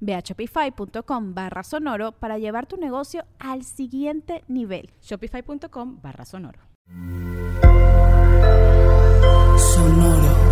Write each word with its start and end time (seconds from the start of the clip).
Ve 0.00 0.14
a 0.14 0.20
shopify.com 0.20 1.34
barra 1.34 1.62
sonoro 1.62 2.12
para 2.12 2.38
llevar 2.38 2.66
tu 2.66 2.76
negocio 2.76 3.24
al 3.38 3.64
siguiente 3.64 4.44
nivel. 4.48 4.90
Shopify.com 5.02 6.00
barra 6.00 6.24
sonoro. 6.24 6.60
Sonoro. 9.58 10.48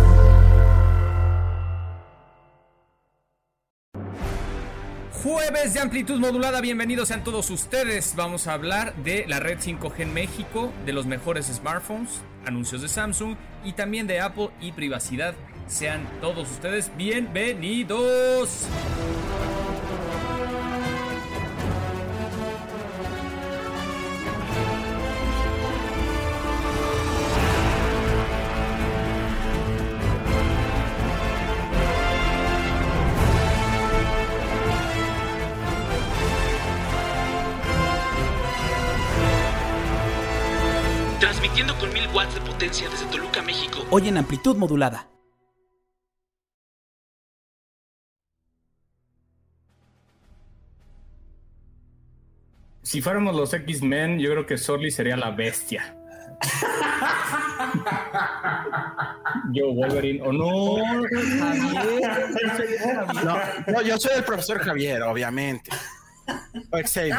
Jueves 5.23 5.73
de 5.73 5.79
amplitud 5.79 6.19
modulada, 6.19 6.61
bienvenidos 6.61 7.07
sean 7.07 7.23
todos 7.23 7.49
ustedes. 7.49 8.13
Vamos 8.15 8.47
a 8.47 8.53
hablar 8.53 8.95
de 8.97 9.25
la 9.27 9.39
red 9.39 9.57
5G 9.57 10.01
en 10.01 10.13
México, 10.13 10.71
de 10.85 10.93
los 10.93 11.07
mejores 11.07 11.47
smartphones, 11.47 12.21
anuncios 12.45 12.83
de 12.83 12.87
Samsung 12.87 13.35
y 13.65 13.73
también 13.73 14.05
de 14.05 14.19
Apple 14.19 14.51
y 14.61 14.73
privacidad. 14.73 15.33
Sean 15.67 16.07
todos 16.21 16.49
ustedes 16.49 16.89
bienvenidos. 16.95 18.67
Transmitiendo 41.19 41.77
con 41.77 41.91
mil 41.91 42.07
watts 42.13 42.35
de 42.35 42.41
potencia 42.41 42.89
desde 42.89 43.05
Toluca, 43.07 43.41
México. 43.41 43.79
Hoy 43.91 44.07
en 44.07 44.17
amplitud 44.17 44.55
modulada. 44.55 45.16
Si 52.87 53.01
fuéramos 53.01 53.35
los 53.35 53.53
X-Men, 53.53 54.17
yo 54.17 54.31
creo 54.31 54.45
que 54.45 54.57
Sorly 54.57 54.91
sería 54.91 55.17
la 55.17 55.31
bestia. 55.31 55.93
yo, 59.51 59.73
Wolverine, 59.73 60.21
o 60.21 60.31
no, 60.31 60.77
Javier. 61.37 62.01
No, 63.25 63.37
no, 63.73 63.81
yo 63.81 63.97
soy 63.97 64.15
el 64.15 64.23
profesor 64.23 64.59
Javier, 64.59 65.01
obviamente. 65.01 65.69
O 66.71 66.77
Xavier. 66.77 67.17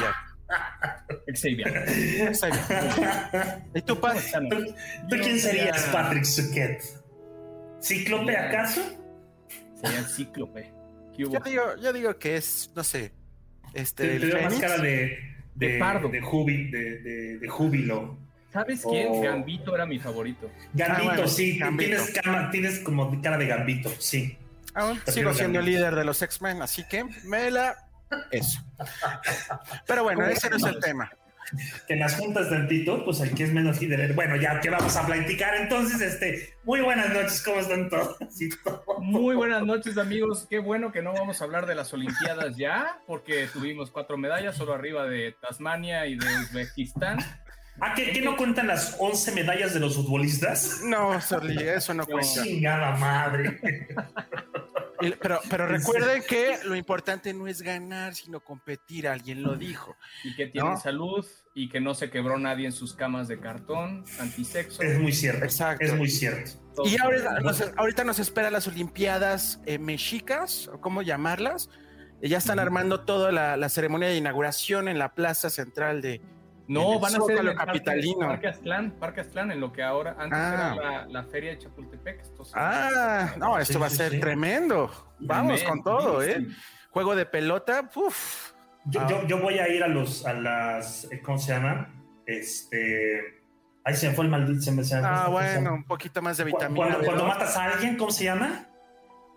Xavier. 1.35 2.35
Xavier. 2.35 3.63
¿Y 3.75 3.83
tú, 3.83 4.01
Pat? 4.01 4.17
¿Tú 5.11 5.17
quién 5.21 5.39
serías, 5.39 5.83
Patrick 5.93 6.25
Suquet? 6.25 6.83
¿Cíclope 7.83 8.35
acaso? 8.35 8.81
Sería 9.75 9.99
el 9.99 10.07
cíclope. 10.07 10.73
Yo 11.19 11.29
digo, 11.45 11.77
yo 11.77 11.93
digo 11.93 12.19
que 12.19 12.37
es, 12.37 12.71
no 12.75 12.83
sé, 12.83 13.13
este, 13.75 14.05
Te, 14.05 14.17
el 14.17 14.21
te 14.23 14.27
veo 14.29 14.45
más 14.45 14.61
cara 14.61 14.79
de, 14.79 15.38
de, 15.59 15.69
De 15.75 15.79
pardo. 15.79 16.09
De, 16.09 16.23
jubi- 16.23 16.71
de, 16.71 16.99
de- 17.01 17.39
de 17.39 17.49
júbilo. 17.49 18.17
¿Sabes 18.53 18.83
quién? 18.89 19.09
Oh. 19.11 19.21
Gambito 19.21 19.75
era 19.75 19.85
mi 19.87 19.99
favorito. 19.99 20.51
Gambito, 20.73 21.11
Ah, 21.11 21.15
bueno, 21.15 21.29
sí. 21.29 21.59
Gambito. 21.59 21.91
Tienes, 21.97 22.21
cama- 22.23 22.51
tienes 22.51 22.79
como 22.81 23.21
cara 23.21 23.37
de 23.37 23.47
Gambito, 23.47 23.91
sí. 23.99 24.39
Aún 24.75 24.99
Prefiero 25.01 25.31
sigo 25.31 25.35
siendo 25.39 25.59
el 25.59 25.65
Gambito. 25.67 25.79
líder 25.81 25.95
de 25.97 26.05
los 26.05 26.23
X-Men, 26.23 26.63
así 26.63 26.85
que 26.89 27.05
me 27.25 27.51
la... 27.51 27.77
Eso. 28.31 28.61
Pero 29.87 30.03
bueno, 30.05 30.25
ese 30.27 30.49
no 30.49 30.57
es 30.57 30.63
el 30.65 30.79
tema. 30.81 31.11
Que 31.87 31.95
en 31.95 32.01
las 32.01 32.17
juntas 32.17 32.51
tantito, 32.51 33.05
pues 33.05 33.21
el 33.21 33.35
que 33.35 33.45
es 33.45 33.53
menos 33.53 33.81
líder. 33.81 34.13
Bueno, 34.15 34.37
ya 34.37 34.61
que 34.61 34.71
vamos 34.71 34.95
a 34.97 35.07
platicar 35.07 35.55
entonces, 35.57 36.01
este, 36.01 36.55
muy 36.65 36.81
buenas 36.81 37.13
noches, 37.13 37.43
¿cómo 37.43 37.61
están 37.61 37.89
todos? 37.89 38.17
Muy 39.01 39.35
buenas 39.37 39.65
noches, 39.65 39.97
amigos. 39.97 40.47
Qué 40.51 40.59
bueno 40.59 40.93
que 40.93 41.03
no 41.03 41.13
vamos 41.13 41.41
a 41.41 41.45
hablar 41.45 41.67
de 41.67 41.75
las 41.75 41.93
Olimpiadas 41.95 42.57
ya, 42.57 43.01
porque 43.07 43.47
tuvimos 43.53 43.91
cuatro 43.91 44.19
medallas, 44.19 44.57
solo 44.57 44.75
arriba 44.75 45.07
de 45.07 45.35
Tasmania 45.41 46.07
y 46.07 46.17
de 46.17 46.27
Uzbekistán. 46.27 47.19
¿Ah, 47.81 47.95
¿qué, 47.95 48.11
qué 48.13 48.21
no 48.23 48.37
cuentan 48.37 48.67
las 48.67 48.97
11 48.99 49.33
medallas 49.33 49.73
de 49.75 49.81
los 49.81 49.95
futbolistas? 49.97 50.81
No, 50.83 51.21
Sorli, 51.21 51.63
eso 51.63 51.95
no 51.95 52.05
cuenta. 52.07 52.43
Chingada 52.43 52.97
madre. 52.97 53.61
Pero, 55.21 55.39
pero 55.49 55.67
recuerden 55.69 56.23
que 56.29 56.59
lo 56.65 56.75
importante 56.75 57.33
no 57.33 57.47
es 57.47 57.63
ganar, 57.63 58.17
sino 58.17 58.41
competir. 58.41 59.07
Alguien 59.07 59.45
lo 59.45 59.55
dijo. 59.55 59.97
Y 60.25 60.35
que 60.35 60.47
tiene 60.49 60.71
No. 60.71 60.81
salud 60.81 61.25
y 61.55 61.69
que 61.69 61.81
no 61.81 61.95
se 61.95 62.11
quebró 62.11 62.37
nadie 62.39 62.67
en 62.67 62.73
sus 62.73 62.95
camas 62.95 63.29
de 63.29 63.39
cartón, 63.39 64.05
antisexo. 64.19 64.83
Es 64.83 64.99
muy 64.99 65.13
cierto. 65.13 65.45
Exacto. 65.45 65.85
Es 65.85 65.95
muy 65.95 66.09
cierto. 66.11 66.51
Y 66.85 67.01
ahorita 67.01 67.41
nos, 67.41 67.65
ahorita 67.77 68.03
nos 68.05 68.19
esperan 68.19 68.53
las 68.53 68.67
Olimpiadas 68.67 69.61
eh, 69.67 69.79
mexicas, 69.79 70.67
o 70.69 70.81
cómo 70.81 71.03
llamarlas. 71.03 71.71
Ya 72.21 72.39
están 72.39 72.59
armando 72.59 73.03
toda 73.05 73.31
la, 73.31 73.57
la 73.57 73.69
ceremonia 73.69 74.09
de 74.09 74.17
inauguración 74.17 74.89
en 74.89 74.99
la 74.99 75.15
plaza 75.15 75.49
central 75.49 76.03
de. 76.03 76.21
No, 76.69 77.01
van 77.01 77.15
a 77.15 77.21
ser 77.21 77.39
en 77.39 77.49
el 77.49 77.55
parque, 77.57 77.73
capitalino. 77.73 78.27
Parque 78.29 78.49
Aztlán, 78.49 78.91
Parque 79.01 79.21
Aztlán, 79.23 79.51
en 79.51 79.61
lo 79.61 79.73
que 79.73 79.83
ahora, 79.83 80.15
antes 80.19 80.39
Ah. 80.39 80.75
era 80.77 80.91
la, 80.91 81.07
la 81.07 81.25
feria 81.25 81.51
de 81.53 81.59
Chapultepec. 81.59 82.23
Se- 82.23 82.53
Ah, 82.55 83.33
no, 83.39 83.59
esto 83.59 83.75
Sí, 83.75 83.79
va 83.81 83.87
a 83.87 83.91
ser 83.91 84.13
sí. 84.13 84.21
tremendo. 84.21 84.91
Vamos 85.19 85.63
con 85.65 85.83
todo, 85.83 86.23
¿eh? 86.23 86.47
Juego 86.91 87.17
de 87.17 87.27
pelota, 87.27 87.91
uf. 87.95 88.53
Yo, 88.85 89.01
Ah. 89.01 89.07
yo, 89.09 89.27
yo 89.27 89.41
voy 89.41 89.59
a 89.59 89.69
ir 89.69 89.83
a 89.83 89.89
los, 89.89 90.25
a 90.27 90.33
las, 90.35 91.09
eh, 91.11 91.21
¿cómo 91.23 91.39
se 91.39 91.53
llama? 91.53 91.91
Este, 92.27 93.41
ahí 93.85 93.95
se 93.95 94.09
me 94.11 94.15
fue 94.15 94.25
el 94.27 94.31
maldito, 94.31 94.61
se 94.61 94.73
me 94.73 94.85
se 94.85 94.97
me 94.97 95.01
fue 95.01 95.09
Ah, 95.11 95.17
esta 95.21 95.31
bueno, 95.31 95.75
un 95.75 95.85
poquito 95.85 96.21
más 96.23 96.37
de 96.37 96.45
vitamina. 96.45 96.99
Cuando, 97.03 97.25
matas 97.27 97.57
a 97.57 97.65
alguien, 97.65 97.97
¿cómo 97.97 98.11
se 98.11 98.25
llama? 98.25 98.67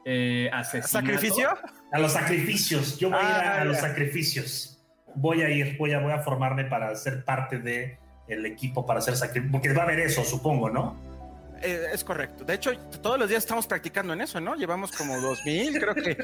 Eh. 0.05 0.49
¿Sacrificio? 0.83 1.49
A 1.93 1.99
los 1.99 2.11
sacrificios. 2.13 2.97
Yo 2.97 3.09
voy 3.09 3.19
a 3.19 3.21
ir 3.21 3.27
a, 3.27 3.53
Ah, 3.57 3.61
a 3.61 3.65
los 3.65 3.77
sacrificios. 3.77 4.80
Voy 5.15 5.41
a 5.41 5.49
ir, 5.49 5.77
voy 5.77 5.93
a, 5.93 5.99
voy 5.99 6.11
a 6.11 6.19
formarme 6.19 6.65
para 6.65 6.95
ser 6.95 7.23
parte 7.23 7.59
de 7.59 7.99
equipo 8.27 8.85
para 8.85 8.99
hacer 8.99 9.15
sacrificios. 9.15 9.51
Porque 9.51 9.73
va 9.73 9.81
a 9.81 9.85
haber 9.85 9.99
eso, 9.99 10.23
supongo, 10.23 10.69
¿no? 10.69 10.97
Eh, 11.61 11.87
es 11.93 12.03
correcto. 12.03 12.43
De 12.43 12.55
hecho, 12.55 12.71
todos 13.01 13.19
los 13.19 13.29
días 13.29 13.43
estamos 13.43 13.67
practicando 13.67 14.13
en 14.13 14.21
eso, 14.21 14.39
¿no? 14.41 14.55
Llevamos 14.55 14.91
como 14.91 15.19
2000, 15.19 15.79
creo 15.79 15.95
que 15.95 16.17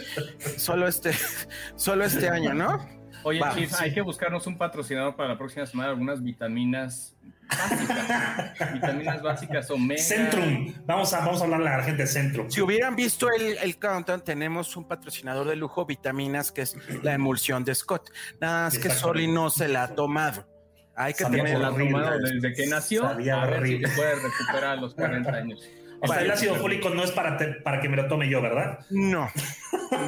solo 0.57 0.87
este, 0.87 1.11
solo 1.75 2.05
este 2.05 2.29
año, 2.29 2.53
¿no? 2.53 2.87
Oye, 3.27 3.39
Va, 3.39 3.53
Chief, 3.53 3.69
sí. 3.69 3.75
hay 3.83 3.93
que 3.93 4.01
buscarnos 4.01 4.47
un 4.47 4.57
patrocinador 4.57 5.15
para 5.15 5.29
la 5.29 5.37
próxima 5.37 5.65
semana, 5.65 5.89
algunas 5.89 6.23
vitaminas 6.23 7.15
básicas. 7.49 8.73
vitaminas 8.73 9.21
básicas 9.21 9.71
omega. 9.71 10.01
Centrum. 10.01 10.73
Vamos 10.85 11.13
a, 11.13 11.19
vamos 11.19 11.41
a 11.41 11.43
hablarle 11.45 11.69
a 11.69 11.77
la 11.77 11.83
gente 11.83 12.03
de 12.03 12.07
Centrum. 12.07 12.49
Si 12.49 12.61
hubieran 12.61 12.95
visto 12.95 13.27
el, 13.31 13.57
el 13.57 13.77
countdown, 13.79 14.23
tenemos 14.23 14.75
un 14.77 14.87
patrocinador 14.87 15.47
de 15.47 15.55
lujo, 15.55 15.85
vitaminas, 15.85 16.51
que 16.51 16.61
es 16.61 16.75
la 17.03 17.13
emulsión 17.13 17.63
de 17.63 17.75
Scott. 17.75 18.09
Nada 18.39 18.63
más 18.65 18.77
que. 18.79 18.89
Soli 18.89 19.27
no 19.27 19.49
se 19.49 19.67
la 19.67 19.83
ha 19.83 19.95
tomado. 19.95 20.47
Hay 20.95 21.13
que 21.13 21.23
Sabía 21.23 21.43
Se 21.43 21.43
tener 21.45 21.59
la 21.61 21.67
ha 21.67 21.71
horrible. 21.71 21.91
tomado 21.91 22.19
desde 22.19 22.53
que 22.53 22.67
nació. 22.67 23.01
Sabía 23.03 23.41
a 23.41 23.45
ver 23.45 23.53
si 23.53 23.59
horrible. 23.75 23.89
puede 23.95 24.15
recuperar 24.15 24.63
a 24.65 24.75
los 24.77 24.95
40 24.95 25.31
años. 25.31 25.61
O 26.01 26.07
sea, 26.07 26.21
el 26.21 26.31
ácido 26.31 26.55
fólico 26.55 26.89
no 26.89 27.03
es 27.03 27.11
para, 27.11 27.37
te- 27.37 27.53
para 27.61 27.81
que 27.81 27.89
me 27.89 27.97
lo 27.97 28.07
tome 28.07 28.29
yo, 28.29 28.41
¿verdad? 28.41 28.79
No. 28.89 29.29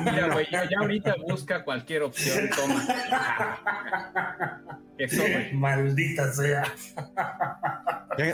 Mira, 0.03 0.29
güey, 0.33 0.47
ya, 0.51 0.67
ahorita 0.79 1.15
busca 1.27 1.63
cualquier 1.63 2.03
opción, 2.03 2.49
toma. 2.55 2.85
Eso, 4.97 5.23
Maldita 5.53 6.31
sea. 6.33 6.63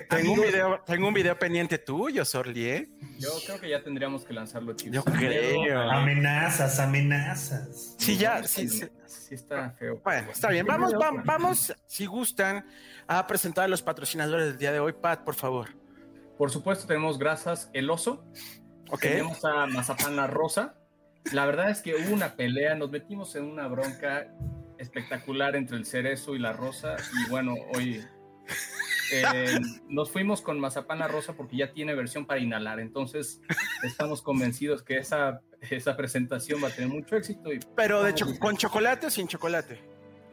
Tengo 0.09 0.33
un, 0.33 0.41
video, 0.41 0.81
tengo 0.85 1.07
un 1.07 1.13
video 1.13 1.37
pendiente 1.37 1.77
tuyo, 1.77 2.25
Sorli, 2.25 2.65
¿eh? 2.65 2.89
Yo 3.19 3.29
creo 3.45 3.61
que 3.61 3.69
ya 3.69 3.83
tendríamos 3.83 4.25
que 4.25 4.33
lanzarlo, 4.33 4.73
chicos. 4.73 4.95
Yo 4.95 5.03
creo. 5.03 5.79
Amenazas, 5.91 6.79
amenazas. 6.79 7.95
Sí, 7.99 8.17
ya, 8.17 8.43
sí, 8.43 8.67
sí, 8.67 8.87
está 9.29 9.69
feo. 9.71 10.01
Bueno, 10.03 10.31
está 10.31 10.49
bien. 10.49 10.65
Vamos, 10.65 10.93
vamos, 10.93 11.23
vamos, 11.23 11.73
si 11.85 12.07
gustan, 12.07 12.65
a 13.07 13.27
presentar 13.27 13.65
a 13.65 13.67
los 13.67 13.83
patrocinadores 13.83 14.47
del 14.47 14.57
día 14.57 14.71
de 14.71 14.79
hoy. 14.79 14.93
Pat, 14.93 15.21
por 15.23 15.35
favor. 15.35 15.69
Por 16.37 16.51
supuesto, 16.51 16.87
tenemos 16.87 17.17
Grasas 17.17 17.69
El 17.73 17.89
Oso. 17.89 18.25
Tenemos 18.99 19.43
a 19.45 19.65
Mazapán 19.67 20.15
La 20.15 20.27
Rosa. 20.27 20.75
La 21.31 21.45
verdad 21.45 21.69
es 21.69 21.81
que 21.81 21.95
hubo 21.95 22.13
una 22.13 22.35
pelea, 22.35 22.75
nos 22.75 22.91
metimos 22.91 23.35
en 23.35 23.45
una 23.45 23.67
bronca 23.67 24.27
espectacular 24.77 25.55
entre 25.55 25.77
el 25.77 25.85
cerezo 25.85 26.35
y 26.35 26.39
la 26.39 26.53
rosa. 26.53 26.95
Y 27.25 27.29
bueno, 27.29 27.55
hoy 27.73 28.05
eh, 29.11 29.59
nos 29.89 30.11
fuimos 30.11 30.41
con 30.41 30.59
Mazapán 30.59 30.99
La 30.99 31.07
Rosa 31.07 31.33
porque 31.33 31.57
ya 31.57 31.71
tiene 31.71 31.95
versión 31.95 32.25
para 32.25 32.39
inhalar. 32.39 32.79
Entonces, 32.79 33.41
estamos 33.83 34.21
convencidos 34.21 34.83
que 34.83 34.97
esa, 34.97 35.41
esa 35.61 35.95
presentación 35.97 36.63
va 36.63 36.67
a 36.67 36.71
tener 36.71 36.89
mucho 36.89 37.15
éxito. 37.15 37.51
Y 37.51 37.59
Pero, 37.75 38.03
de 38.03 38.13
¿con 38.39 38.57
chocolate 38.57 39.07
o 39.07 39.09
sin 39.09 39.27
chocolate? 39.27 39.79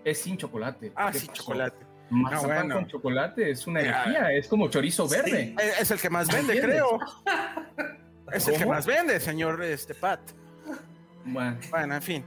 Es 0.04 0.18
sin 0.18 0.36
chocolate. 0.36 0.92
Ah, 0.96 1.12
sin 1.12 1.32
chocolate. 1.32 1.91
Mazapán 2.12 2.70
con 2.70 2.86
chocolate 2.86 3.50
es 3.50 3.66
una 3.66 3.80
energía, 3.80 4.32
es 4.32 4.46
como 4.46 4.68
chorizo 4.68 5.08
verde. 5.08 5.54
es 5.80 5.90
el 5.90 6.00
que 6.00 6.10
más 6.10 6.28
vende, 6.28 6.60
creo. 6.60 6.98
Es 8.32 8.48
el 8.48 8.56
que 8.56 8.64
más 8.64 8.86
vende, 8.86 9.20
señor 9.20 9.62
este, 9.62 9.94
Pat. 9.94 10.20
Bueno. 11.22 11.58
bueno, 11.68 11.96
en 11.96 12.02
fin. 12.02 12.24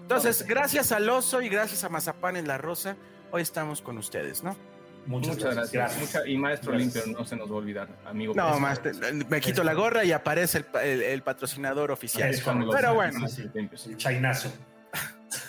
Entonces, 0.00 0.46
gracias 0.46 0.90
al 0.90 1.06
oso 1.10 1.42
y 1.42 1.50
gracias 1.50 1.84
a 1.84 1.90
Mazapán 1.90 2.36
en 2.36 2.48
la 2.48 2.56
Rosa, 2.56 2.96
hoy 3.30 3.42
estamos 3.42 3.82
con 3.82 3.98
ustedes, 3.98 4.42
¿no? 4.42 4.56
Muchas, 5.06 5.70
gracias. 5.70 6.22
y 6.26 6.38
maestro 6.38 6.74
limpio, 6.74 7.02
no 7.06 7.26
se 7.26 7.36
nos 7.36 7.50
va 7.50 7.54
a 7.54 7.58
olvidar, 7.58 7.88
amigo. 8.06 8.32
No, 8.34 8.58
maestro, 8.58 8.92
me 9.28 9.40
quito 9.40 9.62
la 9.62 9.74
gorra 9.74 10.02
y 10.04 10.12
aparece 10.12 10.64
el, 10.82 11.22
patrocinador 11.22 11.90
oficial. 11.90 12.34
Pero 12.72 12.94
bueno. 12.94 13.26
El 13.54 13.96
chainazo. 13.96 14.50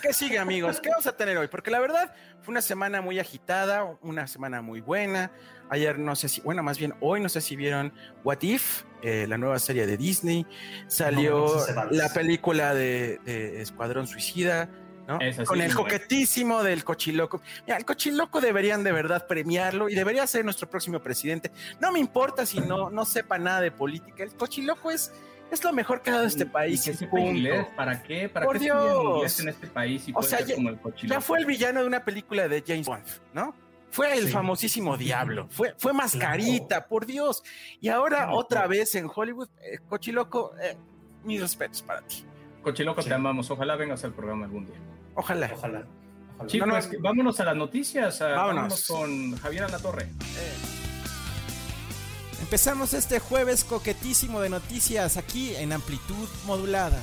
¿Qué 0.06 0.12
sigue, 0.12 0.38
amigos? 0.38 0.80
¿Qué 0.80 0.88
vamos 0.88 1.06
a 1.08 1.16
tener 1.16 1.36
hoy? 1.36 1.48
Porque 1.48 1.68
la 1.68 1.80
verdad 1.80 2.14
fue 2.40 2.52
una 2.52 2.62
semana 2.62 3.00
muy 3.00 3.18
agitada, 3.18 3.98
una 4.02 4.28
semana 4.28 4.62
muy 4.62 4.80
buena. 4.80 5.32
Ayer 5.68 5.98
no 5.98 6.14
sé 6.14 6.28
si, 6.28 6.40
bueno, 6.42 6.62
más 6.62 6.78
bien 6.78 6.94
hoy 7.00 7.20
no 7.20 7.28
sé 7.28 7.40
si 7.40 7.56
vieron 7.56 7.92
What 8.22 8.42
If, 8.42 8.84
eh, 9.02 9.26
la 9.28 9.36
nueva 9.36 9.58
serie 9.58 9.84
de 9.84 9.96
Disney. 9.96 10.46
Salió 10.86 11.56
la 11.90 12.08
película 12.12 12.72
de, 12.72 13.18
Escuadrón 13.60 14.06
Suicida. 14.06 14.70
¿no? 15.08 15.18
Con 15.44 15.60
el 15.60 15.74
coquetísimo 15.74 16.62
del 16.62 16.84
cochiloco. 16.84 17.42
Mira, 17.66 17.76
el 17.76 17.84
cochiloco 17.84 18.40
deberían 18.40 18.84
de 18.84 18.92
verdad 18.92 19.26
premiarlo 19.26 19.88
y 19.88 19.96
debería 19.96 20.24
ser 20.28 20.44
nuestro 20.44 20.70
próximo 20.70 21.00
presidente. 21.00 21.50
No 21.80 21.90
me 21.90 21.98
importa 21.98 22.46
si 22.46 22.60
no, 22.60 22.90
no 22.90 23.04
sepa 23.04 23.38
nada 23.38 23.60
de 23.60 23.72
política. 23.72 24.22
El 24.22 24.34
cochiloco 24.34 24.92
es 24.92 25.12
es 25.50 25.62
lo 25.62 25.72
mejor 25.72 26.02
que 26.02 26.10
ha 26.10 26.14
dado 26.14 26.26
este 26.26 26.46
país. 26.46 26.90
¿Para 27.76 28.02
qué? 28.02 28.28
¿Para 28.28 28.46
Por 28.46 28.58
qué 28.58 28.64
Dios. 28.64 29.40
en 29.40 29.48
este 29.48 29.66
país 29.66 30.08
y 30.08 30.12
o 30.14 30.22
sea, 30.22 30.40
ya, 30.40 30.54
como 30.54 30.70
el 30.70 30.78
ya, 31.04 31.20
fue 31.20 31.38
el 31.38 31.46
villano 31.46 31.80
de 31.80 31.86
una 31.86 32.04
película 32.04 32.48
de 32.48 32.62
James 32.66 32.86
Bond, 32.86 33.04
¿no? 33.32 33.54
Fue 33.90 34.12
el 34.18 34.28
famosísimo 34.28 34.96
Diablo, 34.96 35.46
fue, 35.48 35.74
fue 35.78 35.92
Mascarita, 35.92 36.86
por 36.86 37.06
Dios. 37.06 37.42
Y 37.80 37.88
ahora 37.88 38.32
otra 38.32 38.66
vez 38.66 38.94
en 38.94 39.08
Hollywood, 39.12 39.48
eh, 39.62 39.78
Cochiloco, 39.88 40.52
eh, 40.60 40.76
mis 41.24 41.40
respetos 41.40 41.82
para 41.82 42.02
ti. 42.02 42.24
Cochiloco, 42.62 43.02
te 43.02 43.14
amamos. 43.14 43.50
Ojalá 43.50 43.76
vengas 43.76 44.04
al 44.04 44.12
programa 44.12 44.44
algún 44.44 44.66
día. 44.66 44.76
Ojalá. 45.14 45.50
Ojalá. 45.54 45.86
Chicos, 46.46 46.90
vámonos 47.00 47.40
a 47.40 47.44
las 47.44 47.56
noticias. 47.56 48.20
vámonos. 48.20 48.86
con 48.86 49.36
Javier 49.38 49.64
Alatorre. 49.64 50.02
Eh. 50.02 50.75
Empezamos 52.40 52.94
este 52.94 53.18
jueves 53.18 53.64
coquetísimo 53.64 54.40
de 54.40 54.50
noticias 54.50 55.16
aquí 55.16 55.54
en 55.56 55.72
amplitud 55.72 56.28
modulada. 56.44 57.00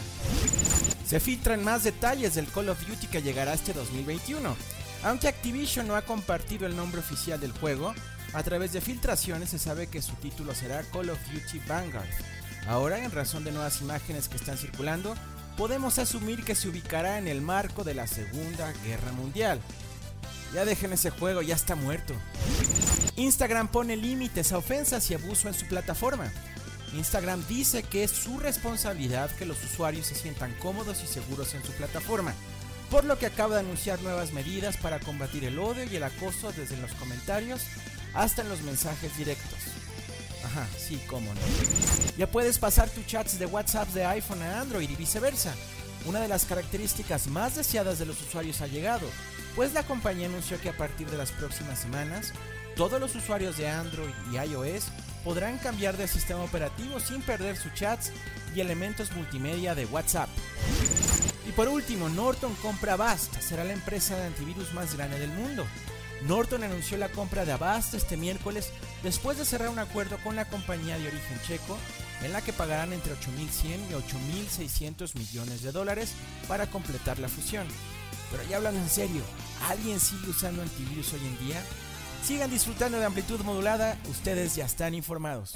Se 1.06 1.20
filtran 1.20 1.64
más 1.64 1.84
detalles 1.84 2.36
del 2.36 2.48
Call 2.48 2.70
of 2.70 2.88
Duty 2.88 3.08
que 3.08 3.22
llegará 3.22 3.54
este 3.54 3.74
2021. 3.74 4.56
Aunque 5.04 5.28
Activision 5.28 5.88
no 5.88 5.96
ha 5.96 6.04
compartido 6.04 6.66
el 6.66 6.76
nombre 6.76 7.02
oficial 7.02 7.40
del 7.40 7.52
juego, 7.52 7.94
a 8.34 8.44
través 8.44 8.74
de 8.74 8.82
filtraciones 8.82 9.50
se 9.50 9.60
sabe 9.60 9.88
que 9.88 10.02
su 10.02 10.14
título 10.14 10.56
será 10.56 10.82
Call 10.84 11.10
of 11.10 11.20
Duty 11.32 11.60
Vanguard. 11.68 12.08
Ahora, 12.68 13.04
en 13.04 13.12
razón 13.12 13.44
de 13.44 13.52
nuevas 13.52 13.82
imágenes 13.82 14.30
que 14.30 14.38
están 14.38 14.58
circulando, 14.58 15.16
podemos 15.58 16.00
asumir 16.00 16.44
que 16.46 16.56
se 16.56 16.70
ubicará 16.70 17.18
en 17.18 17.28
el 17.28 17.42
marco 17.42 17.84
de 17.84 17.96
la 17.96 18.08
Segunda 18.08 18.72
Guerra 18.84 19.12
Mundial. 19.12 19.60
Ya 20.54 20.66
dejen 20.66 20.94
ese 20.94 21.10
juego, 21.10 21.42
ya 21.42 21.56
está 21.56 21.76
muerto. 21.76 22.14
Instagram 23.16 23.68
pone 23.70 23.96
límites 23.96 24.52
a 24.52 24.58
ofensas 24.58 25.10
y 25.10 25.16
abuso 25.16 25.48
en 25.48 25.54
su 25.54 25.66
plataforma. 25.66 26.32
Instagram 26.94 27.44
dice 27.48 27.84
que 27.84 28.04
es 28.04 28.12
su 28.12 28.40
responsabilidad 28.40 29.32
que 29.32 29.46
los 29.46 29.64
usuarios 29.64 30.06
se 30.08 30.16
sientan 30.16 30.54
cómodos 30.60 31.04
y 31.04 31.08
seguros 31.08 31.54
en 31.56 31.64
su 31.64 31.72
plataforma, 31.72 32.34
por 32.92 33.04
lo 33.04 33.18
que 33.18 33.26
acaba 33.26 33.56
de 33.56 33.62
anunciar 33.62 34.00
nuevas 34.02 34.32
medidas 34.32 34.78
para 34.78 35.00
combatir 35.00 35.44
el 35.44 35.58
odio 35.58 35.86
y 35.86 35.96
el 35.96 36.04
acoso 36.04 36.52
desde 36.52 36.78
los 36.78 36.92
comentarios 36.94 37.64
hasta 38.14 38.44
en 38.44 38.50
los 38.50 38.62
mensajes 38.62 39.18
directos. 39.18 39.58
Ajá, 40.46 40.68
sí, 40.78 41.02
cómo 41.08 41.34
no. 41.34 41.42
Ya 42.18 42.30
puedes 42.30 42.60
pasar 42.60 42.90
tus 42.90 43.08
chats 43.08 43.40
de 43.40 43.46
WhatsApp 43.48 43.90
de 43.90 44.06
iPhone 44.06 44.44
a 44.44 44.62
Android 44.62 44.90
y 44.90 44.96
viceversa. 44.96 45.56
Una 46.06 46.20
de 46.20 46.28
las 46.28 46.46
características 46.46 47.28
más 47.28 47.56
deseadas 47.56 47.98
de 47.98 48.06
los 48.06 48.22
usuarios 48.22 48.62
ha 48.62 48.68
llegado, 48.68 49.08
pues 49.56 49.74
la 49.74 49.84
compañía 49.84 50.28
anunció 50.28 50.60
que 50.60 50.70
a 50.70 50.78
partir 50.78 51.10
de 51.10 51.18
las 51.18 51.32
próximas 51.32 51.80
semanas, 51.80 52.34
todos 52.76 53.00
los 53.00 53.16
usuarios 53.16 53.58
de 53.58 53.70
Android 53.70 54.14
y 54.32 54.38
iOS 54.38 54.86
podrán 55.24 55.58
cambiar 55.60 55.96
de 55.98 56.08
sistema 56.08 56.44
operativo 56.44 57.00
sin 57.00 57.22
perder 57.22 57.56
sus 57.56 57.74
chats 57.74 58.12
y 58.56 58.62
elementos 58.62 59.12
multimedia 59.14 59.76
de 59.76 59.86
WhatsApp. 59.86 60.30
Y 61.48 61.52
por 61.52 61.68
último, 61.68 62.10
Norton 62.10 62.54
compra 62.62 62.94
Avast, 62.94 63.40
será 63.40 63.64
la 63.64 63.74
empresa 63.74 64.16
de 64.16 64.26
antivirus 64.26 64.74
más 64.74 64.96
grande 64.96 65.20
del 65.20 65.30
mundo. 65.30 65.66
Norton 66.24 66.64
anunció 66.64 66.98
la 66.98 67.10
compra 67.10 67.46
de 67.46 67.52
Avast 67.52 67.94
este 67.94 68.16
miércoles 68.16 68.72
después 69.04 69.38
de 69.38 69.46
cerrar 69.46 69.70
un 69.70 69.80
acuerdo 69.80 70.18
con 70.24 70.36
la 70.36 70.46
compañía 70.46 70.98
de 70.98 71.08
origen 71.08 71.42
checo 71.46 71.78
en 72.24 72.32
la 72.32 72.42
que 72.42 72.54
pagarán 72.54 72.94
entre 72.94 73.14
8.100 73.14 73.90
y 73.90 73.94
8.600 73.94 75.16
millones 75.16 75.62
de 75.62 75.74
dólares 75.74 76.14
para 76.48 76.68
completar 76.68 77.20
la 77.20 77.28
fusión. 77.28 77.68
Pero 78.32 78.44
ya 78.50 78.58
hablando 78.58 78.80
en 78.80 78.90
serio, 78.90 79.22
¿alguien 79.70 80.00
sigue 80.00 80.30
usando 80.30 80.62
antivirus 80.62 81.14
hoy 81.14 81.22
en 81.26 81.48
día? 81.48 81.62
Sigan 82.24 82.50
disfrutando 82.50 82.98
de 83.00 83.06
amplitud 83.06 83.40
modulada, 83.42 83.98
ustedes 84.10 84.56
ya 84.56 84.66
están 84.66 84.94
informados. 84.94 85.56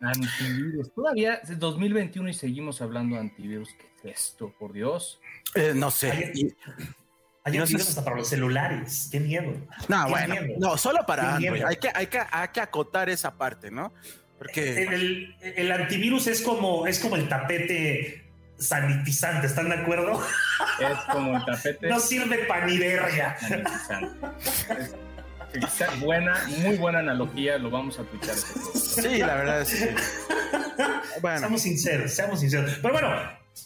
Antivirus. 0.00 0.92
Todavía 0.94 1.34
es 1.36 1.58
2021 1.58 2.28
y 2.28 2.34
seguimos 2.34 2.82
hablando 2.82 3.16
de 3.16 3.22
antivirus. 3.22 3.70
¿Qué 4.02 4.10
es 4.10 4.20
esto, 4.20 4.54
por 4.58 4.72
Dios? 4.72 5.20
Eh, 5.54 5.72
no 5.74 5.90
sé. 5.90 6.10
Hay, 6.12 7.56
antivirus 7.56 7.88
hasta 7.88 8.04
para 8.04 8.16
los 8.16 8.28
celulares. 8.28 9.08
Qué 9.10 9.20
miedo. 9.20 9.54
No, 9.88 10.08
bueno, 10.10 10.34
no, 10.58 10.76
solo 10.76 11.00
para 11.06 11.36
Android. 11.36 11.64
Hay 11.64 11.76
que, 11.76 11.90
hay, 11.94 12.08
que, 12.08 12.20
hay 12.30 12.48
que 12.48 12.60
acotar 12.60 13.08
esa 13.08 13.36
parte, 13.38 13.70
¿no? 13.70 13.94
Porque 14.36 14.82
el, 14.82 15.72
antivirus 15.72 16.26
es 16.26 16.42
como, 16.42 16.86
es 16.86 16.98
como 16.98 17.16
el 17.16 17.26
tapete 17.26 18.25
sanitizante, 18.58 19.46
¿están 19.46 19.68
de 19.68 19.76
acuerdo? 19.76 20.22
Es 20.80 20.98
como 21.12 21.36
el 21.36 21.44
tapete. 21.44 21.88
No 21.88 22.00
sirve 22.00 22.44
para 22.46 22.66
ni 22.66 22.78
buena, 26.00 26.34
muy 26.58 26.76
buena 26.76 26.98
analogía, 26.98 27.58
lo 27.58 27.70
vamos 27.70 27.98
a 27.98 28.02
aplicar. 28.02 28.34
Sí, 28.74 29.18
la 29.18 29.34
verdad 29.34 29.62
es 29.62 29.74
que. 29.74 29.94
Bueno. 31.20 31.38
Seamos 31.38 31.62
sinceros, 31.62 32.12
seamos 32.12 32.40
sinceros. 32.40 32.78
Pero 32.82 32.92
bueno, 32.92 33.08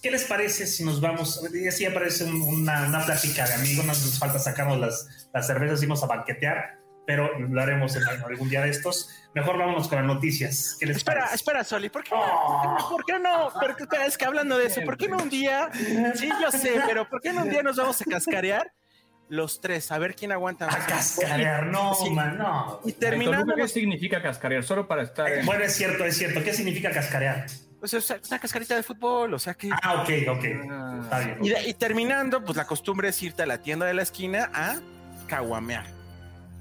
¿qué 0.00 0.10
les 0.10 0.24
parece 0.24 0.66
si 0.66 0.84
nos 0.84 1.00
vamos? 1.00 1.40
Sí, 1.72 1.84
aparece 1.84 2.24
una, 2.24 2.86
una 2.86 3.04
plática 3.04 3.46
de 3.46 3.54
amigos, 3.54 3.84
nos 3.84 4.18
falta 4.18 4.38
sacarnos 4.38 4.78
las, 4.78 5.28
las 5.34 5.46
cervezas 5.46 5.82
y 5.82 5.86
vamos 5.86 6.04
a 6.04 6.06
banquetear 6.06 6.78
pero 7.10 7.36
lo 7.40 7.60
haremos 7.60 7.96
en 7.96 8.04
algún 8.06 8.48
día 8.48 8.62
de 8.62 8.70
estos. 8.70 9.10
Mejor 9.34 9.58
vámonos 9.58 9.88
con 9.88 9.98
las 9.98 10.06
noticias. 10.06 10.78
espera, 10.80 11.30
espera, 11.34 11.64
Soli, 11.64 11.88
¿por 11.88 12.04
qué, 12.04 12.14
no? 12.14 12.88
¿por 12.88 13.04
qué 13.04 13.18
no? 13.18 13.50
es 14.06 14.16
que 14.16 14.24
hablando 14.26 14.56
de 14.56 14.66
eso, 14.66 14.80
¿por 14.82 14.96
qué 14.96 15.08
no 15.08 15.16
un 15.16 15.28
día? 15.28 15.70
Sí, 16.14 16.28
yo 16.40 16.52
sé, 16.52 16.80
pero 16.86 17.08
¿por 17.08 17.20
qué 17.20 17.32
no 17.32 17.42
un 17.42 17.50
día 17.50 17.64
nos 17.64 17.76
vamos 17.76 18.00
a 18.00 18.04
cascarear? 18.04 18.72
Los 19.28 19.60
tres, 19.60 19.90
a 19.90 19.98
ver 19.98 20.14
quién 20.14 20.30
aguanta 20.30 20.68
más. 20.68 20.76
A 20.76 20.86
cascarear, 20.86 21.66
no, 21.66 21.94
man, 22.12 22.38
no. 22.38 22.80
Y 22.84 22.92
terminando. 22.92 23.56
¿Qué 23.56 23.66
significa 23.66 24.22
cascarear? 24.22 24.62
Solo 24.62 24.86
para 24.86 25.02
estar. 25.02 25.28
En... 25.32 25.46
Bueno, 25.46 25.64
es 25.64 25.74
cierto, 25.74 26.04
es 26.04 26.16
cierto. 26.16 26.44
¿Qué 26.44 26.52
significa 26.52 26.92
cascarear? 26.92 27.46
Pues 27.80 27.94
es 27.94 28.08
una 28.28 28.38
cascarita 28.38 28.76
de 28.76 28.84
fútbol, 28.84 29.34
o 29.34 29.38
sea 29.38 29.54
que. 29.54 29.70
Ah, 29.82 30.02
ok, 30.02 30.10
ok. 30.28 30.44
Ah. 30.70 31.00
Está 31.02 31.18
bien. 31.20 31.38
Y, 31.42 31.70
y 31.70 31.74
terminando, 31.74 32.44
pues 32.44 32.56
la 32.56 32.66
costumbre 32.66 33.08
es 33.08 33.20
irte 33.20 33.42
a 33.42 33.46
la 33.46 33.58
tienda 33.58 33.86
de 33.86 33.94
la 33.94 34.02
esquina 34.02 34.50
a 34.52 34.80
caguamear. 35.28 35.99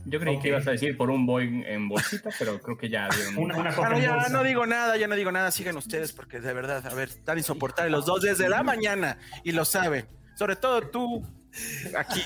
Yo 0.10 0.20
creí 0.20 0.40
que 0.40 0.50
ibas 0.50 0.68
a 0.68 0.72
decir 0.72 0.98
por 0.98 1.10
un 1.10 1.26
boy 1.26 1.64
en 1.66 1.88
bolsita, 1.88 2.30
pero 2.38 2.60
creo 2.62 2.78
que 2.78 2.90
ya 2.90 3.10
una, 3.38 3.58
una 3.58 4.00
ya 4.00 4.30
no 4.30 4.44
digo 4.44 4.66
nada, 4.66 4.98
ya 4.98 5.08
no 5.08 5.16
digo 5.16 5.32
nada, 5.32 5.52
sigan 5.52 5.78
ustedes 5.78 6.14
porque 6.14 6.40
de 6.40 6.54
verdad, 6.54 6.86
a 6.86 6.94
ver, 6.94 7.10
están 7.10 7.38
insoportables 7.38 7.92
los 7.92 8.06
dos 8.06 8.22
desde 8.22 8.50
la 8.50 8.64
mañana 8.64 9.18
y 9.44 9.52
lo 9.52 9.66
saben. 9.66 10.06
Sobre 10.36 10.56
todo 10.56 10.82
tú, 10.82 11.26
Aquí, 11.98 12.22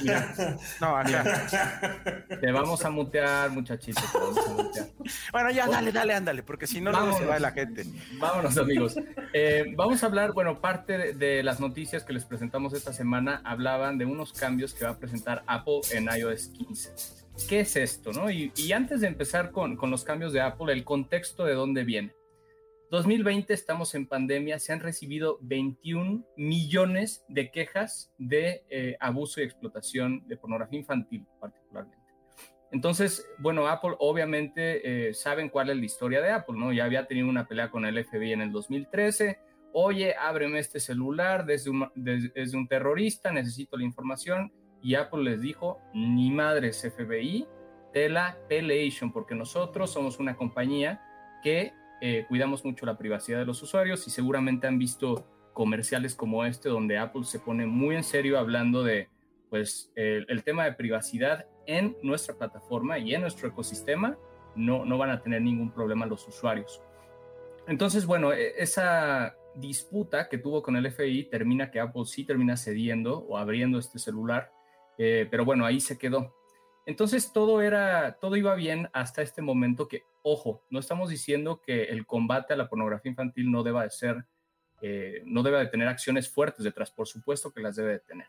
No, 0.82 0.98
acá. 0.98 2.26
Te 2.42 2.52
vamos 2.52 2.84
a 2.84 2.90
mutear, 2.90 3.50
muchachito. 3.52 4.02
Bueno, 5.32 5.52
ya, 5.52 5.68
dale, 5.68 5.92
dale, 5.92 6.14
ándale, 6.14 6.44
porque 6.44 6.68
si 6.68 6.82
no, 6.82 6.92
no 6.92 7.18
se 7.18 7.26
va 7.26 7.40
la 7.40 7.52
gente. 7.52 7.86
Vámonos, 8.20 8.58
amigos. 8.58 8.96
Eh, 9.34 9.74
vamos 9.76 10.04
a 10.04 10.08
hablar, 10.08 10.34
bueno, 10.34 10.60
parte 10.60 11.14
de, 11.14 11.44
las 11.44 11.60
noticias 11.60 12.04
que 12.04 12.14
les 12.14 12.26
presentamos 12.26 12.74
esta 12.74 12.94
semana 12.94 13.42
hablaban 13.44 13.98
de 13.98 14.06
unos 14.06 14.34
cambios 14.34 14.74
que 14.74 14.86
va 14.86 14.92
a 14.92 14.98
presentar 14.98 15.44
Apple 15.48 15.82
en 15.92 16.08
iOS 16.16 16.50
15. 16.50 17.23
¿Qué 17.50 17.62
es 17.62 17.76
esto, 17.76 18.12
no? 18.14 18.30
Y, 18.30 18.52
antes 18.74 19.02
de 19.02 19.08
empezar 19.08 19.52
con, 19.52 19.76
con 19.76 19.90
los 19.90 20.04
cambios 20.04 20.34
de 20.34 20.42
Apple, 20.42 20.72
el 20.72 20.84
contexto 20.84 21.46
de 21.46 21.54
dónde 21.54 21.84
viene. 21.84 22.14
2020 22.92 23.52
estamos 23.56 23.96
en 23.96 24.06
pandemia, 24.06 24.60
se 24.60 24.72
han 24.72 24.80
recibido 24.80 25.40
21 25.42 26.24
millones 26.38 27.26
de 27.28 27.50
quejas 27.50 28.14
de 28.20 28.64
eh, 28.70 28.96
abuso 29.00 29.42
y 29.42 29.46
explotación 29.46 30.22
de 30.28 30.38
pornografía 30.38 30.78
infantil 30.78 31.26
particularmente. 31.40 31.98
Entonces, 32.72 33.28
bueno, 33.40 33.68
Apple 33.68 33.96
obviamente 33.98 35.08
eh, 35.10 35.14
saben 35.16 35.50
cuál 35.50 35.72
es 35.72 35.78
la 35.78 35.86
historia 35.86 36.22
de 36.22 36.30
Apple, 36.30 36.56
¿no? 36.56 36.72
Ya 36.72 36.86
había 36.86 37.08
tenido 37.08 37.28
una 37.28 37.48
pelea 37.48 37.72
con 37.72 37.84
el 37.86 38.04
FBI 38.06 38.34
en 38.34 38.42
el 38.42 38.52
2013. 38.52 39.40
Oye, 39.74 40.16
ábreme 40.16 40.60
este 40.60 40.80
celular 40.80 41.48
desde 41.48 41.72
un, 41.72 41.90
desde 41.96 42.58
un 42.58 42.68
terrorista, 42.68 43.32
necesito 43.32 43.76
la 43.76 43.86
información. 43.86 44.52
Y 44.84 44.96
Apple 44.96 45.24
les 45.24 45.42
dijo, 45.42 45.80
ni 45.94 46.30
madres 46.30 46.82
FBI, 46.82 47.48
de 47.94 48.10
la 48.10 48.38
Pelation, 48.50 49.12
porque 49.12 49.34
nosotros 49.34 49.92
somos 49.92 50.20
una 50.20 50.36
compañía 50.36 51.02
que 51.42 51.74
eh, 52.02 52.26
cuidamos 52.28 52.66
mucho 52.66 52.86
la 52.86 52.98
privacidad 52.98 53.40
de 53.40 53.46
los 53.46 53.62
usuarios 53.64 54.06
y 54.08 54.12
seguramente 54.12 54.68
han 54.68 54.78
visto 54.78 55.26
comerciales 55.54 56.16
como 56.16 56.44
este 56.44 56.70
donde 56.70 56.98
Apple 56.98 57.24
se 57.24 57.40
pone 57.40 57.66
muy 57.66 57.96
en 57.96 58.04
serio 58.04 58.40
hablando 58.40 58.84
de 58.84 59.10
pues 59.50 59.92
el, 59.96 60.44
tema 60.44 60.66
de 60.66 60.74
privacidad 60.74 61.46
en 61.68 61.96
nuestra 62.02 62.36
plataforma 62.36 62.98
y 62.98 63.14
en 63.14 63.22
nuestro 63.22 63.48
ecosistema 63.48 64.18
no, 64.56 64.84
no 64.84 64.98
van 64.98 65.12
a 65.12 65.22
tener 65.22 65.44
ningún 65.44 65.72
problema 65.72 66.08
los 66.08 66.28
usuarios. 66.28 66.82
Entonces, 67.68 68.06
bueno, 68.06 68.34
e, 68.34 68.54
esa 68.58 69.36
disputa 69.56 70.28
que 70.28 70.40
tuvo 70.40 70.64
con 70.64 70.76
el 70.76 70.92
FI 70.92 71.26
termina 71.26 71.70
que 71.70 71.80
Apple 71.80 72.06
sí 72.06 72.24
termina 72.26 72.58
cediendo 72.58 73.20
o 73.20 73.38
abriendo 73.38 73.78
este 73.78 74.00
celular, 74.00 74.52
eh, 74.98 75.28
pero 75.30 75.46
bueno, 75.46 75.66
ahí 75.66 75.80
se 75.80 75.98
quedó. 75.98 76.36
Entonces 76.86 77.32
todo 77.32 77.62
era, 77.62 78.18
todo 78.20 78.36
iba 78.36 78.56
bien 78.56 78.90
hasta 78.94 79.22
este 79.22 79.42
momento 79.42 79.88
que, 79.88 80.04
ojo, 80.22 80.64
no 80.70 80.80
estamos 80.80 81.10
diciendo 81.10 81.62
que 81.62 81.84
el 81.84 82.06
combate 82.06 82.54
a 82.54 82.58
la 82.58 82.68
pornografía 82.68 83.10
infantil 83.10 83.50
no 83.52 83.64
deba 83.64 83.84
de 83.84 83.90
ser, 83.90 84.26
eh, 84.82 85.22
no 85.26 85.44
deba 85.44 85.60
de 85.60 85.68
tener 85.68 85.88
acciones 85.88 86.30
fuertes 86.30 86.64
detrás, 86.64 86.92
por 86.92 87.08
supuesto 87.08 87.52
que 87.52 87.62
las 87.62 87.76
debe 87.78 87.94
de 87.94 88.00
tener. 88.00 88.28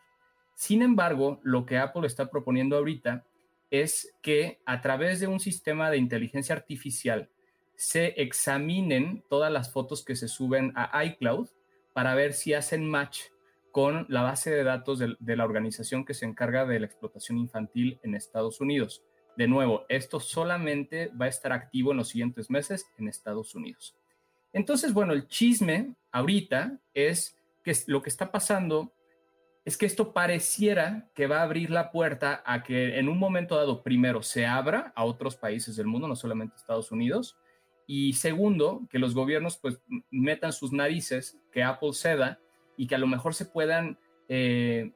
Sin 0.53 0.81
embargo, 0.81 1.41
lo 1.43 1.65
que 1.65 1.77
Apple 1.77 2.07
está 2.07 2.29
proponiendo 2.29 2.77
ahorita 2.77 3.25
es 3.69 4.15
que 4.21 4.61
a 4.65 4.81
través 4.81 5.19
de 5.19 5.27
un 5.27 5.41
sistema 5.41 5.89
de 5.89 5.97
inteligencia 5.97 6.55
artificial 6.55 7.29
se 7.75 8.21
examinen 8.21 9.23
todas 9.29 9.51
las 9.51 9.71
fotos 9.71 10.05
que 10.05 10.15
se 10.15 10.29
suben 10.29 10.71
a 10.75 11.03
iCloud 11.03 11.49
para 11.91 12.15
ver 12.15 12.31
si 12.31 12.53
hacen 12.53 12.87
match 12.89 13.23
con 13.75 14.05
la 14.07 14.21
base 14.21 14.51
de 14.51 14.63
datos 14.63 14.99
de, 14.99 15.35
la 15.35 15.43
organización 15.43 16.05
que 16.05 16.13
se 16.13 16.23
encarga 16.23 16.65
de 16.65 16.79
la 16.79 16.85
explotación 16.85 17.37
infantil 17.37 17.99
en 18.03 18.15
Estados 18.15 18.61
Unidos. 18.61 19.03
De 19.35 19.49
nuevo, 19.49 19.85
esto 19.89 20.21
solamente 20.21 21.11
va 21.19 21.25
a 21.25 21.27
estar 21.27 21.51
activo 21.51 21.91
en 21.91 21.97
los 21.97 22.07
siguientes 22.07 22.49
meses 22.49 22.85
en 22.97 23.09
Estados 23.09 23.53
Unidos. 23.53 23.93
Entonces, 24.53 24.93
bueno, 24.93 25.11
el 25.11 25.27
chisme 25.27 25.93
ahorita 26.13 26.79
es 26.93 27.37
que 27.65 27.73
lo 27.87 28.01
que 28.01 28.07
está 28.07 28.31
pasando 28.31 28.93
es 29.65 29.75
que 29.75 29.87
esto 29.87 30.13
pareciera 30.13 31.09
que 31.13 31.27
va 31.27 31.39
a 31.39 31.43
abrir 31.43 31.69
la 31.69 31.91
puerta 31.91 32.43
a 32.45 32.63
que 32.63 32.97
en 32.97 33.09
un 33.09 33.19
momento 33.19 33.57
dado, 33.57 33.83
primero, 33.83 34.23
se 34.23 34.45
abra 34.45 34.93
a 34.95 35.03
otros 35.03 35.35
países 35.35 35.75
del 35.75 35.87
mundo, 35.87 36.07
no 36.07 36.15
solamente 36.15 36.55
Estados 36.55 36.93
Unidos, 36.93 37.35
y 37.87 38.13
segundo, 38.13 38.87
que 38.89 38.99
los 38.99 39.13
gobiernos 39.13 39.57
pues 39.57 39.81
metan 40.11 40.53
sus 40.53 40.71
narices, 40.71 41.37
que 41.51 41.61
Apple 41.61 41.91
ceda 41.91 42.39
y 42.77 42.87
que 42.87 42.95
a 42.95 42.99
lo 42.99 43.07
mejor 43.07 43.33
se 43.33 43.45
puedan 43.45 43.97
eh, 44.27 44.91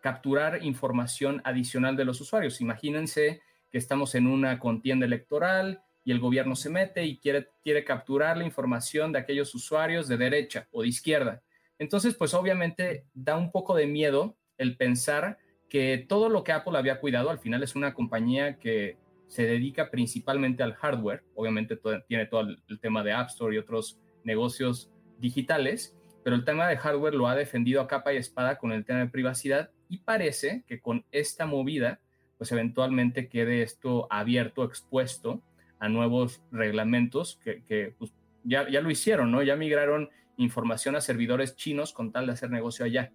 capturar 0.00 0.62
información 0.62 1.40
adicional 1.44 1.96
de 1.96 2.04
los 2.04 2.20
usuarios. 2.20 2.60
Imagínense 2.60 3.40
que 3.70 3.78
estamos 3.78 4.14
en 4.14 4.26
una 4.26 4.58
contienda 4.58 5.06
electoral 5.06 5.82
y 6.04 6.12
el 6.12 6.20
gobierno 6.20 6.54
se 6.56 6.70
mete 6.70 7.04
y 7.04 7.18
quiere, 7.18 7.48
quiere 7.62 7.84
capturar 7.84 8.36
la 8.36 8.44
información 8.44 9.12
de 9.12 9.20
aquellos 9.20 9.54
usuarios 9.54 10.06
de 10.06 10.18
derecha 10.18 10.68
o 10.70 10.82
de 10.82 10.88
izquierda. 10.88 11.42
Entonces, 11.78 12.14
pues 12.14 12.34
obviamente 12.34 13.06
da 13.14 13.36
un 13.36 13.50
poco 13.50 13.74
de 13.74 13.86
miedo 13.86 14.36
el 14.58 14.76
pensar 14.76 15.38
que 15.68 16.04
todo 16.08 16.28
lo 16.28 16.44
que 16.44 16.52
Apple 16.52 16.78
había 16.78 17.00
cuidado 17.00 17.30
al 17.30 17.38
final 17.38 17.62
es 17.62 17.74
una 17.74 17.94
compañía 17.94 18.58
que 18.58 18.96
se 19.26 19.44
dedica 19.44 19.90
principalmente 19.90 20.62
al 20.62 20.74
hardware, 20.74 21.24
obviamente 21.34 21.78
tiene 22.06 22.26
todo 22.26 22.42
el 22.42 22.80
tema 22.80 23.02
de 23.02 23.12
App 23.12 23.30
Store 23.30 23.54
y 23.54 23.58
otros 23.58 23.98
negocios 24.22 24.92
digitales, 25.18 25.96
pero 26.24 26.36
el 26.36 26.44
tema 26.44 26.66
de 26.66 26.78
hardware 26.78 27.14
lo 27.14 27.28
ha 27.28 27.36
defendido 27.36 27.82
a 27.82 27.86
capa 27.86 28.14
y 28.14 28.16
espada 28.16 28.56
con 28.56 28.72
el 28.72 28.86
tema 28.86 29.00
de 29.00 29.08
privacidad 29.08 29.70
y 29.90 29.98
parece 29.98 30.64
que 30.66 30.80
con 30.80 31.04
esta 31.12 31.44
movida, 31.44 32.00
pues 32.38 32.50
eventualmente 32.50 33.28
quede 33.28 33.60
esto 33.62 34.08
abierto, 34.10 34.64
expuesto 34.64 35.42
a 35.78 35.90
nuevos 35.90 36.42
reglamentos 36.50 37.38
que, 37.44 37.94
pues, 37.98 38.14
ya, 38.42 38.68
ya 38.70 38.80
lo 38.80 38.90
hicieron, 38.90 39.30
¿no? 39.30 39.42
Ya 39.42 39.54
migraron 39.54 40.08
información 40.38 40.96
a 40.96 41.02
servidores 41.02 41.56
chinos 41.56 41.92
con 41.92 42.10
tal 42.10 42.26
de 42.26 42.32
hacer 42.32 42.50
negocio 42.50 42.86
allá. 42.86 43.12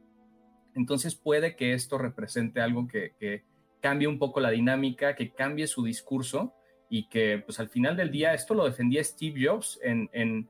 Entonces 0.75 1.15
puede 1.15 1.55
que 1.55 1.73
esto 1.73 1.97
represente 1.97 2.61
algo 2.61 2.87
que, 2.87 3.43
cambie 3.81 4.09
un 4.09 4.19
poco 4.19 4.41
la 4.41 4.51
dinámica, 4.51 5.15
que 5.15 5.31
cambie 5.31 5.65
su 5.65 5.85
discurso 5.85 6.53
y 6.89 7.07
que 7.07 7.41
pues 7.45 7.61
al 7.61 7.69
final 7.69 7.95
del 7.95 8.11
día 8.11 8.33
esto 8.33 8.53
lo 8.53 8.65
defendía 8.65 9.01
Steve 9.01 9.47
Jobs 9.47 9.79
en, 9.81 10.09
en 10.11 10.49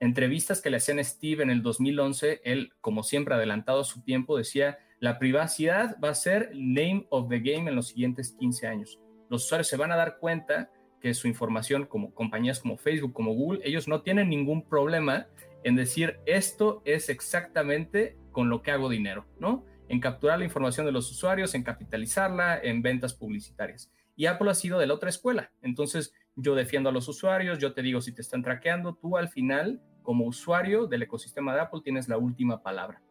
entrevistas 0.00 0.60
que 0.60 0.70
le 0.70 0.78
hacían 0.78 1.02
Steve 1.04 1.42
en 1.42 1.50
el 1.50 1.62
2011, 1.62 2.40
él, 2.44 2.72
como 2.80 3.02
siempre 3.02 3.34
adelantado 3.34 3.82
a 3.82 3.84
su 3.84 4.02
tiempo, 4.02 4.36
decía, 4.36 4.78
la 4.98 5.18
privacidad 5.18 5.96
va 6.02 6.10
a 6.10 6.14
ser 6.14 6.50
name 6.54 7.06
of 7.10 7.28
the 7.28 7.38
game 7.38 7.70
en 7.70 7.76
los 7.76 7.88
siguientes 7.88 8.34
15 8.38 8.66
años. 8.66 8.98
Los 9.28 9.44
usuarios 9.44 9.68
se 9.68 9.76
van 9.76 9.92
a 9.92 9.96
dar 9.96 10.18
cuenta 10.18 10.70
que 11.00 11.14
su 11.14 11.28
información, 11.28 11.86
como 11.86 12.14
compañías 12.14 12.60
como 12.60 12.76
Facebook, 12.76 13.12
como 13.12 13.32
Google, 13.32 13.60
ellos 13.64 13.88
no 13.88 14.02
tienen 14.02 14.28
ningún 14.28 14.66
problema 14.66 15.28
en 15.64 15.76
decir, 15.76 16.18
esto 16.26 16.82
es 16.84 17.08
exactamente 17.08 18.16
con 18.32 18.48
lo 18.48 18.62
que 18.62 18.70
hago 18.70 18.88
dinero, 18.88 19.26
¿no? 19.38 19.64
En 19.88 20.00
capturar 20.00 20.38
la 20.38 20.44
información 20.44 20.86
de 20.86 20.92
los 20.92 21.10
usuarios, 21.10 21.54
en 21.54 21.62
capitalizarla, 21.62 22.58
en 22.62 22.82
ventas 22.82 23.14
publicitarias. 23.14 23.90
Y 24.16 24.26
Apple 24.26 24.50
ha 24.50 24.54
sido 24.54 24.78
de 24.78 24.86
la 24.86 24.94
otra 24.94 25.10
escuela. 25.10 25.50
Entonces, 25.62 26.12
yo 26.36 26.54
defiendo 26.54 26.90
a 26.90 26.92
los 26.92 27.08
usuarios, 27.08 27.58
yo 27.58 27.72
te 27.72 27.82
digo 27.82 28.00
si 28.00 28.12
te 28.12 28.22
están 28.22 28.42
traqueando, 28.42 28.94
tú 28.94 29.16
al 29.16 29.28
final 29.28 29.80
como 30.02 30.26
usuario 30.26 30.86
del 30.86 31.02
ecosistema 31.02 31.54
de 31.54 31.60
Apple 31.60 31.80
tienes 31.82 32.08
la 32.08 32.18
última 32.18 32.62
palabra. 32.62 33.02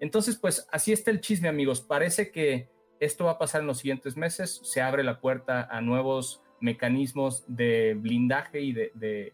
Entonces, 0.00 0.36
pues 0.36 0.68
así 0.70 0.92
está 0.92 1.10
el 1.10 1.20
chisme, 1.20 1.48
amigos. 1.48 1.80
Parece 1.80 2.30
que 2.30 2.68
esto 3.00 3.24
va 3.26 3.32
a 3.32 3.38
pasar 3.38 3.62
en 3.62 3.66
los 3.66 3.78
siguientes 3.78 4.16
meses. 4.16 4.60
Se 4.64 4.80
abre 4.80 5.02
la 5.02 5.20
puerta 5.20 5.68
a 5.70 5.80
nuevos 5.80 6.42
mecanismos 6.60 7.44
de 7.48 7.94
blindaje 7.94 8.60
y 8.60 8.72
de, 8.72 9.32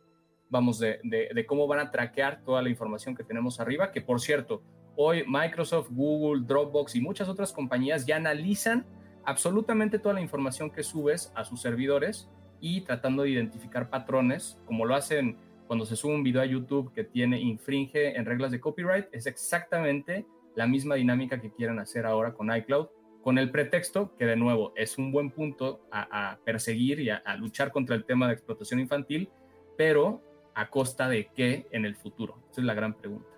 vamos, 0.50 0.78
de, 0.78 1.44
cómo 1.46 1.66
van 1.66 1.80
a 1.80 1.90
traquear 1.90 2.42
toda 2.44 2.62
la 2.62 2.68
información 2.68 3.14
que 3.14 3.24
tenemos 3.24 3.60
arriba, 3.60 3.92
que 3.92 4.00
por 4.00 4.20
cierto, 4.20 4.62
hoy 4.96 5.24
Microsoft, 5.26 5.88
Google, 5.90 6.44
Dropbox 6.46 6.96
y 6.96 7.00
muchas 7.00 7.28
otras 7.28 7.52
compañías 7.52 8.06
ya 8.06 8.16
analizan 8.16 8.86
absolutamente 9.24 9.98
toda 9.98 10.14
la 10.14 10.20
información 10.20 10.70
que 10.70 10.82
subes 10.82 11.32
a 11.34 11.44
sus 11.44 11.60
servidores 11.60 12.28
y 12.60 12.82
tratando 12.82 13.22
de 13.22 13.30
identificar 13.30 13.88
patrones, 13.88 14.58
como 14.66 14.84
lo 14.84 14.94
hacen 14.94 15.36
cuando 15.66 15.86
se 15.86 15.96
sube 15.96 16.14
un 16.14 16.22
video 16.22 16.42
a 16.42 16.46
YouTube 16.46 16.92
que 16.92 17.04
tiene 17.04 17.40
infringe 17.40 18.16
en 18.16 18.24
reglas 18.24 18.50
de 18.50 18.60
copyright, 18.60 19.06
es 19.12 19.26
exactamente 19.26 20.26
la 20.54 20.66
misma 20.66 20.96
dinámica 20.96 21.40
que 21.40 21.52
quieren 21.52 21.78
hacer 21.78 22.06
ahora 22.06 22.34
con 22.34 22.54
iCloud, 22.54 22.88
con 23.22 23.38
el 23.38 23.50
pretexto 23.50 24.14
que 24.16 24.26
de 24.26 24.36
nuevo 24.36 24.72
es 24.76 24.98
un 24.98 25.12
buen 25.12 25.30
punto 25.30 25.86
a, 25.90 26.38
perseguir 26.44 27.00
y 27.00 27.10
a, 27.10 27.22
luchar 27.36 27.70
contra 27.72 27.94
el 27.94 28.04
tema 28.04 28.26
de 28.26 28.34
explotación 28.34 28.80
infantil, 28.80 29.30
pero 29.76 30.22
a 30.54 30.68
costa 30.68 31.08
de 31.08 31.30
qué 31.34 31.66
en 31.70 31.84
el 31.84 31.96
futuro. 31.96 32.38
Esa 32.50 32.60
es 32.60 32.66
la 32.66 32.74
gran 32.74 32.94
pregunta. 32.94 33.28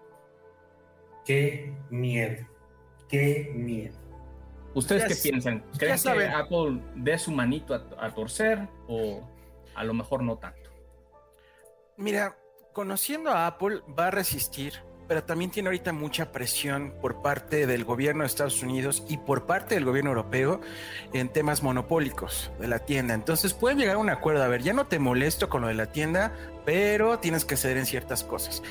Qué 1.25 1.73
miedo, 1.91 2.47
qué 3.09 3.53
miedo. 3.55 3.99
¿Ustedes 4.75 5.05
qué 5.05 5.31
piensan? 5.31 5.65
¿Creen 5.79 5.99
que 6.03 6.27
Apple 6.27 6.81
dé 6.97 7.17
su 7.17 7.31
manito 7.31 7.75
a 7.75 8.11
torcer 8.13 8.69
o 8.89 9.23
a 9.75 9.85
lo 9.85 9.95
mejor 9.95 10.23
no 10.23 10.37
tanto? 10.37 10.64
Mira, 11.97 12.37
conociendo 12.73 13.31
a 13.31 13.47
Apple, 13.47 13.83
va 13.99 14.09
a 14.09 14.11
resistir 14.11 14.75
pero 15.09 15.25
también 15.25 15.51
tiene 15.51 15.69
ahorita 15.69 15.93
mucha 15.93 16.33
presión 16.33 16.95
por 17.01 17.23
parte 17.23 17.67
del 17.67 17.85
gobierno 17.85 18.23
de 18.23 18.27
Estados 18.27 18.63
Unidos 18.63 19.05
y 19.09 19.19
por 19.19 19.47
parte 19.47 19.75
del 19.75 19.85
gobierno 19.85 20.11
europeo 20.11 20.61
en 21.13 21.29
temas 21.29 21.63
monopólicos 21.63 22.51
de 22.59 22.69
la 22.69 22.81
tienda. 22.81 23.15
Entonces 23.15 23.53
pueden 23.53 23.79
llegar 23.79 23.97
a 23.97 23.99
un 23.99 24.11
acuerdo. 24.11 24.43
A 24.43 24.49
ver, 24.49 24.63
ya 24.63 24.73
no 24.73 24.87
te 24.87 24.99
molesto 24.99 25.49
con 25.49 25.63
lo 25.63 25.69
de 25.69 25.75
la 25.75 25.93
tienda, 25.93 26.33
pero 26.65 27.19
tienes 27.19 27.45
que 27.45 27.57
ceder 27.57 27.77
en 27.77 27.87
ciertas 27.87 28.25
cosas. 28.25 28.63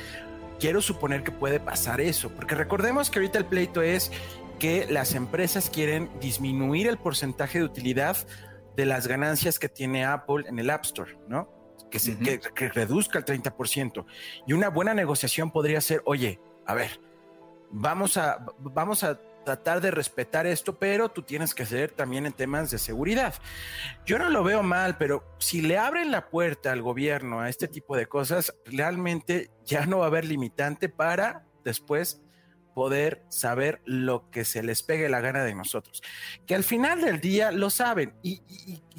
Quiero 0.58 0.80
suponer 0.80 1.22
que 1.22 1.32
puede 1.32 1.60
pasar 1.60 2.00
eso, 2.00 2.30
porque 2.30 2.54
recordemos 2.54 3.10
que 3.10 3.18
ahorita 3.18 3.38
el 3.38 3.44
pleito 3.44 3.82
es 3.82 4.10
que 4.58 4.86
las 4.88 5.14
empresas 5.14 5.68
quieren 5.68 6.10
disminuir 6.20 6.86
el 6.86 6.96
porcentaje 6.96 7.58
de 7.58 7.64
utilidad 7.64 8.16
de 8.76 8.86
las 8.86 9.06
ganancias 9.06 9.58
que 9.58 9.68
tiene 9.68 10.04
Apple 10.04 10.44
en 10.48 10.58
el 10.58 10.70
App 10.70 10.84
Store, 10.84 11.16
¿no? 11.28 11.63
Que, 11.90 11.98
se, 11.98 12.18
que, 12.18 12.68
reduzca 12.70 13.18
el 13.18 13.24
30%. 13.24 14.04
Y 14.46 14.52
una 14.52 14.68
buena 14.68 14.94
negociación 14.94 15.52
podría 15.52 15.80
ser, 15.80 16.02
oye, 16.06 16.40
a 16.66 16.74
ver, 16.74 17.00
vamos 17.70 18.16
a, 18.16 18.44
vamos 18.58 19.04
a 19.04 19.20
tratar 19.44 19.80
de 19.80 19.90
respetar 19.90 20.46
esto, 20.46 20.78
pero 20.78 21.10
tú 21.10 21.22
tienes 21.22 21.54
que 21.54 21.66
ceder 21.66 21.92
también 21.92 22.26
en 22.26 22.32
temas 22.32 22.70
de 22.70 22.78
seguridad. 22.78 23.34
Yo 24.06 24.18
no 24.18 24.30
lo 24.30 24.42
veo 24.42 24.62
mal, 24.62 24.96
pero 24.96 25.22
si 25.38 25.60
le 25.60 25.78
abren 25.78 26.10
la 26.10 26.28
puerta 26.30 26.72
al 26.72 26.82
gobierno 26.82 27.40
a 27.40 27.48
este 27.48 27.68
tipo 27.68 27.96
de 27.96 28.06
cosas, 28.06 28.54
realmente 28.64 29.50
ya 29.64 29.86
no 29.86 29.98
va 29.98 30.06
a 30.06 30.08
haber 30.08 30.24
limitante 30.24 30.88
para 30.88 31.44
después 31.62 32.23
poder 32.74 33.22
saber 33.28 33.80
lo 33.84 34.30
que 34.30 34.44
se 34.44 34.62
les 34.62 34.82
pegue 34.82 35.08
la 35.08 35.20
gana 35.20 35.44
de 35.44 35.54
nosotros. 35.54 36.02
Que 36.46 36.54
al 36.54 36.64
final 36.64 37.00
del 37.00 37.20
día 37.20 37.52
lo 37.52 37.70
saben. 37.70 38.14
Y, 38.22 38.42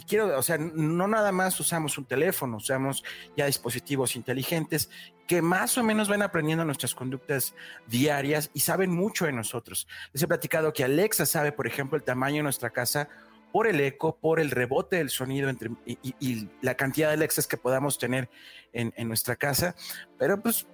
quiero, 0.07 0.37
o 0.37 0.41
sea, 0.41 0.57
no 0.57 1.07
nada 1.07 1.31
más 1.31 1.59
usamos 1.59 1.97
un 1.97 2.05
teléfono, 2.05 2.57
usamos 2.57 3.03
ya 3.35 3.45
dispositivos 3.45 4.15
inteligentes 4.15 4.89
que 5.27 5.41
más 5.41 5.77
o 5.77 5.83
menos 5.83 6.07
van 6.07 6.21
aprendiendo 6.21 6.65
nuestras 6.65 6.93
conductas 6.95 7.55
diarias 7.87 8.51
y 8.53 8.61
saben 8.61 8.91
mucho 8.91 9.25
de 9.25 9.31
nosotros. 9.31 9.87
Les 10.13 10.23
he 10.23 10.27
platicado 10.27 10.71
que 10.71 10.83
Alexa 10.83 11.25
sabe, 11.25 11.51
por 11.51 11.67
ejemplo, 11.67 11.97
el 11.97 12.03
tamaño 12.03 12.37
de 12.37 12.43
nuestra 12.43 12.69
casa 12.69 13.09
por 13.51 13.67
el 13.67 13.79
eco, 13.79 14.17
por 14.17 14.39
el 14.39 14.51
rebote 14.51 14.97
del 14.97 15.09
sonido 15.09 15.49
entre, 15.49 15.71
y, 15.85 16.49
la 16.61 16.75
cantidad 16.75 17.07
de 17.07 17.13
Alexas 17.13 17.47
que 17.47 17.57
podamos 17.57 17.97
tener 17.97 18.29
en, 18.73 18.93
en 18.97 19.07
nuestra 19.07 19.35
casa. 19.35 19.75
Pero 20.19 20.41
pues 20.41 20.67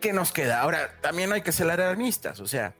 ¿qué 0.00 0.12
nos 0.12 0.32
queda? 0.32 0.60
Ahora, 0.60 0.96
también 1.00 1.32
hay 1.32 1.42
que 1.42 1.52
ser 1.52 1.70
alarmistas, 1.70 2.40
o 2.40 2.46
sea, 2.46 2.74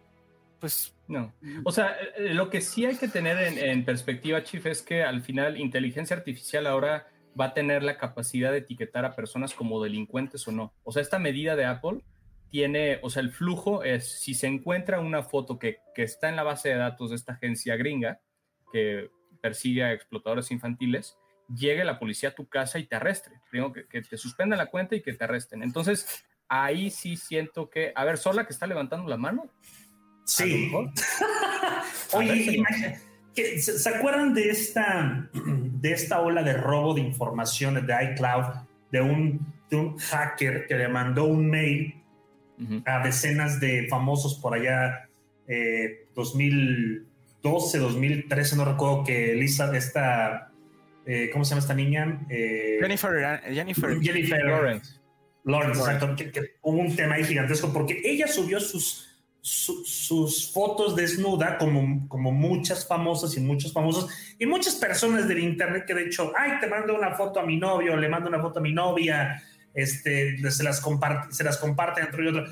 pues... 0.59 0.95
No, 1.07 1.35
o 1.65 1.73
sea, 1.73 1.97
eh, 2.17 2.35
lo 2.35 2.51
que 2.51 2.61
sí 2.61 2.87
hay 2.87 2.97
que 2.97 3.09
tener 3.09 3.37
en, 3.39 3.85
perspectiva, 3.85 4.45
Chief, 4.45 4.65
es 4.67 4.83
que 4.83 5.03
al 5.03 5.23
final 5.23 5.59
inteligencia 5.59 6.17
artificial 6.17 6.69
ahora 6.69 7.09
va 7.39 7.47
a 7.47 7.55
tener 7.55 7.83
la 7.83 7.99
capacidad 7.99 8.53
de 8.53 8.59
etiquetar 8.59 9.05
a 9.05 9.17
personas 9.17 9.53
como 9.55 9.83
delincuentes 9.83 10.47
o 10.47 10.53
no. 10.53 10.73
O 10.85 10.93
sea, 10.93 11.03
esta 11.03 11.19
medida 11.19 11.57
de 11.57 11.65
Apple 11.65 12.05
tiene, 12.51 13.01
o 13.03 13.11
sea, 13.11 13.23
el 13.23 13.33
flujo 13.33 13.83
es, 13.83 14.21
si 14.21 14.35
se 14.35 14.47
encuentra 14.47 15.01
una 15.01 15.25
foto 15.25 15.59
que, 15.59 15.79
que 15.95 16.05
está 16.05 16.29
en 16.29 16.37
la 16.37 16.45
base 16.45 16.69
de 16.69 16.77
datos 16.77 17.11
de 17.11 17.17
esta 17.17 17.33
agencia 17.33 17.77
gringa, 17.77 18.21
que 18.73 19.11
persigue 19.41 19.83
a 19.83 19.93
explotadores 19.93 20.53
infantiles, 20.53 21.19
llegue 21.53 21.85
la 21.85 21.99
policía 21.99 22.29
a 22.29 22.35
tu 22.35 22.49
casa 22.49 22.79
y 22.79 22.87
te 22.87 22.95
arrestre. 22.95 23.41
Digo, 23.53 23.73
que, 23.73 23.87
que 23.89 24.03
te 24.03 24.17
suspendan 24.17 24.59
la 24.59 24.67
cuenta 24.67 24.95
y 24.95 25.03
que 25.03 25.13
te 25.13 25.25
arresten. 25.25 25.65
Entonces, 25.65 26.25
ahí 26.51 26.91
sí 26.91 27.17
siento 27.17 27.71
que. 27.71 27.93
A 27.95 28.05
ver, 28.05 28.19
Sola 28.19 28.45
que 28.47 28.53
está 28.53 28.67
levantando 28.67 29.09
la 29.09 29.17
mano. 29.17 29.51
Sí. 30.25 30.71
Oye, 32.13 32.63
¿se 33.35 33.89
acuerdan 33.89 34.35
de 34.35 34.51
esta, 34.51 35.31
de 35.33 35.93
esta 35.93 36.21
ola 36.21 36.43
de 36.43 36.55
robo 36.55 36.95
de 36.95 37.01
información 37.01 37.87
de 37.87 38.13
iCloud 38.13 38.45
de 38.91 39.01
un, 39.01 39.55
de 39.71 39.77
un 39.77 39.97
hacker 39.97 40.67
que 40.67 40.75
le 40.75 40.89
mandó 40.89 41.25
un 41.25 41.49
mail 41.49 41.95
a 42.85 43.03
decenas 43.03 43.59
de 43.59 43.87
famosos 43.89 44.35
por 44.35 44.55
allá, 44.55 45.09
2012, 46.15 47.77
eh, 47.77 47.81
2013, 47.81 48.57
no 48.57 48.65
recuerdo 48.67 49.05
que 49.05 49.35
Lisa, 49.35 49.75
esta, 49.75 50.51
eh, 51.07 51.31
¿cómo 51.33 51.45
se 51.45 51.51
llama 51.51 51.61
esta 51.61 51.75
niña? 51.75 52.21
Eh, 52.29 52.79
Jennifer, 52.81 53.41
Jennifer, 53.51 54.01
Jennifer 54.01 54.45
Lawrence. 54.45 55.00
Lawrence, 55.45 55.81
exacto, 55.81 56.17
que, 56.17 56.57
hubo 56.63 56.79
un 56.79 56.95
tema 56.95 57.15
ahí 57.15 57.25
gigantesco 57.25 57.73
porque 57.73 58.01
ella 58.05 58.27
subió 58.27 58.61
sus, 58.61 59.09
sus 59.41 60.53
fotos 60.53 60.95
desnuda 60.95 61.57
como, 61.57 62.07
como 62.09 62.31
muchas 62.31 62.87
famosas 62.87 63.37
y 63.37 63.41
muchos 63.41 63.73
famosos 63.73 64.11
y 64.39 64.47
muchas 64.47 64.75
personas 64.75 65.27
del 65.29 65.39
internet 65.39 65.85
que 65.87 65.95
de 65.95 66.05
hecho, 66.05 66.33
ay, 66.37 66.53
te 66.61 66.67
mando 66.67 66.95
una 66.95 67.15
foto 67.15 67.41
a 67.41 67.47
mi 67.47 67.57
novio, 67.57 67.97
le 67.97 68.09
mando 68.09 68.29
una 68.29 68.41
foto 68.41 68.59
a 68.59 68.63
mi 68.63 68.73
novia, 68.73 69.43
este, 69.73 70.39
se 70.51 70.63
las 70.63 70.81
comparte, 70.81 71.33
se 71.35 71.45
las 71.45 71.57
comparte 71.57 72.01
entre 72.01 72.25
y 72.25 72.29
otro. 72.29 72.45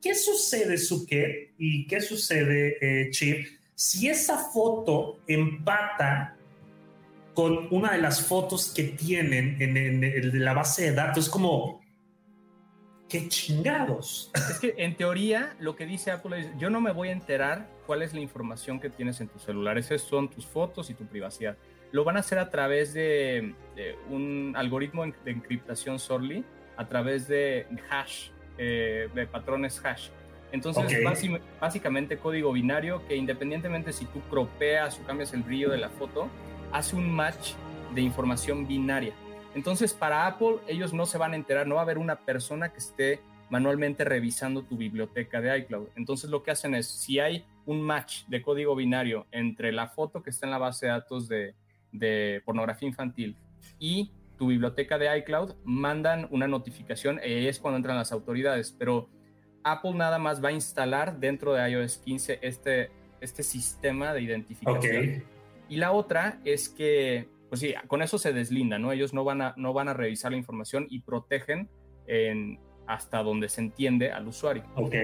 ¿Qué 0.00 0.14
sucede, 0.14 0.78
Suke? 0.78 1.54
¿Y 1.58 1.86
qué 1.86 2.00
sucede, 2.00 2.76
eh, 2.80 3.10
Chip? 3.10 3.46
Si 3.74 4.08
esa 4.08 4.38
foto 4.38 5.20
empata 5.26 6.36
con 7.34 7.68
una 7.70 7.92
de 7.92 7.98
las 7.98 8.22
fotos 8.22 8.72
que 8.74 8.84
tienen 8.84 9.60
en, 9.60 9.76
en, 9.76 10.04
en 10.04 10.44
la 10.44 10.54
base 10.54 10.84
de 10.84 10.92
datos, 10.92 11.28
como 11.28 11.80
qué 13.08 13.28
chingados. 13.28 14.30
Es 14.34 14.58
que 14.58 14.74
en 14.78 14.96
teoría 14.96 15.54
lo 15.60 15.76
que 15.76 15.86
dice 15.86 16.10
Apple 16.10 16.40
es, 16.40 16.58
yo 16.58 16.70
no 16.70 16.80
me 16.80 16.92
voy 16.92 17.08
a 17.08 17.12
enterar 17.12 17.68
cuál 17.86 18.02
es 18.02 18.14
la 18.14 18.20
información 18.20 18.80
que 18.80 18.90
tienes 18.90 19.20
en 19.20 19.28
tu 19.28 19.38
celular. 19.38 19.78
Esas 19.78 20.02
son 20.02 20.28
tus 20.28 20.46
fotos 20.46 20.90
y 20.90 20.94
tu 20.94 21.06
privacidad. 21.06 21.56
Lo 21.92 22.04
van 22.04 22.16
a 22.16 22.20
hacer 22.20 22.38
a 22.38 22.50
través 22.50 22.94
de, 22.94 23.54
un 24.10 24.54
algoritmo 24.56 25.04
de 25.04 25.30
encriptación 25.30 25.98
Sorly, 25.98 26.44
a 26.76 26.88
través 26.88 27.28
de 27.28 27.66
hash, 27.90 28.28
eh, 28.58 29.08
de 29.14 29.26
patrones 29.26 29.82
hash. 29.84 30.08
Entonces, 30.52 31.02
básicamente 31.60 32.18
código 32.18 32.52
binario 32.52 33.06
que 33.06 33.16
independientemente 33.16 33.92
si 33.92 34.04
tú 34.06 34.20
cropeas 34.30 34.98
o 34.98 35.04
cambias 35.04 35.32
el 35.34 35.42
brillo 35.42 35.70
de 35.70 35.78
la 35.78 35.90
foto, 35.90 36.28
hace 36.72 36.96
un 36.96 37.10
match 37.10 37.52
de 37.94 38.00
información 38.00 38.66
binaria. 38.66 39.14
Entonces, 39.56 39.94
para 39.94 40.26
Apple, 40.26 40.58
ellos 40.68 40.92
no 40.92 41.06
se 41.06 41.16
van 41.16 41.32
a 41.32 41.36
enterar, 41.36 41.66
no 41.66 41.76
va 41.76 41.80
a 41.80 41.84
haber 41.84 41.96
una 41.96 42.16
persona 42.16 42.74
que 42.74 42.78
esté 42.78 43.20
manualmente 43.48 44.04
revisando 44.04 44.62
tu 44.62 44.76
biblioteca 44.76 45.40
de 45.40 45.58
iCloud. 45.60 45.88
Entonces, 45.96 46.28
lo 46.28 46.42
que 46.42 46.50
hacen 46.50 46.74
es, 46.74 46.86
si 46.86 47.20
hay 47.20 47.46
un 47.64 47.80
match 47.80 48.26
de 48.26 48.42
código 48.42 48.76
binario 48.76 49.26
entre 49.32 49.72
la 49.72 49.88
foto 49.88 50.22
que 50.22 50.28
está 50.28 50.44
en 50.44 50.50
la 50.50 50.58
base 50.58 50.84
de 50.84 50.92
datos 50.92 51.26
de, 51.26 51.54
pornografía 52.44 52.86
infantil 52.86 53.34
y 53.78 54.12
tu 54.36 54.48
biblioteca 54.48 54.98
de 54.98 55.16
iCloud, 55.20 55.54
mandan 55.64 56.28
una 56.30 56.46
notificación 56.46 57.18
y 57.24 57.46
es 57.46 57.58
cuando 57.58 57.78
entran 57.78 57.96
las 57.96 58.12
autoridades. 58.12 58.76
Pero 58.78 59.08
Apple 59.64 59.94
nada 59.94 60.18
más 60.18 60.44
va 60.44 60.50
a 60.50 60.52
instalar 60.52 61.18
dentro 61.18 61.54
de 61.54 61.70
iOS 61.70 61.96
15 61.96 62.40
este, 62.42 62.90
este 63.22 63.42
sistema 63.42 64.12
de 64.12 64.20
identificación. 64.20 65.24
Y 65.70 65.76
la 65.78 65.92
otra 65.92 66.40
es 66.44 66.68
que 66.68 67.34
pues 67.48 67.60
sí, 67.60 67.74
con 67.86 68.02
eso 68.02 68.18
se 68.18 68.32
deslinda, 68.32 68.78
¿no? 68.78 68.92
Ellos 68.92 69.14
no 69.14 69.24
van 69.24 69.42
a, 69.42 69.54
no 69.56 69.72
van 69.72 69.88
a 69.88 69.94
revisar 69.94 70.32
la 70.32 70.38
información 70.38 70.86
y 70.90 71.00
protegen 71.00 71.68
en, 72.06 72.58
hasta 72.86 73.22
donde 73.22 73.48
se 73.48 73.60
entiende 73.60 74.10
al 74.10 74.28
usuario. 74.28 74.64
Ok. 74.74 74.94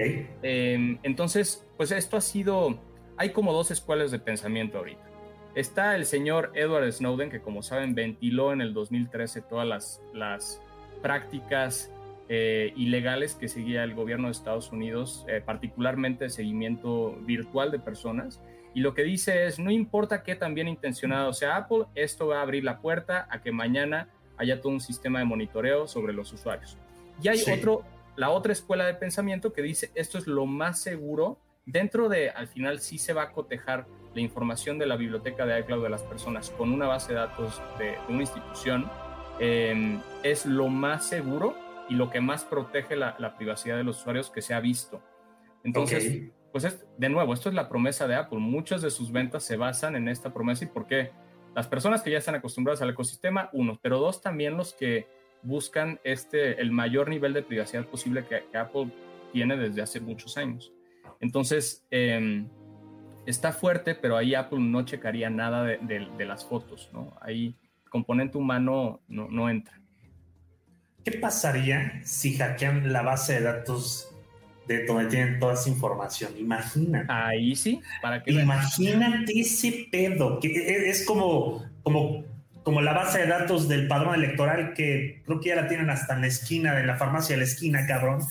Em, 0.41 0.99
entonces, 1.03 1.67
pues 1.77 1.91
esto 1.91 2.17
ha 2.17 2.21
sido, 2.21 2.79
hay 3.17 3.31
como 3.31 3.53
dos 3.53 3.71
escuelas 3.71 4.11
de 4.11 4.19
pensamiento 4.19 4.77
ahorita. 4.77 5.09
Está 5.55 5.95
el 5.95 6.05
señor 6.05 6.51
Edward 6.55 6.91
Snowden, 6.91 7.29
que 7.29 7.41
como 7.41 7.61
saben 7.61 7.93
ventiló 7.93 8.53
en 8.53 8.61
el 8.61 8.73
2013 8.73 9.41
todas 9.41 9.67
las, 9.67 10.01
las 10.13 10.61
prácticas 11.01 11.91
eh, 12.29 12.73
ilegales 12.75 13.35
que 13.35 13.47
seguía 13.47 13.83
el 13.83 13.93
gobierno 13.93 14.27
de 14.27 14.31
Estados 14.31 14.71
Unidos, 14.71 15.25
eh, 15.27 15.41
particularmente 15.45 16.25
el 16.25 16.31
seguimiento 16.31 17.15
virtual 17.21 17.69
de 17.69 17.79
personas. 17.79 18.41
Y 18.73 18.81
lo 18.81 18.93
que 18.93 19.03
dice 19.03 19.45
es, 19.45 19.59
no 19.59 19.71
importa 19.71 20.23
qué 20.23 20.35
tan 20.35 20.55
bien 20.55 20.67
intencionado 20.67 21.33
sea 21.33 21.57
Apple, 21.57 21.85
esto 21.95 22.27
va 22.27 22.39
a 22.39 22.41
abrir 22.41 22.63
la 22.63 22.79
puerta 22.79 23.27
a 23.29 23.41
que 23.41 23.51
mañana 23.51 24.09
haya 24.37 24.61
todo 24.61 24.73
un 24.73 24.81
sistema 24.81 25.19
de 25.19 25.25
monitoreo 25.25 25.87
sobre 25.87 26.13
los 26.13 26.33
usuarios. 26.33 26.77
Y 27.21 27.27
hay 27.27 27.43
otro, 27.51 27.83
la 28.15 28.31
otra 28.31 28.51
escuela 28.51 28.85
de 28.85 28.95
pensamiento 28.95 29.53
que 29.53 29.61
dice, 29.61 29.91
esto 29.93 30.17
es 30.17 30.25
lo 30.25 30.45
más 30.45 30.81
seguro, 30.81 31.37
dentro 31.65 32.09
de, 32.09 32.31
al 32.31 32.47
final 32.47 32.79
sí 32.79 32.97
se 32.97 33.13
va 33.13 33.23
a 33.23 33.31
cotejar 33.31 33.85
la 34.13 34.21
información 34.21 34.77
de 34.77 34.85
la 34.85 34.95
biblioteca 34.95 35.45
de 35.45 35.59
iCloud 35.59 35.83
de 35.83 35.89
las 35.89 36.03
personas 36.03 36.49
con 36.51 36.71
una 36.71 36.87
base 36.87 37.13
de 37.13 37.19
datos 37.19 37.61
de, 37.77 37.95
una 38.09 38.21
institución, 38.21 38.89
em, 39.39 40.01
es 40.23 40.45
lo 40.45 40.67
más 40.67 41.07
seguro 41.07 41.55
y 41.89 41.95
lo 41.95 42.09
que 42.09 42.21
más 42.21 42.43
protege 42.43 42.95
la, 42.95 43.35
privacidad 43.37 43.77
de 43.77 43.83
los 43.83 43.99
usuarios 43.99 44.29
que 44.29 44.41
se 44.41 44.53
ha 44.53 44.59
visto. 44.59 45.01
Entonces, 45.63 46.31
pues 46.53 46.65
es, 46.65 46.85
de 46.99 47.09
nuevo, 47.09 47.33
esto 47.33 47.49
es 47.49 47.55
la 47.55 47.67
promesa 47.67 48.07
de 48.07 48.13
Apple. 48.13 48.37
Muchas 48.37 48.83
de 48.83 48.91
sus 48.91 49.11
ventas 49.11 49.43
se 49.43 49.57
basan 49.57 49.95
en 49.95 50.07
esta 50.07 50.31
promesa 50.31 50.65
y 50.65 50.67
por 50.67 50.85
qué. 50.85 51.11
Las 51.55 51.67
personas 51.67 52.03
que 52.03 52.11
ya 52.11 52.19
están 52.19 52.35
acostumbradas 52.35 52.83
al 52.83 52.91
ecosistema, 52.91 53.49
uno, 53.53 53.79
pero 53.81 53.99
dos, 53.99 54.21
también 54.21 54.55
los 54.55 54.73
que 54.73 55.07
buscan 55.41 55.99
este, 56.03 56.61
el 56.61 56.71
mayor 56.71 57.09
nivel 57.09 57.33
de 57.33 57.41
privacidad 57.41 57.85
posible 57.87 58.25
que, 58.27 58.55
Apple 58.55 58.91
tiene 59.31 59.57
desde 59.57 59.81
hace 59.81 59.99
muchos 59.99 60.37
años. 60.37 60.71
Entonces, 61.19 61.87
em, 61.89 62.47
está 63.25 63.51
fuerte, 63.51 63.95
pero 63.95 64.15
ahí 64.15 64.35
Apple 64.35 64.59
no 64.59 64.85
checaría 64.85 65.31
nada 65.31 65.63
de, 65.63 66.25
las 66.25 66.45
fotos, 66.45 66.91
¿no? 66.93 67.17
Ahí 67.19 67.57
componente 67.89 68.37
humano 68.37 69.01
no, 69.07 69.27
no 69.27 69.49
entra. 69.49 69.81
¿Qué 71.03 71.13
pasaría 71.13 71.99
si 72.05 72.37
hackean 72.37 72.93
la 72.93 73.01
base 73.01 73.33
de 73.33 73.41
datos 73.41 74.12
de 74.67 74.85
donde 74.85 75.05
tienen 75.05 75.39
toda 75.39 75.53
esa 75.53 75.69
información. 75.69 76.33
Imagina. 76.37 77.05
Ahí 77.09 77.55
sí, 77.55 77.81
para 78.01 78.23
que 78.23 78.31
Imagínate 78.31 79.39
ese 79.39 79.87
pedo, 79.91 80.39
que 80.39 80.47
e, 80.47 80.87
e, 80.87 80.89
es 80.89 81.05
como, 81.05 81.63
como, 81.83 82.23
como 82.63 82.81
la 82.81 82.93
base 82.93 83.19
de 83.19 83.27
datos 83.27 83.67
del 83.67 83.87
padrón 83.87 84.15
electoral 84.15 84.73
que 84.73 85.21
creo 85.25 85.39
que 85.39 85.49
ya 85.49 85.55
la 85.55 85.67
tienen 85.67 85.89
hasta 85.89 86.15
en 86.15 86.21
la 86.21 86.27
esquina, 86.27 86.73
de 86.73 86.85
la 86.85 86.95
farmacia 86.95 87.35
de 87.35 87.41
la 87.41 87.47
esquina, 87.47 87.85
cabrón. 87.85 88.21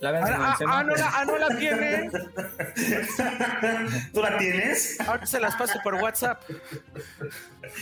La 0.00 0.10
ah, 0.10 0.24
ah, 0.26 0.58
ah, 0.66 0.82
no 0.82 0.96
la, 0.96 1.10
ah, 1.14 1.24
no 1.24 1.38
la 1.38 1.48
tiene. 1.56 2.10
¿Tú 4.12 4.20
la 4.20 4.36
tienes? 4.36 4.98
Ahora 5.00 5.24
se 5.24 5.38
las 5.38 5.54
paso 5.54 5.78
por 5.84 5.94
WhatsApp. 5.94 6.42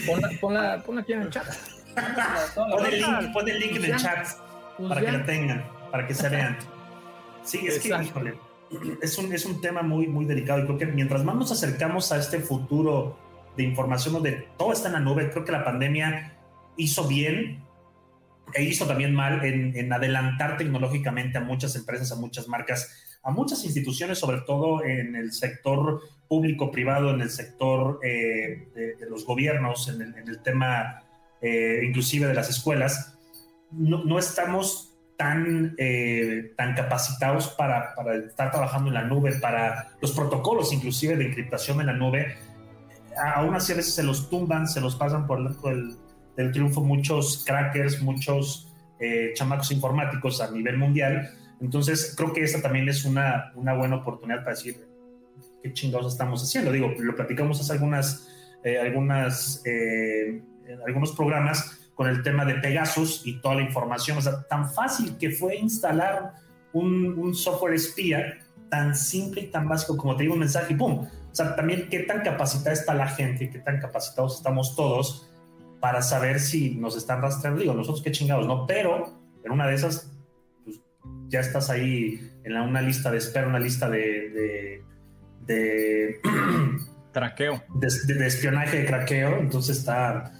Ponla, 0.07 0.29
ponla, 0.39 0.83
ponla 0.85 1.01
aquí 1.01 1.15
en 1.15 1.23
el 1.23 1.31
chat. 1.31 1.47
Pon 2.55 2.87
el 2.87 3.01
link, 3.01 3.33
pon 3.33 3.49
el 3.49 3.59
link 3.59 3.77
en 3.77 3.85
el 3.87 3.97
chat 3.97 4.29
pues 4.77 4.89
para 4.89 5.01
que 5.01 5.13
la 5.13 5.27
tengan, 5.27 5.65
para 5.91 6.07
que 6.07 6.15
se 6.15 6.29
vean. 6.29 6.57
Sí, 7.43 7.67
es 7.67 7.79
que, 7.79 7.89
híjole, 7.89 8.35
es 9.03 9.19
un, 9.19 9.33
es 9.33 9.45
un 9.45 9.61
tema 9.61 9.83
muy, 9.83 10.07
muy 10.07 10.25
delicado 10.25 10.61
y 10.61 10.65
creo 10.65 10.79
que 10.79 10.87
mientras 10.87 11.25
más 11.25 11.37
nos 11.37 11.53
acercamos 11.53 12.13
a 12.13 12.19
este 12.19 12.41
futuro 12.41 13.19
de 13.57 13.65
información 13.65 14.15
donde 14.15 14.49
todo 14.57 14.73
está 14.73 14.89
en 14.89 14.95
la 14.95 15.01
nube, 15.01 15.31
creo 15.31 15.45
que 15.45 15.53
la 15.53 15.65
pandemia 15.65 16.37
hizo 16.77 17.07
bien 17.07 17.65
e 18.55 18.65
hizo 18.65 18.87
también 18.87 19.15
mal 19.15 19.45
en, 19.45 19.93
adelantar 19.93 20.57
tecnológicamente 20.57 21.39
a 21.39 21.41
muchas 21.41 21.77
empresas, 21.77 22.11
a 22.13 22.17
muchas 22.17 22.49
marcas, 22.49 23.19
a 23.23 23.31
muchas 23.31 23.65
instituciones, 23.65 24.19
sobre 24.19 24.41
todo 24.41 24.85
en 24.85 25.15
el 25.15 25.33
sector 25.33 26.01
público-privado, 26.29 27.15
en 27.15 27.21
el 27.21 27.31
sector 27.31 28.01
eh, 28.03 28.69
de, 28.75 29.07
los 29.09 29.25
gobiernos, 29.25 29.89
en 29.89 30.03
el, 30.03 30.43
tema 30.43 31.03
eh, 31.41 31.83
inclusive 31.87 32.27
de 32.27 32.35
las 32.35 32.51
escuelas. 32.51 33.19
No, 33.71 34.05
no 34.05 34.19
estamos 34.19 34.90
tan, 35.21 35.75
eh, 35.77 36.55
tan 36.57 36.75
capacitados 36.75 37.49
para, 37.49 37.95
para, 37.95 38.15
estar 38.17 38.51
trabajando 38.51 38.89
en 38.89 38.95
la 38.95 39.05
nube, 39.05 39.39
para 39.39 39.89
los 40.01 40.13
protocolos 40.13 40.73
inclusive 40.73 41.15
de 41.15 41.27
encriptación 41.27 41.79
en 41.81 41.89
la 41.89 41.93
nube. 41.93 42.37
Aún 43.35 43.55
así 43.55 43.73
a 43.73 43.77
veces 43.77 43.95
se 43.95 44.03
los 44.03 44.31
tumban, 44.31 44.67
se 44.67 44.81
los 44.81 44.97
pasan 44.97 45.27
por 45.27 45.39
el 45.41 45.99
del 46.39 46.53
triunfo 46.53 46.83
muchos 46.83 47.45
crackers, 47.47 48.01
muchos 48.01 48.73
eh, 48.99 49.33
chamacos 49.35 49.71
informáticos 49.73 50.41
a 50.41 50.51
nivel 50.51 50.79
mundial. 50.79 51.31
Entonces, 51.61 52.15
creo 52.17 52.33
que 52.33 52.43
esta 52.43 52.63
también 52.63 52.89
es 52.89 53.05
una, 53.05 53.53
una 53.57 53.75
buena 53.75 53.97
oportunidad 53.97 54.39
para 54.39 54.57
decir 54.57 54.77
qué 55.63 55.71
chingados 55.75 56.15
estamos 56.15 56.43
haciendo. 56.43 56.73
Digo, 56.73 56.95
lo 56.99 57.15
platicamos 57.15 57.61
hace 57.61 57.75
algunas, 57.75 58.27
eh, 58.65 58.79
algunas, 58.79 59.61
eh, 59.67 60.41
algunos 60.87 61.13
programas 61.13 61.80
con 62.01 62.09
el 62.09 62.23
tema 62.23 62.47
de 62.47 62.55
Pegasus 62.55 63.27
y 63.27 63.43
toda 63.43 63.57
la 63.57 63.61
información. 63.61 64.17
O 64.17 64.23
sea, 64.23 64.43
tan 64.45 64.73
fácil 64.73 65.19
que 65.19 65.33
fue 65.33 65.57
instalar 65.57 66.33
un, 66.73 67.19
un 67.19 67.35
software 67.35 67.75
espía, 67.75 68.39
tan 68.71 68.97
simple 68.97 69.43
y 69.43 69.47
tan 69.49 69.69
básico 69.69 69.99
como 69.99 70.17
te 70.17 70.23
digo 70.23 70.33
un 70.33 70.41
mensaje 70.41 70.73
y 70.73 70.77
¡pum! 70.79 71.01
O 71.01 71.35
sea, 71.35 71.55
también 71.55 71.89
qué 71.91 71.99
tan 72.05 72.23
capacitada 72.23 72.73
está 72.73 72.95
la 72.95 73.07
gente, 73.07 73.51
qué 73.51 73.59
tan 73.59 73.81
capacitados 73.81 74.39
estamos 74.39 74.75
todos 74.75 75.31
para 75.79 76.01
saber 76.01 76.41
si 76.41 76.75
nos 76.77 76.97
están 76.97 77.21
rastreando. 77.21 77.61
Digo, 77.61 77.75
nosotros 77.75 78.03
qué 78.03 78.13
chingados, 78.13 78.47
¿no? 78.47 78.67
Pero 78.67 79.21
en 79.45 79.53
una 79.53 79.67
de 79.67 79.75
esas, 79.75 80.11
pues, 80.65 80.81
ya 81.29 81.41
estás 81.41 81.69
ahí 81.69 82.33
en 82.45 82.57
una 82.57 82.81
lista 82.81 83.11
de 83.11 83.19
espera, 83.19 83.47
una 83.47 83.61
lista 83.61 83.91
de. 83.91 84.83
de, 85.43 86.19
traqueo. 87.13 87.63
De, 87.75 88.27
espionaje 88.27 88.79
de 88.79 88.87
craqueo. 88.87 89.37
Entonces 89.37 89.77
está, 89.77 90.33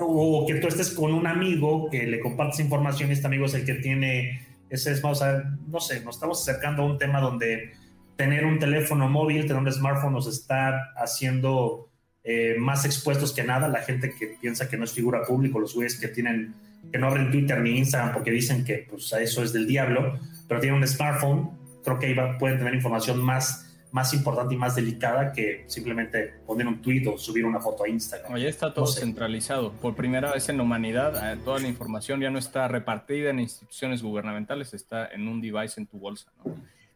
O 0.00 0.46
que 0.46 0.54
tú 0.56 0.68
estés 0.68 0.90
con 0.90 1.12
un 1.12 1.26
amigo 1.26 1.90
que 1.90 2.06
le 2.06 2.20
compartes 2.20 2.60
información 2.60 3.10
y 3.10 3.12
este 3.12 3.26
amigo 3.26 3.46
es 3.46 3.54
el 3.54 3.64
que 3.64 3.74
tiene. 3.74 4.46
Ese 4.70 4.92
es, 4.92 5.02
vamos 5.02 5.22
a 5.22 5.44
no 5.68 5.80
sé, 5.80 6.02
nos 6.04 6.16
estamos 6.16 6.40
acercando 6.40 6.82
a 6.82 6.86
un 6.86 6.98
tema 6.98 7.20
donde 7.20 7.72
tener 8.16 8.46
un 8.46 8.58
teléfono 8.58 9.08
móvil, 9.08 9.46
tener 9.46 9.62
un 9.62 9.70
smartphone 9.70 10.12
nos 10.12 10.26
está 10.26 10.92
haciendo 10.96 11.90
eh, 12.22 12.56
más 12.58 12.84
expuestos 12.84 13.32
que 13.32 13.44
nada, 13.44 13.68
la 13.68 13.80
gente 13.80 14.14
que 14.18 14.38
piensa 14.40 14.68
que 14.68 14.76
no 14.76 14.84
es 14.84 14.92
figura 14.92 15.22
pública, 15.24 15.58
los 15.58 15.74
güeyes 15.74 15.98
que 15.98 16.08
tienen, 16.08 16.54
que 16.90 16.98
no 16.98 17.08
abren 17.08 17.30
Twitter 17.30 17.60
ni 17.60 17.78
Instagram 17.78 18.14
porque 18.14 18.30
dicen 18.30 18.64
que 18.64 18.86
pues, 18.88 19.12
eso 19.12 19.42
es 19.42 19.52
del 19.52 19.66
diablo, 19.66 20.18
pero 20.48 20.60
tienen 20.60 20.80
un 20.80 20.88
smartphone, 20.88 21.50
creo 21.84 21.98
que 21.98 22.06
ahí 22.06 22.16
pueden 22.38 22.58
tener 22.58 22.74
información 22.74 23.22
más, 23.22 23.63
más 23.94 24.12
importante 24.12 24.54
y 24.54 24.56
más 24.56 24.74
delicada 24.74 25.32
que 25.32 25.62
simplemente 25.68 26.34
poner 26.44 26.66
un 26.66 26.82
tweet 26.82 27.06
o 27.06 27.16
subir 27.16 27.44
una 27.44 27.60
foto 27.60 27.84
a 27.84 27.88
Instagram. 27.88 28.32
Oye, 28.32 28.48
está 28.48 28.74
todo 28.74 28.88
centralizado. 28.88 29.70
Por 29.70 29.94
primera 29.94 30.32
vez 30.32 30.48
en 30.48 30.56
la 30.56 30.64
humanidad, 30.64 31.32
eh, 31.32 31.38
toda 31.44 31.60
la 31.60 31.68
información 31.68 32.20
ya 32.20 32.28
no 32.28 32.40
está 32.40 32.66
repartida 32.66 33.30
en 33.30 33.38
instituciones 33.38 34.02
gubernamentales, 34.02 34.74
está 34.74 35.06
en 35.06 35.28
un 35.28 35.40
device 35.40 35.80
en 35.80 35.86
tu 35.86 36.00
bolsa. 36.00 36.32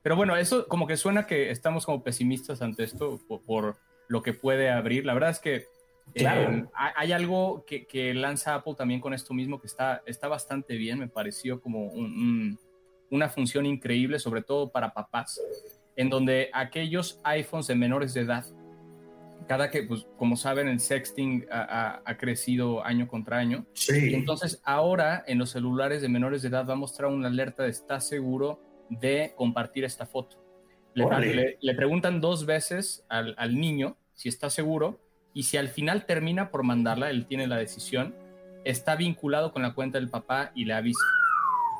Pero 0.02 0.16
bueno, 0.16 0.36
eso 0.36 0.66
como 0.66 0.88
que 0.88 0.96
suena 0.96 1.24
que 1.24 1.52
estamos 1.52 1.86
como 1.86 2.02
pesimistas 2.02 2.62
ante 2.62 2.82
esto 2.82 3.20
por 3.46 3.76
lo 4.08 4.20
que 4.20 4.32
puede 4.32 4.68
abrir. 4.68 5.06
La 5.06 5.14
verdad 5.14 5.30
es 5.30 5.38
que 5.38 5.66
eh, 6.14 6.64
hay 6.74 7.12
algo 7.12 7.64
que, 7.64 8.12
lanza 8.12 8.56
Apple 8.56 8.74
también 8.76 9.00
con 9.00 9.14
esto 9.14 9.34
mismo 9.34 9.60
que 9.60 9.68
está, 9.68 10.02
está 10.04 10.26
bastante 10.26 10.74
bien, 10.74 10.98
me 10.98 11.06
pareció 11.06 11.60
como 11.60 11.92
una 13.08 13.28
función 13.28 13.66
increíble, 13.66 14.18
sobre 14.18 14.42
todo 14.42 14.72
para 14.72 14.92
papás, 14.92 15.40
en 15.98 16.08
donde 16.08 16.48
aquellos 16.52 17.20
iPhones 17.24 17.66
de 17.66 17.74
menores 17.74 18.14
de 18.14 18.20
edad, 18.20 18.46
cada 19.48 19.68
que, 19.68 19.82
pues, 19.82 20.06
como 20.16 20.36
saben, 20.36 20.68
el 20.68 20.78
sexting 20.78 21.46
ha, 21.50 22.00
crecido 22.16 22.84
año 22.84 23.08
contra 23.08 23.38
año. 23.38 23.66
Sí. 23.72 24.14
entonces 24.14 24.62
ahora 24.64 25.24
en 25.26 25.38
los 25.38 25.50
celulares 25.50 26.00
de 26.00 26.08
menores 26.08 26.42
de 26.42 26.48
edad 26.48 26.66
va 26.68 26.74
a 26.74 26.76
mostrar 26.76 27.10
una 27.10 27.26
alerta 27.26 27.64
de 27.64 27.70
¿estás 27.70 28.06
seguro 28.06 28.62
de 28.88 29.32
compartir 29.36 29.84
esta 29.84 30.06
foto? 30.06 30.36
Le, 30.94 31.74
preguntan 31.74 32.20
dos 32.20 32.46
veces 32.46 33.04
al, 33.08 33.58
niño 33.58 33.96
si 34.14 34.28
está 34.28 34.50
seguro 34.50 35.00
y 35.34 35.44
si 35.44 35.56
al 35.56 35.68
final 35.68 36.06
termina 36.06 36.50
por 36.50 36.62
mandarla, 36.62 37.10
él 37.10 37.26
tiene 37.26 37.48
la 37.48 37.56
decisión, 37.56 38.14
está 38.64 38.94
vinculado 38.94 39.52
con 39.52 39.62
la 39.62 39.74
cuenta 39.74 39.98
del 39.98 40.08
papá 40.08 40.52
y 40.54 40.64
le 40.64 40.74
avisa. 40.74 41.04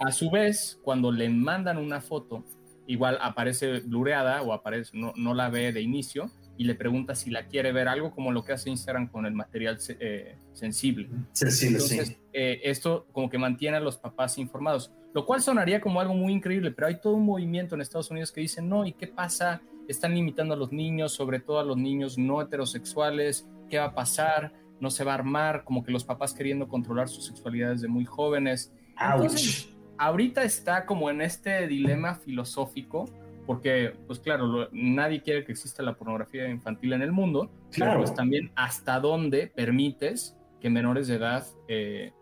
A 0.05 0.11
su 0.11 0.29
vez, 0.31 0.81
cuando 0.83 1.13
le 1.13 1.29
mandan 1.29 1.79
una 1.79 2.01
foto, 2.01 2.45
igual 2.89 3.19
aparece 3.21 3.81
blureada 3.81 4.43
o 4.43 4.53
aparece, 4.53 4.97
no, 4.97 5.13
no 5.15 5.35
la 5.35 5.51
ve 5.51 5.73
de 5.73 5.83
inicio 5.83 6.31
y 6.57 6.65
le 6.65 6.75
pregunta 6.75 7.15
si 7.15 7.31
la 7.31 7.47
quiere 7.47 7.71
ver, 7.71 7.87
algo 7.87 8.11
como 8.11 8.33
lo 8.33 8.45
que 8.45 8.53
hace 8.53 8.69
Instagram 8.69 9.09
con 9.09 9.27
el 9.27 9.33
material 9.33 9.79
eh, 10.01 10.37
sensible. 10.55 11.09
Sensible, 11.33 11.77
Entonces, 11.77 12.19
eh, 12.33 12.61
esto 12.65 13.07
como 13.13 13.31
que 13.31 13.39
mantiene 13.39 13.77
a 13.77 13.81
los 13.81 13.97
papás 13.97 14.39
informados. 14.39 14.91
Lo 15.15 15.25
cual 15.25 15.41
sonaría 15.41 15.81
como 15.81 16.01
algo 16.01 16.15
muy 16.15 16.33
increíble, 16.33 16.73
pero 16.73 16.89
hay 16.89 17.01
todo 17.01 17.15
un 17.15 17.25
movimiento 17.25 17.77
en 17.77 17.81
Estados 17.81 18.11
Unidos 18.11 18.33
que 18.33 18.41
dice, 18.41 18.61
no, 18.61 18.85
¿y 18.85 18.93
qué 18.93 19.07
pasa? 19.07 19.63
Están 19.87 20.15
limitando 20.15 20.55
a 20.55 20.57
los 20.57 20.73
niños, 20.73 21.13
sobre 21.13 21.39
todo 21.39 21.61
a 21.61 21.65
los 21.65 21.77
niños 21.77 22.19
no 22.19 22.43
heterosexuales, 22.43 23.47
¿qué 23.71 23.79
va 23.79 23.87
a 23.87 23.95
pasar? 23.95 24.53
No 24.81 24.91
se 24.91 25.05
va 25.05 25.13
a 25.13 25.15
armar, 25.15 25.63
como 25.63 25.85
que 25.85 25.93
los 25.93 26.05
papás 26.05 26.35
queriendo 26.35 26.67
controlar 26.69 27.09
su 27.09 27.21
sexualidad 27.21 27.71
desde 27.71 27.87
muy 27.87 28.05
jóvenes. 28.05 28.73
Entonces, 29.01 29.69
ahorita 29.99 30.43
está 30.43 30.87
como 30.87 31.11
en 31.11 31.21
este 31.21 31.67
dilema 31.67 32.15
filosófico, 32.15 33.11
porque, 33.47 33.95
pues 34.07 34.21
claro, 34.21 34.69
nadie 34.73 35.23
quiere 35.23 35.45
que 35.45 35.53
exista 35.53 35.83
la 35.83 35.95
pornografía 35.95 36.49
infantil 36.49 36.93
en 36.93 37.03
el 37.03 37.13
mundo, 37.13 37.51
claro. 37.71 37.93
pero 37.93 38.05
pues 38.05 38.15
también 38.15 38.53
hasta 38.55 39.01
dónde 39.01 39.47
permites 39.47 40.37
que 40.61 40.71
menores 40.71 41.09
de 41.09 41.15
edad, 41.15 41.47
eh, 41.67 42.13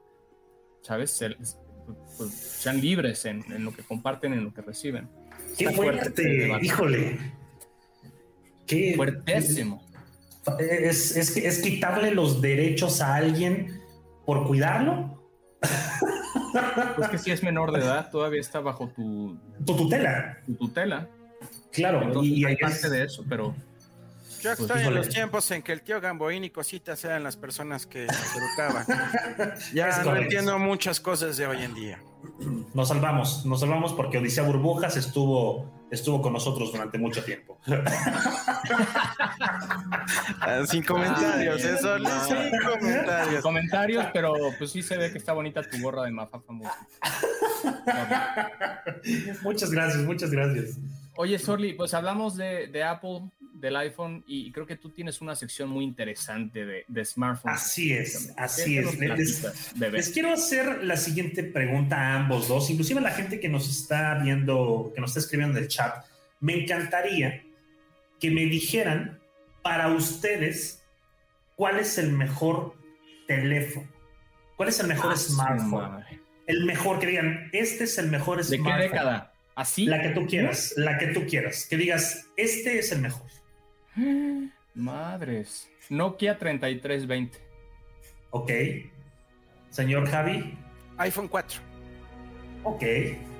¿sabes? 0.82 1.24
Pues, 2.16 2.32
sean 2.32 2.80
libres 2.80 3.24
en, 3.24 3.42
lo 3.64 3.72
que 3.72 3.82
comparten, 3.82 4.32
en 4.32 4.44
lo 4.44 4.54
que 4.54 4.62
reciben. 4.62 5.08
Qué 5.58 5.70
fuerte, 5.70 6.58
híjole. 6.62 7.18
Qué 8.66 8.94
fuertísimo. 8.96 9.84
Es, 10.60 11.16
es, 11.16 11.58
quitarle 11.58 12.12
los 12.12 12.40
derechos 12.40 13.00
a 13.00 13.16
alguien 13.16 13.80
por 14.24 14.46
cuidarlo. 14.46 15.28
Pues 16.96 17.08
que 17.08 17.18
si 17.18 17.30
es 17.30 17.42
menor 17.42 17.72
de 17.72 17.80
edad, 17.80 18.10
todavía 18.10 18.40
está 18.40 18.60
bajo 18.60 18.88
tu, 18.88 19.36
tu 19.64 19.76
tutela. 19.76 20.38
Tu 20.46 20.54
tutela. 20.54 21.08
Claro, 21.72 22.22
y, 22.22 22.44
hay 22.44 22.56
parte 22.56 22.88
de 22.88 23.04
eso, 23.04 23.24
pero 23.28 23.54
yo 24.42 24.56
pues, 24.56 24.60
estoy 24.60 24.82
en 24.82 24.94
los 24.94 25.08
tiempos 25.08 25.50
en 25.50 25.62
que 25.62 25.72
el 25.72 25.82
tío 25.82 26.00
Gamboín 26.00 26.44
y 26.44 26.50
cositas 26.50 27.04
eran 27.04 27.22
las 27.22 27.36
personas 27.36 27.86
que 27.86 28.06
se 28.06 28.38
educaban. 28.38 28.86
ya 29.74 30.02
no 30.02 30.16
entiendo 30.16 30.58
muchas 30.58 31.00
cosas 31.00 31.36
de 31.36 31.46
hoy 31.46 31.62
en 31.62 31.74
día. 31.74 31.98
Nos 32.74 32.88
salvamos, 32.88 33.46
nos 33.46 33.60
salvamos 33.60 33.92
porque 33.92 34.18
Odisea 34.18 34.42
Burbujas 34.44 34.96
estuvo, 34.96 35.86
estuvo 35.90 36.20
con 36.20 36.32
nosotros 36.32 36.72
durante 36.72 36.98
mucho 36.98 37.22
tiempo. 37.24 37.60
Sin 40.66 40.82
comentarios, 40.82 41.64
eso, 41.64 41.96
sin 41.98 42.50
comentarios. 42.60 43.42
comentarios, 43.42 44.06
pero 44.12 44.34
pues 44.58 44.72
sí 44.72 44.82
se 44.82 44.96
ve 44.96 45.12
que 45.12 45.18
está 45.18 45.32
bonita 45.32 45.62
tu 45.62 45.80
gorra 45.80 46.02
de 46.04 46.10
Mafafa. 46.10 46.52
muchas 49.42 49.70
gracias, 49.70 50.02
muchas 50.04 50.30
gracias. 50.30 50.78
Oye, 51.18 51.38
Sorli, 51.38 51.72
pues 51.72 51.94
hablamos 51.94 52.36
de, 52.36 52.84
Apple, 52.84 53.30
del 53.60 53.76
iPhone 53.76 54.22
y 54.26 54.52
creo 54.52 54.66
que 54.66 54.76
tú 54.76 54.90
tienes 54.90 55.20
una 55.20 55.34
sección 55.34 55.68
muy 55.68 55.84
interesante 55.84 56.66
de, 56.66 56.84
de 56.86 57.04
smartphones. 57.04 57.56
Así 57.56 57.92
es, 57.92 58.32
así 58.36 58.78
es. 58.78 58.98
Les, 58.98 60.10
quiero 60.10 60.32
hacer 60.32 60.84
la 60.84 60.96
siguiente 60.96 61.42
pregunta 61.42 61.96
a 61.96 62.16
ambos 62.16 62.48
dos, 62.48 62.70
inclusive 62.70 63.00
a 63.00 63.02
la 63.02 63.10
gente 63.10 63.40
que 63.40 63.48
nos 63.48 63.68
está 63.68 64.18
viendo, 64.22 64.92
que 64.94 65.00
nos 65.00 65.10
está 65.10 65.20
escribiendo 65.20 65.56
en 65.58 65.64
el 65.64 65.68
chat. 65.68 66.04
Me 66.40 66.62
encantaría 66.62 67.44
que 68.20 68.30
me 68.30 68.44
dijeran 68.46 69.18
para 69.62 69.88
ustedes 69.88 70.82
cuál 71.54 71.78
es 71.78 71.98
el 71.98 72.12
mejor 72.12 72.74
teléfono, 73.26 73.88
cuál 74.56 74.68
es 74.68 74.80
el 74.80 74.86
mejor 74.86 75.12
ah, 75.12 75.16
smartphone. 75.16 76.04
El 76.46 76.64
mejor, 76.64 77.00
que 77.00 77.08
digan, 77.08 77.50
este 77.52 77.84
es 77.84 77.98
el 77.98 78.08
mejor 78.08 78.44
smartphone. 78.44 78.76
¿De 78.76 78.82
qué 78.82 78.88
década? 78.88 79.32
¿Así? 79.56 79.86
La 79.86 80.00
que 80.00 80.10
tú 80.10 80.26
quieras, 80.26 80.74
la 80.76 80.98
que 80.98 81.08
tú 81.08 81.26
quieras. 81.26 81.66
Que 81.68 81.76
digas, 81.76 82.26
este 82.36 82.78
es 82.78 82.92
el 82.92 83.00
mejor. 83.00 83.26
Madres. 84.74 85.70
Nokia 85.88 86.38
3320. 86.38 87.38
Ok. 88.30 88.50
Señor 89.70 90.08
Javi. 90.08 90.58
iPhone 90.98 91.28
4. 91.28 91.60
Ok. 92.64 92.82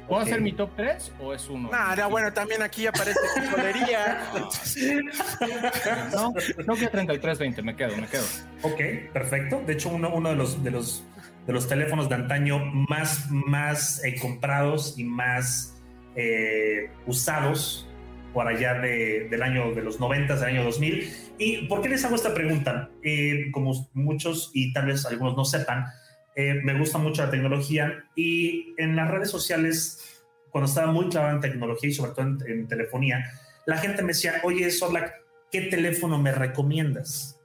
¿Puedo 0.09 0.23
hacer 0.23 0.41
mi 0.41 0.53
top 0.53 0.71
3 0.77 1.13
o 1.21 1.35
es 1.35 1.49
uno? 1.49 1.69
Nada, 1.69 2.07
bueno, 2.07 2.33
también 2.33 2.63
aquí 2.63 2.87
aparece 2.87 3.19
jodería. 3.51 4.31
no, 6.13 6.33
Nokia 6.65 6.91
3320, 6.91 7.63
me 7.63 7.75
quedo, 7.75 7.97
me 7.97 8.07
quedo. 8.07 8.25
Ok, 8.63 9.13
perfecto. 9.13 9.63
De 9.67 9.73
hecho, 9.73 9.89
uno, 9.89 10.15
uno 10.15 10.31
de 10.31 10.37
los 10.37 10.63
de 10.63 10.71
los 10.71 11.05
de 11.47 11.53
los 11.53 11.69
teléfonos 11.69 12.09
de 12.09 12.15
antaño 12.17 12.59
más, 12.89 13.31
más 13.31 14.05
eh, 14.05 14.17
comprados 14.21 14.99
y 14.99 15.05
más 15.05 15.77
eh, 16.15 16.91
usados 17.07 17.89
por 18.37 18.49
allá 18.49 18.75
del 18.75 19.43
año 19.43 19.73
de 19.73 19.81
los 19.81 19.99
90, 19.99 20.35
del 20.35 20.45
año 20.45 20.65
2000. 20.65 21.11
¿Y 21.39 21.67
por 21.69 21.81
qué 21.81 21.89
les 21.89 22.05
hago 22.05 22.17
esta 22.17 22.35
pregunta? 22.35 22.91
Eh, 23.03 23.47
como 23.51 23.89
muchos 23.95 24.51
y 24.53 24.75
tal 24.75 24.89
vez 24.89 25.07
algunos 25.07 25.35
no 25.39 25.47
sepan, 25.47 25.87
eh, 26.35 26.61
me 26.63 26.79
gusta 26.79 26.99
mucho 26.99 27.25
la 27.25 27.31
tecnología 27.31 28.05
y 28.15 28.75
en 28.77 28.95
las 28.95 29.11
redes 29.11 29.31
sociales, 29.31 30.23
cuando 30.51 30.69
estaba 30.69 30.93
muy 30.93 31.09
clavado 31.09 31.37
en 31.37 31.41
tecnología 31.41 31.89
y 31.89 31.95
sobre 31.95 32.11
todo 32.11 32.27
en, 32.47 32.69
telefonía, 32.69 33.25
la 33.65 33.79
gente 33.79 34.03
me 34.03 34.09
decía, 34.09 34.35
oye, 34.43 34.71
Sorlac, 34.71 35.15
¿qué 35.51 35.63
teléfono 35.63 36.19
me 36.19 36.31
recomiendas? 36.31 37.41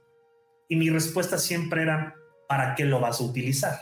Y 0.68 0.76
mi 0.76 0.90
respuesta 0.90 1.38
siempre 1.38 1.84
era, 1.84 2.16
¿para 2.46 2.74
qué 2.74 2.84
lo 2.84 3.00
vas 3.00 3.18
a 3.18 3.24
utilizar? 3.24 3.78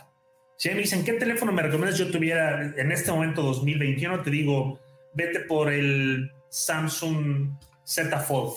Si 0.59 0.69
me 0.69 0.77
dicen, 0.77 1.05
¿qué 1.05 1.15
teléfono 1.15 1.51
me 1.51 1.63
recomiendas? 1.63 1.99
Yo 1.99 2.09
tuviera 2.09 2.73
en 2.77 2.93
este 2.93 3.11
momento 3.11 3.43
2021, 3.43 4.23
te 4.23 4.31
digo, 4.31 4.79
vete 5.13 5.41
por 5.41 5.73
el 5.73 6.31
Samsung 6.51 7.57
Z 7.85 8.19
Fold 8.21 8.55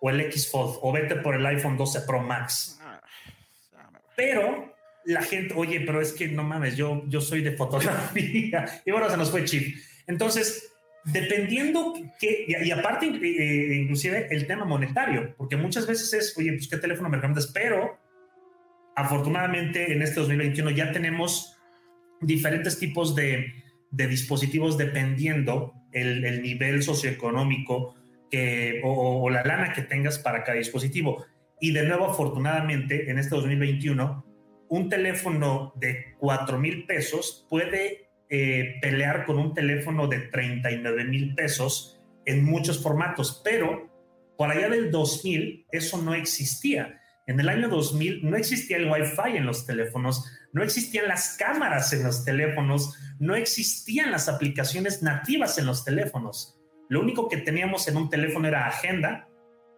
o 0.00 0.10
el 0.10 0.20
X 0.22 0.50
Fold 0.50 0.78
o 0.82 0.92
vete 0.92 1.16
por 1.16 1.34
el 1.34 1.46
iPhone 1.46 1.76
12 1.76 2.00
Pro 2.02 2.20
Max. 2.20 2.78
Ah, 2.82 3.00
pero 4.16 4.74
la 5.04 5.22
gente, 5.22 5.54
oye, 5.54 5.80
pero 5.80 6.00
es 6.00 6.12
que 6.12 6.28
no 6.28 6.42
mames, 6.42 6.76
yo, 6.76 7.02
yo 7.06 7.20
soy 7.20 7.42
de 7.42 7.52
fotografía 7.52 8.82
y 8.84 8.90
bueno, 8.90 9.08
se 9.08 9.16
nos 9.16 9.30
fue 9.30 9.44
chip. 9.44 9.76
Entonces, 10.06 10.72
dependiendo 11.04 11.94
que, 12.18 12.46
y, 12.48 12.70
aparte, 12.70 13.06
eh, 13.06 13.20
eh, 13.22 13.74
inclusive 13.74 14.28
el 14.30 14.46
tema 14.46 14.64
monetario, 14.64 15.34
porque 15.36 15.56
muchas 15.56 15.86
veces 15.86 16.12
es, 16.12 16.36
oye, 16.36 16.52
pues 16.52 16.68
qué 16.68 16.76
teléfono 16.76 17.08
me 17.08 17.16
recomiendas, 17.16 17.46
pero 17.48 17.98
afortunadamente 18.96 19.92
en 19.92 20.02
este 20.02 20.20
2021 20.20 20.70
ya 20.70 20.92
tenemos 20.92 21.56
diferentes 22.20 22.78
tipos 22.78 23.14
de, 23.14 23.54
de 23.90 24.06
dispositivos 24.06 24.78
dependiendo 24.78 25.74
el, 25.92 26.42
nivel 26.42 26.82
socioeconómico 26.82 27.94
que, 28.30 28.80
o, 28.84 29.28
la 29.30 29.42
lana 29.42 29.72
que 29.72 29.82
tengas 29.82 30.18
para 30.18 30.44
cada 30.44 30.58
dispositivo. 30.58 31.24
Y 31.60 31.72
de 31.72 31.84
nuevo, 31.84 32.06
afortunadamente, 32.06 33.10
en 33.10 33.18
este 33.18 33.34
2021, 33.34 34.24
un 34.68 34.88
teléfono 34.88 35.72
de 35.76 36.14
4 36.18 36.58
mil 36.58 36.86
pesos 36.86 37.46
puede 37.50 38.08
eh, 38.28 38.76
pelear 38.80 39.26
con 39.26 39.38
un 39.38 39.52
teléfono 39.52 40.06
de 40.06 40.20
39 40.20 41.04
mil 41.04 41.34
pesos 41.34 42.00
en 42.24 42.44
muchos 42.44 42.80
formatos, 42.82 43.40
pero 43.44 43.90
por 44.36 44.50
allá 44.50 44.68
del 44.68 44.90
2000 44.90 45.66
eso 45.72 46.00
no 46.00 46.14
existía. 46.14 47.00
En 47.26 47.40
el 47.40 47.48
año 47.48 47.68
2000 47.68 48.30
no 48.30 48.36
existía 48.36 48.76
el 48.76 48.90
Wi-Fi 48.90 49.36
en 49.36 49.46
los 49.46 49.66
teléfonos, 49.66 50.24
no 50.52 50.62
existían 50.62 51.08
las 51.08 51.36
cámaras 51.36 51.92
en 51.92 52.02
los 52.02 52.24
teléfonos, 52.24 52.96
no 53.18 53.34
existían 53.34 54.10
las 54.10 54.28
aplicaciones 54.28 55.02
nativas 55.02 55.58
en 55.58 55.66
los 55.66 55.84
teléfonos. 55.84 56.56
Lo 56.88 57.00
único 57.00 57.28
que 57.28 57.36
teníamos 57.36 57.86
en 57.88 57.96
un 57.96 58.10
teléfono 58.10 58.48
era 58.48 58.66
agenda, 58.66 59.28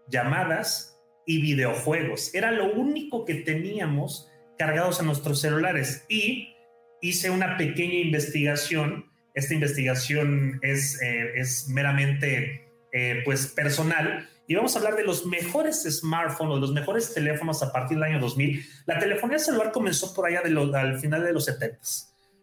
llamadas 0.09 0.99
y 1.27 1.43
videojuegos. 1.43 2.35
Era 2.35 2.51
lo 2.51 2.73
único 2.73 3.25
que 3.25 3.35
teníamos 3.35 4.31
cargados 4.59 5.01
en 5.01 5.07
nuestros 5.07 5.41
celulares. 5.41 6.05
Y 6.09 6.55
hice 7.03 7.31
una 7.31 7.59
pequeña 7.59 7.95
investigación. 7.95 9.11
Esta 9.35 9.55
investigación 9.55 10.59
es, 10.63 11.01
eh, 11.03 11.35
meramente 11.69 12.73
eh, 12.93 13.23
pues 13.25 13.47
personal 13.49 14.29
y 14.53 14.55
vamos 14.55 14.77
a 14.77 14.81
hablar 14.81 14.97
de 14.97 15.05
los 15.05 15.25
mejores 15.25 15.83
smartphones, 15.85 16.59
los 16.59 16.73
mejores 16.73 17.15
teléfonos 17.15 17.63
a 17.63 17.73
partir 17.73 17.97
del 17.97 18.05
año 18.05 18.21
2000. 18.21 18.63
La 18.85 18.99
telefonía 18.99 19.39
celular 19.39 19.73
comenzó 19.73 20.13
por 20.13 20.27
allá 20.27 20.43
de 20.43 20.79
al 20.79 20.99
final 20.99 21.25
de 21.25 21.33
los 21.33 21.47
70 21.47 21.79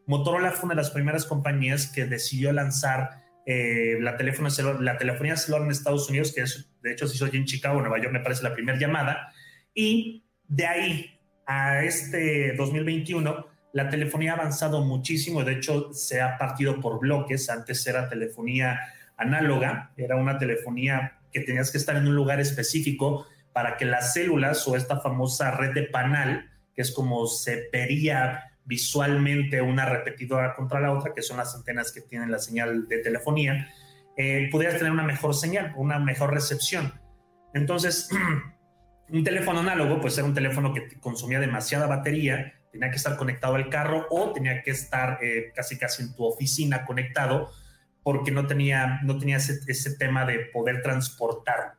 Motorola 0.07 0.49
fue 0.49 0.65
una 0.65 0.73
de 0.73 0.81
las 0.81 0.89
primeras 0.89 1.25
compañías 1.25 1.85
que 1.85 2.05
decidió 2.05 2.51
lanzar 2.51 3.21
eh, 3.45 3.99
la, 4.01 4.17
celular, 4.49 4.81
la 4.81 4.97
telefonía 4.97 5.37
celular 5.37 5.65
en 5.65 5.71
Estados 5.71 6.09
Unidos, 6.09 6.33
que 6.33 6.41
es, 6.41 6.71
de 6.81 6.93
hecho 6.93 7.07
se 7.07 7.15
hizo 7.15 7.25
allí 7.25 7.37
en 7.37 7.45
Chicago, 7.45 7.79
Nueva 7.79 7.99
York, 7.99 8.11
me 8.11 8.21
parece 8.21 8.41
la 8.41 8.55
primera 8.55 8.79
llamada. 8.79 9.31
Y 9.75 10.25
de 10.47 10.65
ahí 10.65 11.19
a 11.45 11.83
este 11.83 12.55
2021, 12.55 13.45
la 13.73 13.87
telefonía 13.87 14.31
ha 14.31 14.35
avanzado 14.37 14.83
muchísimo. 14.83 15.43
De 15.43 15.53
hecho, 15.53 15.93
se 15.93 16.21
ha 16.21 16.39
partido 16.39 16.81
por 16.81 16.99
bloques. 16.99 17.51
Antes 17.51 17.85
era 17.85 18.09
telefonía 18.09 18.79
análoga, 19.15 19.91
era 19.95 20.15
una 20.15 20.39
telefonía 20.39 21.18
que 21.31 21.41
tenías 21.41 21.71
que 21.71 21.77
estar 21.77 21.95
en 21.95 22.07
un 22.07 22.15
lugar 22.15 22.39
específico 22.39 23.27
para 23.53 23.77
que 23.77 23.85
las 23.85 24.13
células 24.13 24.67
o 24.67 24.75
esta 24.75 24.99
famosa 24.99 25.51
red 25.51 25.73
de 25.73 25.83
panal, 25.83 26.49
que 26.75 26.81
es 26.81 26.91
como 26.91 27.27
se 27.27 27.69
vería 27.71 28.43
visualmente 28.65 29.61
una 29.61 29.85
repetidora 29.85 30.53
contra 30.55 30.79
la 30.79 30.93
otra, 30.93 31.13
que 31.13 31.21
son 31.21 31.37
las 31.37 31.55
antenas 31.55 31.91
que 31.91 32.01
tienen 32.01 32.31
la 32.31 32.39
señal 32.39 32.87
de 32.87 32.99
telefonía, 32.99 33.67
eh, 34.15 34.47
pudieras 34.51 34.77
tener 34.77 34.91
una 34.91 35.03
mejor 35.03 35.33
señal, 35.33 35.73
una 35.75 35.97
mejor 35.97 36.33
recepción. 36.33 36.93
Entonces, 37.53 38.09
un 39.09 39.23
teléfono 39.23 39.61
análogo, 39.61 39.99
pues 39.99 40.17
era 40.17 40.27
un 40.27 40.33
teléfono 40.33 40.73
que 40.73 40.99
consumía 40.99 41.39
demasiada 41.39 41.87
batería, 41.87 42.53
tenía 42.71 42.91
que 42.91 42.97
estar 42.97 43.17
conectado 43.17 43.55
al 43.55 43.69
carro 43.69 44.05
o 44.09 44.31
tenía 44.31 44.61
que 44.61 44.71
estar 44.71 45.17
eh, 45.23 45.51
casi 45.55 45.77
casi 45.77 46.03
en 46.03 46.13
tu 46.13 46.25
oficina 46.25 46.85
conectado 46.85 47.51
porque 48.11 48.31
no 48.31 48.47
tenía, 48.47 49.01
no 49.03 49.19
tenía 49.19 49.37
ese, 49.37 49.95
tema 49.95 50.25
de 50.25 50.39
poder 50.39 50.81
transportar. 50.81 51.75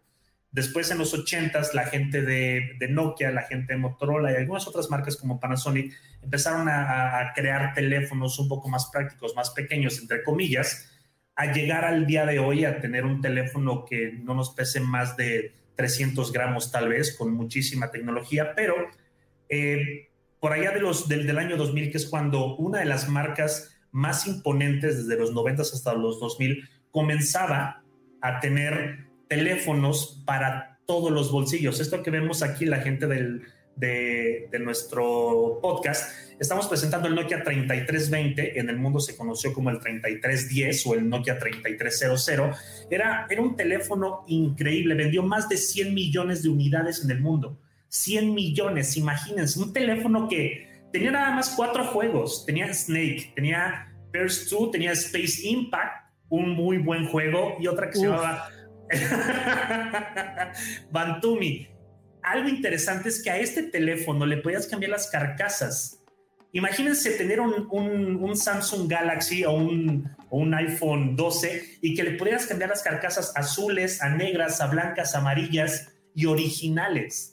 Después 0.53 0.89
en 0.93 0.99
los 0.99 1.13
80s 1.13 1.75
la 1.75 1.87
gente 1.87 2.23
de, 2.23 2.79
Nokia, 2.89 3.33
la 3.33 3.43
gente 3.43 3.73
de 3.73 3.81
Motorola 3.81 4.31
y 4.31 4.37
algunas 4.37 4.69
otras 4.69 4.89
marcas 4.91 5.17
como 5.17 5.41
Panasonic 5.41 5.93
empezaron 6.23 6.69
a, 6.69 7.33
crear 7.35 7.75
teléfonos 7.75 8.39
un 8.39 8.49
poco 8.49 8.69
más 8.69 8.91
prácticos, 8.93 9.35
más 9.35 9.51
pequeños, 9.51 9.99
entre 9.99 10.23
comillas, 10.23 10.89
a 11.35 11.53
llegar 11.53 11.85
al 11.85 12.07
día 12.07 12.25
de 12.25 12.39
hoy 12.39 12.65
a 12.65 12.81
tener 12.81 13.07
un 13.07 13.21
teléfono 13.21 13.85
que 13.85 14.13
no 14.23 14.35
nos 14.35 14.51
pese 14.51 14.79
más 14.79 15.17
de 15.17 15.53
300 15.75 16.31
gramos 16.31 16.71
tal 16.71 16.91
vez, 16.91 17.17
con 17.17 17.33
muchísima 17.33 17.91
tecnología, 17.91 18.55
pero 18.55 18.77
eh, 19.49 20.11
por 20.39 20.53
allá 20.53 20.71
de 20.71 20.79
los, 20.79 21.09
del, 21.09 21.27
del 21.27 21.39
año 21.39 21.57
2000, 21.57 21.91
que 21.91 21.97
es 21.97 22.07
cuando 22.07 22.55
una 22.55 22.79
de 22.79 22.85
las 22.85 23.09
marcas 23.09 23.70
más 23.93 24.27
imponentes 24.27 24.99
desde 24.99 25.21
los 25.21 25.33
90 25.33 25.63
hasta 25.63 25.95
los 25.95 26.21
2000, 26.21 26.69
comenzaba 26.91 27.83
a 28.21 28.41
tener 28.41 29.07
teléfonos 29.29 30.23
para 30.27 30.79
todos 30.87 31.11
los 31.11 31.31
bolsillos. 31.31 31.81
Esto 31.81 32.03
que 32.03 32.11
vemos 32.11 32.43
aquí, 32.43 32.67
la 32.67 32.81
gente 32.81 33.07
del, 33.07 33.43
de, 33.77 34.49
nuestro 34.61 35.59
podcast, 35.63 36.11
estamos 36.39 36.67
presentando 36.67 37.09
el 37.09 37.15
Nokia 37.15 37.43
3320, 37.43 38.59
en 38.59 38.69
el 38.69 38.77
mundo 38.77 39.01
se 39.01 39.17
conoció 39.17 39.53
como 39.53 39.71
el 39.71 39.79
3310 39.79 40.87
o 40.87 40.95
el 40.95 41.09
Nokia 41.09 41.39
3300. 41.39 42.31
Era, 42.91 43.27
era 43.31 43.43
un 43.43 43.57
teléfono 43.57 44.25
increíble, 44.27 44.95
vendió 44.95 45.23
más 45.23 45.49
de 45.49 45.57
100 45.57 45.95
millones 45.95 46.43
de 46.43 46.51
unidades 46.51 47.03
en 47.05 47.11
el 47.11 47.21
mundo. 47.21 47.59
100 47.89 48.35
millones, 48.35 48.97
imagínense, 48.97 49.59
un 49.59 49.73
teléfono 49.73 50.29
que 50.29 50.70
tenía 50.93 51.11
nada 51.11 51.31
más 51.33 51.51
cuatro 51.57 51.85
juegos. 51.85 52.45
Tenía 52.47 52.73
Snake, 52.73 53.33
tenía 53.35 53.93
First 54.13 54.51
2, 54.51 54.71
tenía 54.71 54.93
Space 54.93 55.47
Impact, 55.47 56.11
un 56.29 56.51
muy 56.51 56.79
buen 56.79 57.07
juego, 57.07 57.57
y 57.61 57.67
otra 57.67 57.91
que 57.91 57.99
se 57.99 58.07
llamaba 58.07 58.49
Bantumi. 60.91 61.69
Algo 62.23 62.49
interesante 62.49 63.09
es 63.09 63.23
que 63.23 63.31
a 63.31 63.39
este 63.39 63.65
teléfono 63.65 64.27
le 64.27 64.37
podías 64.39 64.67
cambiar 64.67 64.91
las 64.91 65.11
carcasas 65.11 66.01
Imagínense 66.53 67.13
tener 67.13 67.41
un, 67.41 68.37
Samsung 68.37 68.89
Galaxy 68.89 69.45
o 69.45 69.53
un, 69.53 70.11
un, 70.31 70.55
iPhone 70.55 71.15
12 71.15 71.79
y 71.81 71.95
que 71.95 72.03
le 72.03 72.13
pudieras 72.13 72.47
cambiar 72.47 72.71
las 72.71 72.83
carcasas 72.83 73.33
azules, 73.37 74.03
a 74.03 74.09
negras, 74.09 74.61
a 74.61 74.67
blancas, 74.67 75.15
amarillas 75.15 75.93
y 76.15 76.27
originales. 76.27 77.30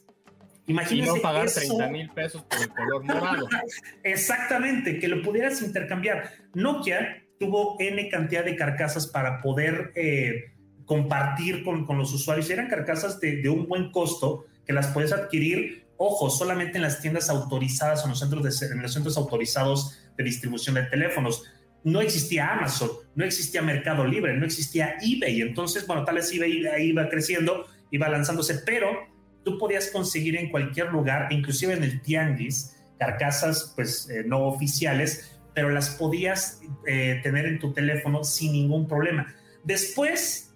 Imagínense 0.68 1.12
y 1.12 1.14
no 1.16 1.22
pagar 1.22 1.50
30 1.50 1.88
mil 1.88 2.10
pesos 2.10 2.42
por 2.42 2.60
el 2.60 2.68
color 2.68 3.04
morado. 3.04 3.48
Exactamente, 4.04 4.98
que 4.98 5.08
lo 5.08 5.22
pudieras 5.22 5.62
intercambiar. 5.62 6.30
Nokia 6.54 7.24
tuvo 7.40 7.76
N 7.80 8.08
cantidad 8.10 8.44
de 8.44 8.54
carcasas 8.54 9.06
para 9.06 9.40
poder 9.40 9.92
eh, 9.94 10.52
compartir 10.84 11.64
con, 11.64 11.86
con, 11.86 11.96
los 11.96 12.12
usuarios. 12.12 12.50
Eran 12.50 12.68
carcasas 12.68 13.18
de, 13.18 13.36
de, 13.36 13.48
un 13.48 13.66
buen 13.66 13.90
costo 13.90 14.46
que 14.66 14.74
las 14.74 14.88
puedes 14.88 15.12
adquirir, 15.12 15.86
ojo, 15.96 16.28
solamente 16.28 16.76
en 16.76 16.82
las 16.82 17.00
tiendas 17.00 17.30
autorizadas 17.30 18.02
o 18.02 18.04
en 18.04 18.10
los 18.10 18.18
centros, 18.18 18.60
de, 18.60 18.66
en 18.66 18.82
los 18.82 18.92
centros 18.92 19.16
autorizados 19.16 19.98
de 20.18 20.24
distribución 20.24 20.74
de 20.74 20.82
teléfonos. 20.82 21.44
No 21.82 22.02
existía 22.02 22.52
Amazon, 22.52 22.90
no 23.14 23.24
existía 23.24 23.62
Mercado 23.62 24.04
Libre, 24.04 24.36
no 24.36 24.44
existía 24.44 24.96
eBay. 25.00 25.40
Entonces, 25.40 25.86
bueno, 25.86 26.04
tal 26.04 26.16
vez 26.16 26.30
eBay 26.30 26.66
iba 26.80 27.08
creciendo, 27.08 27.66
iba 27.90 28.08
lanzándose, 28.10 28.58
pero 28.66 29.16
tú 29.48 29.56
podías 29.56 29.88
conseguir 29.88 30.36
en 30.36 30.50
cualquier 30.50 30.88
lugar, 30.88 31.32
inclusive 31.32 31.72
en 31.72 31.82
el 31.82 32.02
tianguis, 32.02 32.76
carcasas 32.98 33.72
pues 33.74 34.10
eh, 34.10 34.22
no 34.26 34.44
oficiales, 34.44 35.40
pero 35.54 35.70
las 35.70 35.88
podías 35.90 36.60
eh, 36.86 37.20
tener 37.22 37.46
en 37.46 37.58
tu 37.58 37.72
teléfono 37.72 38.24
sin 38.24 38.52
ningún 38.52 38.86
problema. 38.86 39.34
Después 39.64 40.54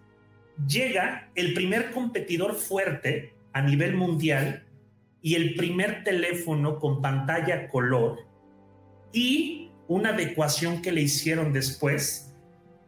llega 0.68 1.30
el 1.34 1.54
primer 1.54 1.90
competidor 1.92 2.54
fuerte 2.54 3.32
a 3.54 3.62
nivel 3.62 3.94
mundial 3.94 4.66
y 5.22 5.36
el 5.36 5.54
primer 5.54 6.04
teléfono 6.04 6.78
con 6.78 7.00
pantalla 7.00 7.68
color 7.70 8.18
y 9.10 9.70
una 9.88 10.10
adecuación 10.10 10.82
que 10.82 10.92
le 10.92 11.00
hicieron 11.00 11.54
después, 11.54 12.30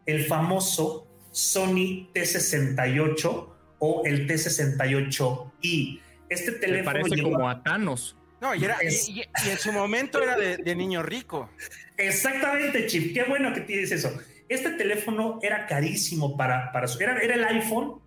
el 0.05 0.25
famoso 0.25 1.07
Sony 1.31 2.11
T68 2.13 3.54
o 3.85 4.03
el 4.07 4.27
T68i. 4.27 6.01
Este 6.31 6.53
teléfono 6.53 7.01
parece 7.01 7.23
como 7.23 7.49
a 7.49 7.63
Thanos. 7.63 8.17
No, 8.41 8.55
y, 8.55 8.65
era, 8.65 8.77
y, 8.83 9.51
en 9.51 9.59
su 9.59 9.73
momento 9.73 10.23
era 10.23 10.37
de, 10.37 10.75
niño 10.75 11.03
rico. 11.03 11.51
Exactamente, 11.97 12.87
Chip. 12.87 13.15
Qué 13.15 13.25
bueno 13.25 13.53
que 13.53 13.61
tienes 13.61 13.93
eso. 13.93 14.19
Este 14.49 14.71
teléfono 14.71 15.39
era 15.43 15.67
carísimo 15.67 16.37
para, 16.37 16.73
para 16.73 16.89
su. 16.89 17.03
Era, 17.03 17.19
era 17.19 17.35
el 17.35 17.45
iPhone 17.45 18.01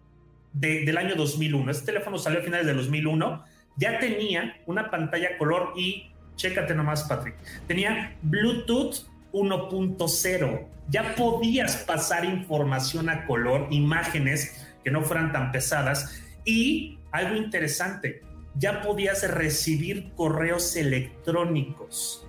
del 0.54 0.98
año 0.98 1.16
2001. 1.16 1.72
Este 1.72 1.86
teléfono 1.88 2.18
salió 2.18 2.40
a 2.40 2.44
finales 2.44 2.66
del 2.66 2.78
2001. 2.78 3.46
Ya 3.78 4.00
tenía 4.00 4.62
una 4.66 4.90
pantalla 4.90 5.38
color 5.38 5.74
y. 5.78 6.12
Chécate 6.36 6.76
nomás, 6.76 7.04
Patrick. 7.04 7.36
Tenía 7.68 8.16
Bluetooth 8.22 9.08
1.0. 9.32 10.68
Ya 10.90 11.16
podías 11.16 11.78
pasar 11.78 12.26
información 12.26 13.10
a 13.10 13.26
color, 13.26 13.68
imágenes 13.72 14.67
no 14.92 15.02
fueran 15.02 15.32
tan 15.32 15.52
pesadas. 15.52 16.24
Y 16.46 17.00
algo 17.12 17.36
interesante, 17.36 18.22
ya 18.56 18.82
podías 18.82 19.30
recibir 19.30 20.12
correos 20.16 20.76
electrónicos. 20.76 22.28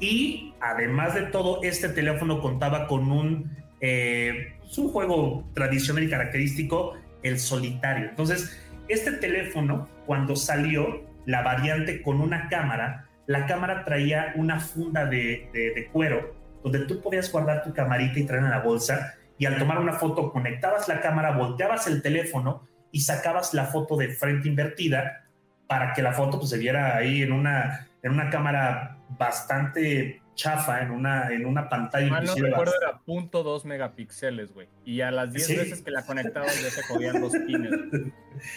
Y 0.00 0.54
además 0.60 1.14
de 1.14 1.22
todo, 1.22 1.62
este 1.62 1.88
teléfono 1.88 2.40
contaba 2.40 2.86
con 2.86 3.10
un, 3.10 3.56
eh, 3.80 4.54
un 4.76 4.88
juego 4.88 5.48
tradicional 5.54 6.04
y 6.04 6.10
característico, 6.10 6.94
el 7.22 7.38
solitario. 7.38 8.08
Entonces, 8.10 8.60
este 8.88 9.12
teléfono, 9.12 9.88
cuando 10.06 10.36
salió, 10.36 11.02
la 11.26 11.42
variante 11.42 12.02
con 12.02 12.20
una 12.20 12.48
cámara, 12.50 13.08
la 13.26 13.46
cámara 13.46 13.82
traía 13.84 14.34
una 14.36 14.60
funda 14.60 15.06
de, 15.06 15.48
de 15.54 15.88
cuero 15.90 16.34
donde 16.64 16.80
tú 16.80 17.00
podías 17.00 17.30
guardar 17.30 17.62
tu 17.62 17.72
camarita 17.72 18.18
y 18.18 18.24
traerla 18.24 18.48
en 18.48 18.54
la 18.54 18.62
bolsa 18.62 19.14
y 19.38 19.46
al 19.46 19.58
tomar 19.58 19.78
una 19.78 19.94
foto 19.94 20.32
conectabas 20.32 20.88
la 20.88 21.00
cámara, 21.00 21.36
volteabas 21.36 21.86
el 21.86 22.02
teléfono 22.02 22.66
y 22.92 23.00
sacabas 23.00 23.54
la 23.54 23.66
foto 23.66 23.96
de 23.96 24.08
frente 24.08 24.48
invertida 24.48 25.24
para 25.66 25.92
que 25.92 26.02
la 26.02 26.12
foto 26.12 26.38
pues, 26.38 26.50
se 26.50 26.58
viera 26.58 26.96
ahí 26.96 27.22
en 27.22 27.32
una, 27.32 27.88
en 28.02 28.12
una 28.12 28.30
cámara 28.30 28.98
bastante 29.18 30.22
chafa, 30.34 30.82
en 30.82 30.90
una, 30.90 31.32
en 31.32 31.46
una 31.46 31.68
pantalla. 31.68 32.16
Ah, 32.16 32.20
no 32.20 32.34
recuerdo, 32.34 32.72
era 32.80 32.98
punto 32.98 33.42
dos 33.42 33.64
megapíxeles, 33.64 34.52
güey. 34.52 34.68
Y 34.84 35.00
a 35.00 35.10
las 35.10 35.32
10 35.32 35.48
veces 35.48 35.82
que 35.82 35.90
la 35.90 36.04
conectabas 36.04 36.60
ya 36.60 36.70
se 36.70 36.82
jodían 36.82 37.20
los 37.20 37.32
pines. 37.32 37.72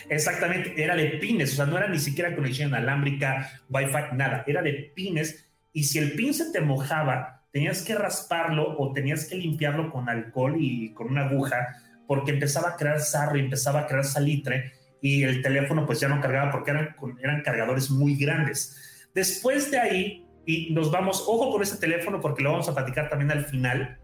Exactamente, 0.10 0.82
era 0.82 0.96
de 0.96 1.06
pines, 1.06 1.54
o 1.54 1.56
sea, 1.56 1.66
no 1.66 1.78
era 1.78 1.88
ni 1.88 2.00
siquiera 2.00 2.36
conexión 2.36 2.74
alámbrica, 2.74 3.62
wifi, 3.70 4.16
nada, 4.16 4.44
era 4.48 4.62
de 4.62 4.92
pines. 4.96 5.48
Y 5.72 5.84
si 5.84 6.00
el 6.00 6.13
pin 6.13 6.34
se 6.34 6.52
te 6.52 6.62
mojaba, 6.62 7.37
tenías 7.52 7.82
que 7.82 7.96
rasparlo 7.96 8.76
o 8.78 8.92
tenías 8.94 9.26
que 9.26 9.36
limpiarlo 9.36 9.92
con 9.92 10.10
alcohol 10.10 10.56
y 10.60 10.94
con 10.94 11.08
una 11.08 11.28
aguja 11.28 11.76
porque 12.08 12.32
empezaba 12.32 12.70
a 12.70 12.76
crear 12.76 13.00
sarro 13.00 13.38
y 13.38 13.42
empezaba 13.42 13.82
a 13.82 13.88
crear 13.88 14.06
salitre 14.06 14.74
y 15.02 15.24
el 15.24 15.42
teléfono 15.42 15.86
pues 15.86 16.00
ya 16.00 16.08
no 16.08 16.22
cargaba 16.22 16.52
porque 16.52 16.72
eran, 16.72 16.96
eran 17.22 17.42
cargadores 17.42 17.90
muy 17.90 18.16
grandes. 18.16 19.08
Después 19.14 19.70
de 19.72 19.80
ahí, 19.80 20.26
y 20.46 20.74
nos 20.74 20.92
vamos, 20.92 21.24
ojo 21.28 21.52
con 21.52 21.62
este 21.62 21.78
teléfono 21.78 22.20
porque 22.22 22.44
lo 22.44 22.52
vamos 22.52 22.70
a 22.70 22.74
platicar 22.74 23.10
también 23.10 23.32
al 23.32 23.46
final 23.46 24.00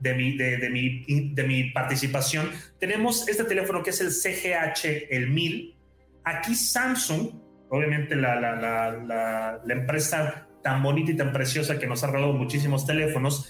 de 0.00 0.14
mi, 0.14 0.36
de, 0.36 0.68
mi, 0.68 1.32
de 1.32 1.42
mi 1.44 1.70
participación, 1.70 2.50
tenemos 2.80 3.28
este 3.28 3.44
teléfono 3.44 3.82
que 3.82 3.90
es 3.90 4.00
el 4.00 4.10
CGH, 4.10 5.06
el 5.10 5.30
1000. 5.30 5.76
Aquí 6.24 6.54
Samsung, 6.56 7.30
obviamente 7.68 8.16
la, 8.16 8.40
la, 8.40 9.60
la 9.64 9.74
empresa 9.74 10.48
tan 10.62 10.82
bonita 10.82 11.12
y 11.12 11.16
tan 11.16 11.32
preciosa 11.32 11.78
que 11.78 11.86
nos 11.86 12.02
ha 12.02 12.06
regalado 12.08 12.32
muchísimos 12.32 12.86
teléfonos, 12.86 13.48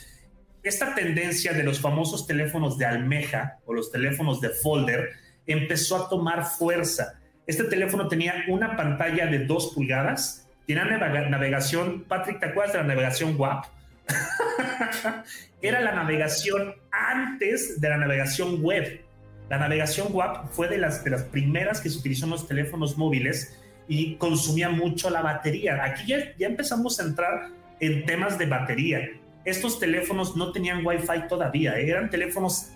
esta 0.63 0.95
tendencia 0.95 1.53
de 1.53 1.65
los 1.65 1.81
famosos 1.81 2.27
teléfonos 2.27 2.79
de 2.79 2.87
almeja 2.87 3.59
o 3.67 3.75
los 3.75 3.91
teléfonos 3.91 4.41
de 4.41 4.51
folder 4.51 5.11
empezó 5.47 5.97
a 5.97 6.09
tomar 6.09 6.45
fuerza. 6.45 7.21
Este 7.47 7.65
teléfono 7.65 8.09
tenía 8.09 8.45
una 8.49 8.77
pantalla 8.77 9.27
de 9.27 9.41
2 9.41 9.75
pulgadas, 9.75 10.49
tenía 10.67 10.85
navegación, 10.85 12.05
Patrick, 12.05 12.39
¿te 12.39 12.47
acuerdas 12.47 12.75
de 12.75 12.79
la 12.79 12.87
navegación 12.87 13.35
WAP? 13.37 13.67
Era 15.63 15.81
la 15.81 15.93
navegación 15.93 16.75
antes 16.93 17.81
de 17.81 17.89
la 17.89 17.97
navegación 17.97 18.63
web. 18.63 19.01
La 19.51 19.59
navegación 19.59 20.09
WAP 20.13 20.51
fue 20.53 20.69
de 20.69 20.79
las, 20.79 21.03
de 21.03 21.11
las 21.11 21.25
primeras 21.25 21.81
que 21.81 21.91
se 21.91 21.99
utilizó 21.99 22.27
en 22.27 22.31
los 22.31 22.47
teléfonos 22.47 22.97
móviles 22.97 23.59
y 23.89 24.15
consumía 24.17 24.69
mucho 24.69 25.11
la 25.11 25.23
batería. 25.23 25.83
Aquí 25.85 26.07
ya, 26.07 26.47
empezamos 26.47 26.99
a 27.01 27.05
entrar 27.05 27.49
en 27.81 28.05
temas 28.05 28.39
de 28.39 28.47
batería. 28.47 29.11
Estos 29.45 29.81
teléfonos 29.81 30.37
no 30.37 30.53
tenían 30.53 30.87
Wi-Fi 30.87 31.29
todavía, 31.29 31.79
¿eh? 31.79 31.91
eran 31.91 32.11
teléfonos 32.11 32.71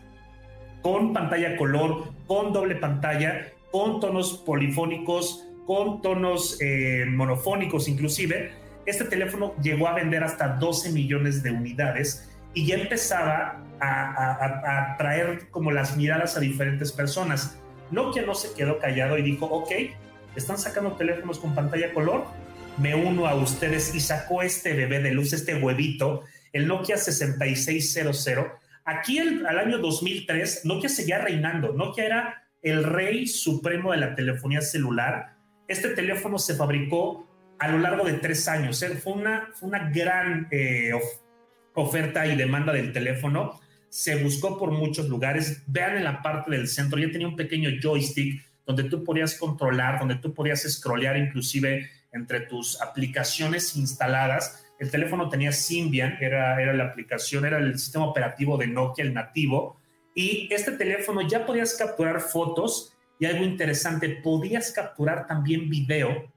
con 0.83 1.13
pantalla 1.13 1.57
color, 1.57 2.13
con 2.27 2.53
doble 2.53 2.77
pantalla, 2.77 3.49
con 3.71 4.01
tonos 4.01 4.39
polifónicos, 4.45 5.45
con 5.65 6.03
tonos 6.03 6.59
eh, 6.61 7.05
monofónicos 7.09 7.89
inclusive. 7.89 8.53
Este 8.85 9.05
teléfono 9.05 9.55
llegó 9.63 9.89
a 9.89 9.95
vender 9.95 10.23
hasta 10.23 10.49
12 10.49 10.93
millones 10.93 11.43
de 11.43 11.51
unidades 11.51 12.31
y 12.55 12.67
ya 12.67 12.77
empezaba 12.77 13.63
a 13.81 14.95
traer 14.97 15.49
como 15.51 15.71
las 15.71 15.97
miradas 15.97 16.37
a 16.37 16.41
diferentes 16.41 16.93
personas. 16.93 17.59
Nokia 17.91 18.23
no 18.23 18.35
se 18.35 18.53
quedó 18.55 18.79
callado 18.79 19.19
y 19.19 19.23
dijo, 19.23 19.47
ok, 19.47 19.71
están 20.37 20.59
sacando 20.59 20.93
teléfonos 20.93 21.39
con 21.39 21.55
pantalla 21.55 21.93
color, 21.93 22.27
me 22.79 22.95
uno 22.95 23.27
a 23.27 23.35
ustedes 23.35 23.95
y 23.95 24.01
sacó 24.01 24.43
este 24.43 24.75
bebé 24.75 25.01
de 25.01 25.13
luz, 25.13 25.33
este 25.33 25.55
huevito, 25.55 26.25
el 26.53 26.69
Nokia 26.69 26.97
6600. 26.97 28.29
Aquí 28.85 29.19
al 29.19 29.59
año 29.59 29.79
2003, 29.79 30.65
Nokia 30.65 30.89
seguía 30.89 31.19
reinando. 31.19 31.73
Nokia 31.73 32.05
era 32.05 32.49
el 32.63 32.85
rey 32.85 33.27
supremo 33.27 33.93
de 33.93 33.99
la 33.99 34.15
telefonía 34.15 34.61
celular. 34.61 35.37
Este 35.67 35.89
teléfono 35.89 36.39
se 36.39 36.55
fabricó 36.55 37.27
a 37.59 37.69
lo 37.69 37.79
largo 37.79 38.05
de 38.05 38.15
tres 38.15 38.47
años. 38.47 38.81
¿eh? 38.83 38.91
Fue, 38.91 39.15
una, 39.15 39.49
fue 39.55 39.69
una 39.69 39.91
gran 39.91 40.49
eh, 40.51 40.93
oferta 41.75 42.27
y 42.27 42.37
demanda 42.37 42.73
del 42.73 42.93
teléfono. 42.93 43.61
Se 43.89 44.23
buscó 44.23 44.59
por 44.59 44.71
muchos 44.71 45.09
lugares. 45.09 45.63
Vean 45.67 45.97
en 45.97 46.05
la 46.05 46.23
parte 46.23 46.51
del 46.51 46.69
centro, 46.69 46.99
ya 46.99 47.11
tenía 47.11 47.29
un 47.29 47.37
pequeño 47.37 47.71
joystick 47.83 48.46
donde 48.67 48.85
tú 48.85 49.05
podías 49.05 49.39
controlar, 49.39 49.99
donde 49.99 50.17
tú 50.17 50.35
podías 50.35 50.63
scrollear 50.63 51.17
inclusive 51.17 51.89
entre 52.13 52.41
tus 52.41 52.81
aplicaciones 52.83 53.77
instaladas. 53.77 54.67
El 54.79 54.91
teléfono 54.91 55.29
tenía 55.29 55.53
Symbian, 55.53 56.19
era, 56.21 56.61
era 56.61 56.73
la 56.73 56.85
aplicación, 56.85 57.47
era 57.47 57.59
el 57.59 57.79
sistema 57.79 58.07
operativo 58.07 58.59
de 58.59 58.67
Nokia, 58.67 59.05
el 59.05 59.15
nativo. 59.15 59.81
Y 60.15 60.53
este 60.53 60.73
teléfono 60.73 61.23
ya 61.23 61.47
podías 61.47 61.75
capturar 61.75 62.21
fotos 62.21 62.97
y 63.19 63.27
algo 63.27 63.45
interesante, 63.45 64.09
podías 64.23 64.73
capturar 64.73 65.27
también 65.27 65.71
video 65.71 66.33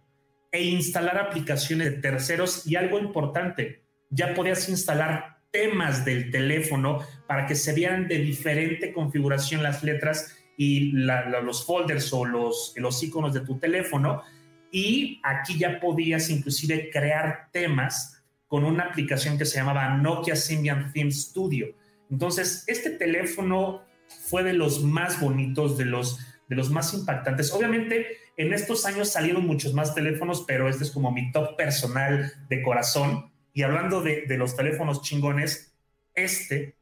e 0.52 0.64
instalar 0.64 1.18
aplicaciones 1.18 1.92
de 1.92 1.98
terceros 1.98 2.66
y 2.66 2.76
algo 2.76 3.00
importante, 3.00 3.84
ya 4.10 4.34
podías 4.34 4.68
instalar 4.70 5.40
temas 5.52 6.06
del 6.06 6.32
teléfono 6.32 7.00
para 7.28 7.46
que 7.46 7.56
se 7.56 7.74
vieran 7.74 8.08
de 8.08 8.20
diferente 8.20 8.94
configuración 8.94 9.64
las 9.64 9.84
letras 9.84 10.39
y 10.62 10.92
los 10.92 11.66
folders 11.66 12.12
o 12.12 12.26
los, 12.26 12.74
los 12.76 13.02
iconos 13.02 13.34
de 13.34 13.40
tu 13.40 13.58
teléfono. 13.58 14.24
Y 14.70 15.22
aquí 15.24 15.58
ya 15.58 15.80
podías 15.80 16.30
inclusive 16.30 16.90
crear 16.92 17.48
temas 17.54 18.22
con 18.46 18.66
una 18.66 18.84
aplicación 18.84 19.38
que 19.38 19.46
se 19.46 19.56
llamaba 19.56 19.96
Nokia 19.96 20.36
Symbian 20.36 20.92
Theme 20.92 21.12
Studio. 21.12 21.68
Entonces, 22.12 22.66
este 22.68 22.90
teléfono 22.90 23.84
fue 24.28 24.44
de 24.44 24.52
los 24.52 24.84
más 24.84 25.22
bonitos, 25.22 25.78
de 25.78 25.86
los, 25.86 26.20
de 26.50 26.58
los 26.58 26.70
más 26.70 26.94
impactantes. 26.94 27.54
Obviamente, 27.54 28.18
en 28.36 28.54
estos 28.54 28.86
años 28.86 29.14
salieron 29.14 29.48
muchos 29.48 29.74
más 29.74 29.96
teléfonos, 29.96 30.44
pero 30.46 30.68
este 30.68 30.84
es 30.84 30.92
como 30.92 31.10
mi 31.10 31.32
top 31.32 31.56
personal 31.56 32.34
de 32.50 32.62
corazón. 32.64 33.32
Y 33.54 33.62
hablando 33.62 34.02
de, 34.02 34.24
de 34.28 34.38
los 34.38 34.58
teléfonos 34.58 35.04
chingones, 35.04 35.74
este 36.16 36.79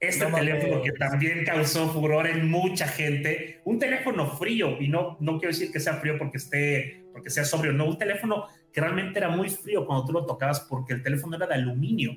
este 0.00 0.26
teléfono 0.26 0.82
que 0.82 0.92
también 0.92 1.44
causó 1.44 1.88
furor 1.88 2.26
en 2.26 2.48
mucha 2.48 2.86
gente, 2.86 3.60
un 3.64 3.78
teléfono 3.78 4.30
frío, 4.36 4.80
y 4.80 4.88
no, 4.88 5.16
no 5.20 5.38
quiero 5.38 5.52
decir 5.52 5.72
que 5.72 5.80
sea 5.80 5.94
frío 5.94 6.16
porque, 6.18 6.38
esté, 6.38 7.04
porque 7.12 7.30
sea 7.30 7.44
sobrio, 7.44 7.72
no, 7.72 7.86
un 7.86 7.98
teléfono 7.98 8.46
que 8.72 8.80
realmente 8.80 9.18
era 9.18 9.28
muy 9.28 9.48
frío 9.48 9.86
cuando 9.86 10.04
tú 10.04 10.12
lo 10.12 10.26
tocabas 10.26 10.60
porque 10.60 10.94
el 10.94 11.02
teléfono 11.02 11.36
era 11.36 11.46
de 11.46 11.54
aluminio. 11.54 12.16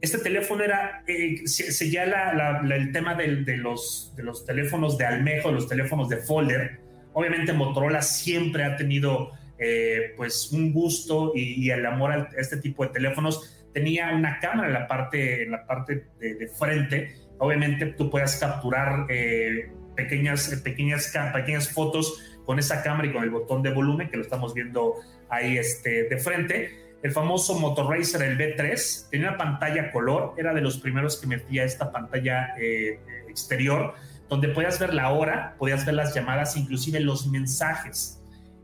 Este 0.00 0.18
teléfono 0.18 0.62
era, 0.62 1.02
eh, 1.06 1.46
seguía 1.46 2.06
la, 2.06 2.62
el 2.72 2.92
tema 2.92 3.14
de, 3.14 3.56
los, 3.56 4.12
de 4.14 4.22
los 4.22 4.44
teléfonos 4.44 4.98
de 4.98 5.06
almejo, 5.06 5.50
los 5.50 5.68
teléfonos 5.68 6.08
de 6.08 6.18
folder. 6.18 6.80
Obviamente 7.14 7.52
Motorola 7.54 8.02
siempre 8.02 8.62
ha 8.62 8.76
tenido 8.76 9.32
eh, 9.58 10.12
pues 10.16 10.52
un 10.52 10.72
gusto 10.72 11.32
y, 11.34 11.70
el 11.70 11.86
amor 11.86 12.12
a 12.12 12.28
este 12.36 12.58
tipo 12.58 12.84
de 12.84 12.92
teléfonos 12.92 13.55
tenía 13.76 14.10
una 14.14 14.40
cámara 14.40 14.68
en 14.68 14.72
la 14.72 14.88
parte, 14.88 15.42
en 15.42 15.50
la 15.50 15.66
parte 15.66 16.06
de, 16.18 16.48
frente. 16.48 17.14
Obviamente 17.36 17.84
tú 17.88 18.08
puedes 18.08 18.36
capturar 18.36 19.04
eh, 19.10 19.70
pequeñas, 19.94 20.48
pequeñas, 20.64 21.12
pequeñas 21.34 21.68
fotos 21.68 22.38
con 22.46 22.58
esa 22.58 22.82
cámara 22.82 23.06
y 23.08 23.12
con 23.12 23.22
el 23.22 23.28
botón 23.28 23.62
de 23.62 23.70
volumen 23.74 24.08
que 24.08 24.16
lo 24.16 24.22
estamos 24.22 24.54
viendo 24.54 24.94
ahí 25.28 25.58
este, 25.58 26.04
de 26.04 26.16
frente. 26.16 26.70
El 27.02 27.12
famoso 27.12 27.58
Motorracer, 27.58 28.22
el 28.22 28.38
B3, 28.38 29.10
tenía 29.10 29.28
una 29.28 29.36
pantalla 29.36 29.92
color, 29.92 30.32
era 30.38 30.54
de 30.54 30.62
los 30.62 30.78
primeros 30.78 31.20
que 31.20 31.26
metía 31.26 31.64
esta 31.64 31.92
pantalla 31.92 32.54
eh, 32.58 32.98
exterior, 33.28 33.92
donde 34.30 34.48
podías 34.48 34.80
ver 34.80 34.94
la 34.94 35.10
hora, 35.10 35.54
podías 35.58 35.84
ver 35.84 35.96
las 35.96 36.14
llamadas, 36.14 36.56
inclusive 36.56 36.98
los 37.00 37.26
mensajes. 37.26 38.15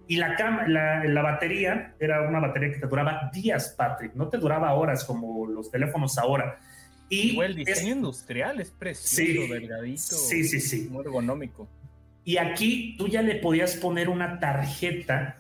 Y 0.09 0.16
la, 0.16 0.36
la, 0.66 1.05
la, 1.05 1.22
batería 1.22 1.94
era 1.98 2.28
una 2.28 2.40
batería 2.40 2.72
que 2.72 2.80
te 2.80 2.86
duraba 2.86 3.30
días, 3.32 3.74
Patrick, 3.76 4.14
no 4.14 4.28
te 4.28 4.38
duraba 4.38 4.74
horas 4.74 5.05
como 5.05 5.46
los 5.46 5.70
teléfonos 5.70 6.18
ahora. 6.18 6.59
Y 7.09 7.38
el 7.40 7.55
diseño 7.55 7.94
industrial 7.96 8.61
es 8.61 8.70
precioso, 8.70 9.53
delgadito. 9.53 10.00
Sí, 10.00 10.44
sí, 10.44 10.61
sí. 10.61 10.88
Muy 10.90 11.05
ergonómico. 11.05 11.68
Y 12.24 12.38
aquí 12.38 12.94
tú 12.96 13.09
ya 13.09 13.22
le 13.22 13.36
podías 13.36 13.76
poner 13.76 14.09
una 14.09 14.38
tarjeta 14.38 15.36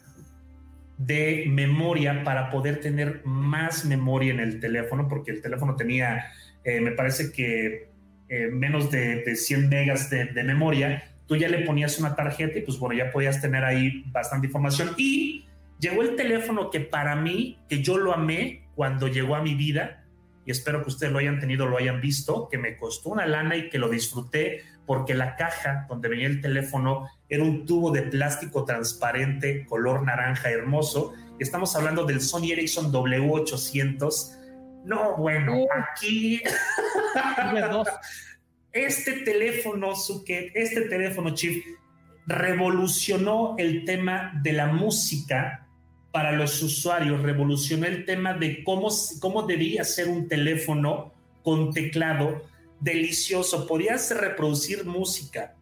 de 0.98 1.46
memoria 1.48 2.22
para 2.24 2.50
poder 2.50 2.80
tener 2.80 3.22
más 3.24 3.84
memoria 3.84 4.32
en 4.32 4.40
el 4.40 4.60
teléfono, 4.60 5.08
porque 5.08 5.30
el 5.30 5.40
teléfono 5.40 5.74
tenía, 5.76 6.26
eh, 6.64 6.80
me 6.80 6.92
parece 6.92 7.32
que 7.32 7.88
eh, 8.28 8.48
menos 8.48 8.90
de, 8.90 9.22
de, 9.22 9.34
100 9.36 9.68
megas 9.68 10.10
de, 10.10 10.26
de 10.26 10.44
memoria 10.44 11.11
tú 11.32 11.36
ya 11.38 11.48
le 11.48 11.60
ponías 11.60 11.98
una 11.98 12.14
tarjeta 12.14 12.58
y 12.58 12.60
pues 12.62 12.78
bueno, 12.78 12.94
ya 12.94 13.10
podías 13.10 13.40
tener 13.40 13.64
ahí 13.64 14.04
bastante 14.08 14.48
información. 14.48 14.90
Y 14.98 15.46
llegó 15.80 16.02
el 16.02 16.14
teléfono 16.14 16.68
que 16.68 16.80
para 16.80 17.16
mí, 17.16 17.58
que 17.70 17.82
yo 17.82 17.96
lo 17.96 18.12
amé 18.12 18.68
cuando 18.74 19.08
llegó 19.08 19.34
a 19.34 19.40
mi 19.40 19.54
vida, 19.54 20.04
y 20.44 20.50
espero 20.50 20.82
que 20.82 20.90
ustedes 20.90 21.10
lo 21.10 21.20
hayan 21.20 21.40
tenido, 21.40 21.66
lo 21.66 21.78
hayan 21.78 22.02
visto, 22.02 22.50
que 22.50 22.58
me 22.58 22.76
costó 22.76 23.08
una 23.08 23.24
lana 23.24 23.56
y 23.56 23.70
que 23.70 23.78
lo 23.78 23.88
disfruté 23.88 24.64
porque 24.84 25.14
la 25.14 25.36
caja 25.36 25.86
donde 25.88 26.10
venía 26.10 26.26
el 26.26 26.42
teléfono 26.42 27.08
era 27.30 27.42
un 27.44 27.64
tubo 27.64 27.90
de 27.90 28.02
plástico 28.02 28.66
transparente, 28.66 29.64
color 29.64 30.02
naranja 30.02 30.50
hermoso. 30.50 31.14
Y 31.40 31.44
estamos 31.44 31.74
hablando 31.76 32.04
del 32.04 32.20
Sony 32.20 32.50
Ericsson 32.52 32.92
W800. 32.92 34.84
No, 34.84 35.16
bueno, 35.16 35.64
aquí... 35.80 36.42
Este 38.72 39.12
teléfono, 39.20 39.94
Suket, 39.94 40.52
este 40.54 40.82
teléfono, 40.82 41.34
Chief, 41.34 41.62
revolucionó 42.26 43.54
el 43.58 43.84
tema 43.84 44.32
de 44.42 44.54
la 44.54 44.68
música 44.68 45.66
para 46.10 46.32
los 46.32 46.62
usuarios, 46.62 47.22
revolucionó 47.22 47.86
el 47.86 48.06
tema 48.06 48.32
de 48.32 48.64
cómo, 48.64 48.88
cómo 49.20 49.42
debía 49.42 49.84
ser 49.84 50.08
un 50.08 50.26
teléfono 50.26 51.12
con 51.42 51.72
teclado 51.72 52.42
delicioso. 52.80 53.66
Podías 53.66 54.10
reproducir 54.16 54.86
música. 54.86 55.54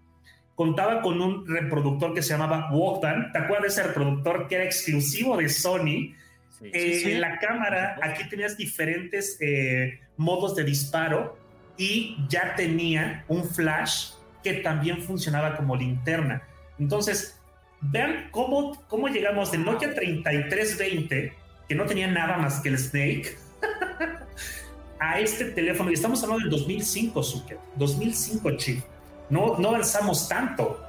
Contaba 0.55 1.03
con 1.03 1.21
un 1.21 1.47
reproductor 1.49 2.15
que 2.15 2.23
se 2.23 2.35
llamaba 2.35 2.71
Walkman. 2.73 3.33
¿Te 3.33 3.39
acuerdas 3.39 3.75
de 3.75 3.81
ese 3.81 3.89
reproductor 3.89 4.47
que 4.47 4.57
era 4.57 4.65
exclusivo 4.65 5.37
de 5.37 5.49
Sony? 5.49 6.15
Eh, 6.63 7.03
en 7.13 7.21
la 7.21 7.39
cámara, 7.39 7.99
aquí 8.03 8.29
tenías 8.29 8.57
diferentes 8.57 9.37
eh, 9.41 10.01
modos 10.17 10.55
de 10.55 10.63
disparo 10.63 11.40
y 11.81 12.15
ya 12.29 12.55
tenía 12.57 13.25
un 13.27 13.43
flash 13.43 14.11
que 14.45 14.53
también 14.53 15.01
funcionaba 15.01 15.57
como 15.57 15.75
linterna. 15.75 16.43
Entonces, 16.79 17.41
vean 17.81 18.29
cómo, 18.31 18.85
cómo 18.87 19.09
llegamos 19.09 19.51
del 19.51 19.65
Nokia 19.65 19.95
3320, 19.95 21.33
que 21.67 21.75
no 21.75 21.87
tenía 21.87 22.07
nada 22.07 22.37
más 22.37 22.61
que 22.61 22.69
el 22.69 22.79
Snake, 22.79 23.39
a 25.01 25.21
este 25.21 25.47
teléfono. 25.47 25.91
Y 25.91 25.95
estamos 25.95 26.23
hablando 26.23 26.43
del 26.43 26.51
2005, 26.51 27.23
Zucker. 27.23 27.59
2005, 27.77 28.51
chip. 28.59 28.85
No, 29.31 29.57
no 29.57 29.71
avanzamos 29.71 30.29
tanto. 30.29 30.87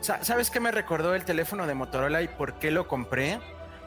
¿Sabes 0.00 0.50
qué 0.50 0.58
me 0.58 0.72
recordó 0.72 1.14
el 1.14 1.24
teléfono 1.24 1.68
de 1.68 1.74
Motorola 1.74 2.20
y 2.20 2.26
por 2.26 2.58
qué 2.58 2.72
lo 2.72 2.88
compré? 2.88 3.38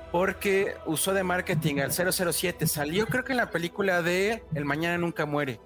Porque 0.10 0.76
usó 0.86 1.14
de 1.14 1.24
marketing 1.24 1.80
al 1.80 1.92
007. 1.92 2.66
Salió 2.66 3.08
creo 3.08 3.26
que 3.26 3.34
en 3.34 3.40
la 3.40 3.50
película 3.50 4.02
de 4.02 4.42
El 4.56 4.64
Mañana 4.64 4.98
Nunca 4.98 5.26
Muere 5.26 5.60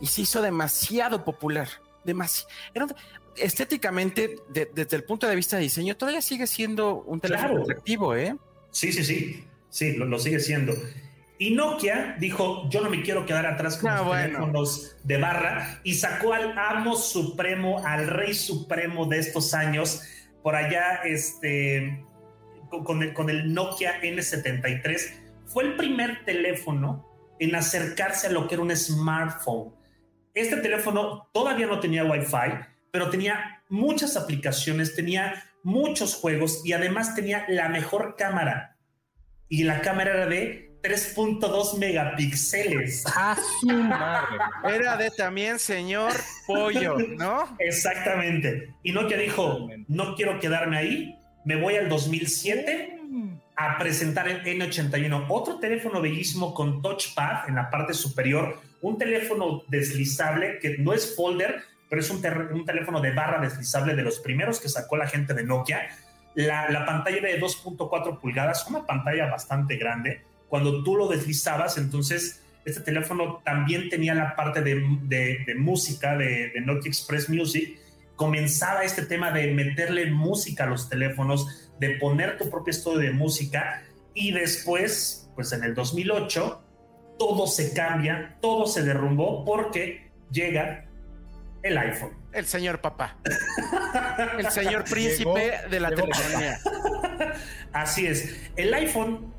y 0.00 0.06
se 0.06 0.22
hizo 0.22 0.42
demasiado 0.42 1.24
popular. 1.24 1.68
Demasiado. 2.04 2.94
estéticamente, 3.36 4.36
desde 4.48 4.96
el 4.96 5.04
punto 5.04 5.26
de 5.26 5.34
vista 5.34 5.56
de 5.56 5.62
diseño, 5.62 5.96
todavía 5.96 6.22
sigue 6.22 6.46
siendo 6.46 7.02
un 7.02 7.20
teléfono 7.20 7.62
atractivo, 7.62 8.14
¿eh? 8.14 8.36
Sí, 8.70 8.92
sí, 8.92 9.04
sí. 9.04 9.44
Sí, 9.68 9.92
lo, 9.92 10.18
sigue 10.18 10.40
siendo. 10.40 10.72
Y 11.38 11.50
Nokia 11.50 12.16
dijo, 12.18 12.66
yo 12.70 12.80
no 12.80 12.88
me 12.88 13.02
quiero 13.02 13.26
quedar 13.26 13.44
atrás 13.44 13.76
con 13.76 13.90
ah, 13.90 14.02
los 14.02 14.10
teléfonos 14.10 14.96
de 15.04 15.18
barra 15.18 15.80
y 15.84 15.94
sacó 15.94 16.32
al 16.32 16.56
amo 16.56 16.96
supremo, 16.96 17.84
al 17.84 18.06
rey 18.06 18.32
supremo 18.32 19.04
de 19.04 19.18
estos 19.18 19.52
años, 19.52 20.00
por 20.42 20.56
allá, 20.56 21.02
este, 21.04 22.02
con 22.70 23.02
el, 23.02 23.12
con 23.12 23.28
el 23.28 23.52
Nokia 23.52 24.00
N73. 24.00 25.12
Fue 25.44 25.64
el 25.64 25.76
primer 25.76 26.24
teléfono 26.24 27.06
en 27.38 27.54
acercarse 27.54 28.28
a 28.28 28.30
lo 28.30 28.48
que 28.48 28.54
era 28.54 28.62
un 28.62 28.74
smartphone. 28.74 29.74
Este 30.36 30.58
teléfono 30.58 31.30
todavía 31.32 31.66
no 31.66 31.80
tenía 31.80 32.04
Wi-Fi, 32.04 32.58
pero 32.90 33.08
tenía 33.08 33.62
muchas 33.70 34.18
aplicaciones, 34.18 34.94
tenía 34.94 35.42
muchos 35.62 36.14
juegos 36.14 36.60
y 36.62 36.74
además 36.74 37.14
tenía 37.14 37.46
la 37.48 37.70
mejor 37.70 38.16
cámara. 38.18 38.76
Y 39.48 39.64
la 39.64 39.80
cámara 39.80 40.12
era 40.12 40.26
de 40.26 40.78
3.2 40.82 41.78
megapíxeles. 41.78 43.04
Ah, 43.16 43.34
su 43.60 43.66
madre. 43.66 44.36
Era 44.74 44.98
de 44.98 45.10
también 45.10 45.58
señor 45.58 46.12
pollo, 46.46 46.98
¿no? 47.16 47.56
Exactamente. 47.58 48.74
Y 48.82 48.92
Nokia 48.92 49.16
dijo, 49.16 49.70
no 49.88 50.14
quiero 50.16 50.38
quedarme 50.38 50.76
ahí, 50.76 51.18
me 51.46 51.56
voy 51.56 51.76
al 51.76 51.88
2007 51.88 52.92
a 53.56 53.78
presentar 53.78 54.28
el 54.28 54.44
N81, 54.44 55.26
otro 55.30 55.58
teléfono 55.58 56.02
bellísimo 56.02 56.52
con 56.52 56.82
touchpad 56.82 57.48
en 57.48 57.54
la 57.54 57.70
parte 57.70 57.94
superior, 57.94 58.60
un 58.86 58.98
teléfono 58.98 59.64
deslizable 59.66 60.60
que 60.60 60.78
no 60.78 60.92
es 60.92 61.16
folder, 61.16 61.64
pero 61.90 62.00
es 62.00 62.08
un, 62.08 62.22
teléfono 62.22 63.00
de 63.00 63.10
barra 63.10 63.40
deslizable 63.40 63.96
de 63.96 64.02
los 64.02 64.20
primeros 64.20 64.60
que 64.60 64.68
sacó 64.68 64.96
la 64.96 65.08
gente 65.08 65.34
de 65.34 65.42
Nokia. 65.42 65.88
La, 66.36 66.84
pantalla 66.86 67.20
de 67.20 67.40
2.4 67.40 68.20
pulgadas, 68.20 68.64
una 68.68 68.86
pantalla 68.86 69.26
bastante 69.26 69.76
grande. 69.76 70.22
Cuando 70.48 70.84
tú 70.84 70.94
lo 70.94 71.08
deslizabas, 71.08 71.78
entonces 71.78 72.44
este 72.64 72.80
teléfono 72.80 73.42
también 73.44 73.88
tenía 73.88 74.14
la 74.14 74.36
parte 74.36 74.62
de, 74.62 75.54
música 75.56 76.16
de, 76.16 76.50
de 76.50 76.60
Nokia 76.60 76.88
Express 76.88 77.28
Music. 77.28 77.80
Comenzaba 78.14 78.84
este 78.84 79.04
tema 79.04 79.32
de 79.32 79.52
meterle 79.52 80.12
música 80.12 80.62
a 80.62 80.68
los 80.68 80.88
teléfonos, 80.88 81.72
de 81.80 81.96
poner 81.96 82.38
tu 82.38 82.48
propio 82.48 82.70
estudio 82.70 82.98
de 82.98 83.10
música 83.10 83.82
y 84.14 84.30
después, 84.30 85.28
pues 85.34 85.52
en 85.52 85.64
el 85.64 85.74
2008, 85.74 86.65
todo 87.18 87.46
se 87.46 87.72
cambia, 87.72 88.36
todo 88.40 88.66
se 88.66 88.82
derrumbó 88.82 89.44
porque 89.44 90.10
llega 90.30 90.86
el 91.62 91.78
iPhone. 91.78 92.12
El 92.32 92.46
señor 92.46 92.80
papá. 92.80 93.16
el 94.38 94.50
señor 94.50 94.84
príncipe 94.84 95.54
de 95.70 95.80
la 95.80 95.90
telefonía. 95.90 96.58
Así 97.72 98.06
es. 98.06 98.50
El 98.56 98.72
iPhone, 98.74 99.32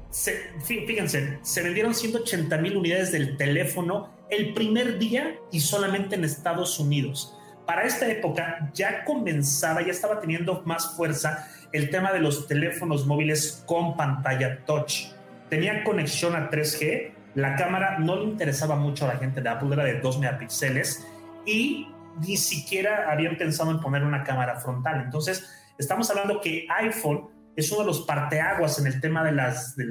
fíjense, 0.65 1.39
se 1.41 1.63
vendieron 1.63 1.93
180 1.93 2.57
mil 2.57 2.77
unidades 2.77 3.11
del 3.11 3.37
teléfono 3.37 4.09
el 4.29 4.53
primer 4.53 4.97
día 4.99 5.35
y 5.51 5.59
solamente 5.59 6.15
en 6.15 6.23
Estados 6.23 6.79
Unidos. 6.79 7.33
Para 7.65 7.83
esta 7.83 8.07
época 8.07 8.71
ya 8.73 9.03
comenzaba, 9.03 9.81
ya 9.81 9.91
estaba 9.91 10.19
teniendo 10.19 10.63
más 10.65 10.95
fuerza 10.95 11.47
el 11.73 11.89
tema 11.89 12.13
de 12.13 12.19
los 12.19 12.47
teléfonos 12.47 13.05
móviles 13.05 13.63
con 13.65 13.97
pantalla 13.97 14.63
touch. 14.65 15.09
Tenía 15.49 15.83
conexión 15.83 16.35
a 16.35 16.49
3G 16.49 17.11
La 17.37 17.55
cámara 17.55 17.99
no 17.99 18.15
le 18.15 18.23
interesaba 18.23 18.75
mucho 18.75 19.05
a 19.05 19.13
la 19.13 19.19
gente 19.19 19.41
de 19.41 19.49
Apple, 19.49 19.69
era 19.71 19.83
de 19.83 19.99
2 19.99 20.19
megapíxeles 20.21 21.07
y 21.45 21.87
ni 22.19 22.35
siquiera 22.35 23.11
habían 23.11 23.37
pensado 23.37 23.69
en 23.69 23.79
poner 23.79 24.03
una 24.03 24.23
cámara 24.23 24.55
frontal. 24.55 25.01
Entonces, 25.01 25.47
estamos 25.77 26.09
hablando 26.09 26.41
que 26.41 26.65
iPhone 26.67 27.29
es 27.55 27.71
uno 27.71 27.81
de 27.81 27.85
los 27.85 28.01
parteaguas 28.01 28.79
en 28.79 28.87
el 28.87 28.99
tema 28.99 29.23
de, 29.23 29.33
las, 29.33 29.77
de, 29.77 29.85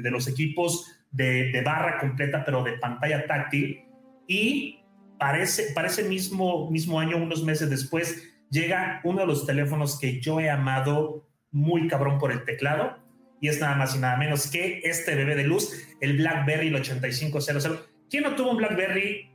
de, 0.00 0.10
los 0.10 0.26
equipos 0.26 0.90
de, 1.12 1.62
barra 1.64 2.00
completa, 2.00 2.44
pero 2.44 2.64
de 2.64 2.72
pantalla 2.72 3.28
táctil. 3.28 3.84
Y 4.26 4.80
parece, 5.20 5.72
parece 5.76 6.02
mismo, 6.02 6.68
mismo 6.68 6.98
año, 6.98 7.16
unos 7.18 7.44
meses 7.44 7.70
después, 7.70 8.28
llega 8.50 9.00
uno 9.04 9.20
de 9.20 9.26
los 9.28 9.46
teléfonos 9.46 10.00
que 10.00 10.20
yo 10.20 10.40
he 10.40 10.50
amado 10.50 11.28
muy 11.52 11.86
cabrón 11.86 12.18
por 12.18 12.32
el 12.32 12.44
teclado. 12.44 12.98
Y 13.40 13.48
es 13.48 13.60
nada 13.60 13.76
más 13.76 13.94
y 13.94 13.98
nada 13.98 14.16
menos 14.16 14.50
que 14.50 14.80
este 14.84 15.14
bebé 15.14 15.36
de 15.36 15.44
luz, 15.44 15.72
el 16.00 16.16
BlackBerry 16.16 16.68
el 16.68 16.76
8500. 16.76 17.88
¿Quién 18.10 18.24
no 18.24 18.34
tuvo 18.34 18.50
un 18.50 18.56
BlackBerry? 18.56 19.30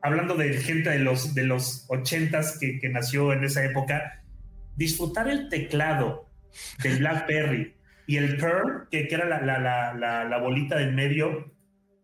Hablando 0.00 0.34
de 0.34 0.54
gente 0.54 0.90
de 0.90 1.00
los, 1.00 1.34
de 1.34 1.42
los 1.42 1.86
80s 1.88 2.58
que, 2.58 2.78
que 2.78 2.88
nació 2.88 3.32
en 3.32 3.44
esa 3.44 3.64
época, 3.64 4.22
disfrutar 4.76 5.28
el 5.28 5.48
teclado 5.48 6.30
del 6.82 6.98
BlackBerry 7.00 7.74
y 8.06 8.16
el 8.16 8.38
Pearl, 8.38 8.88
que, 8.90 9.06
que 9.06 9.14
era 9.14 9.26
la, 9.26 9.42
la, 9.42 9.92
la, 9.94 10.24
la, 10.24 10.38
bolita 10.38 10.78
del 10.78 10.94
medio, 10.94 11.52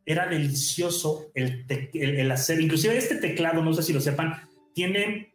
era 0.04 0.26
delicioso 0.26 1.30
el, 1.34 1.64
el, 1.94 2.30
hacer. 2.30 2.60
Inclusive 2.60 2.98
este 2.98 3.16
teclado, 3.16 3.62
no 3.62 3.72
sé 3.72 3.82
si 3.82 3.94
lo 3.94 4.02
sepan, 4.02 4.34
tiene, 4.74 5.32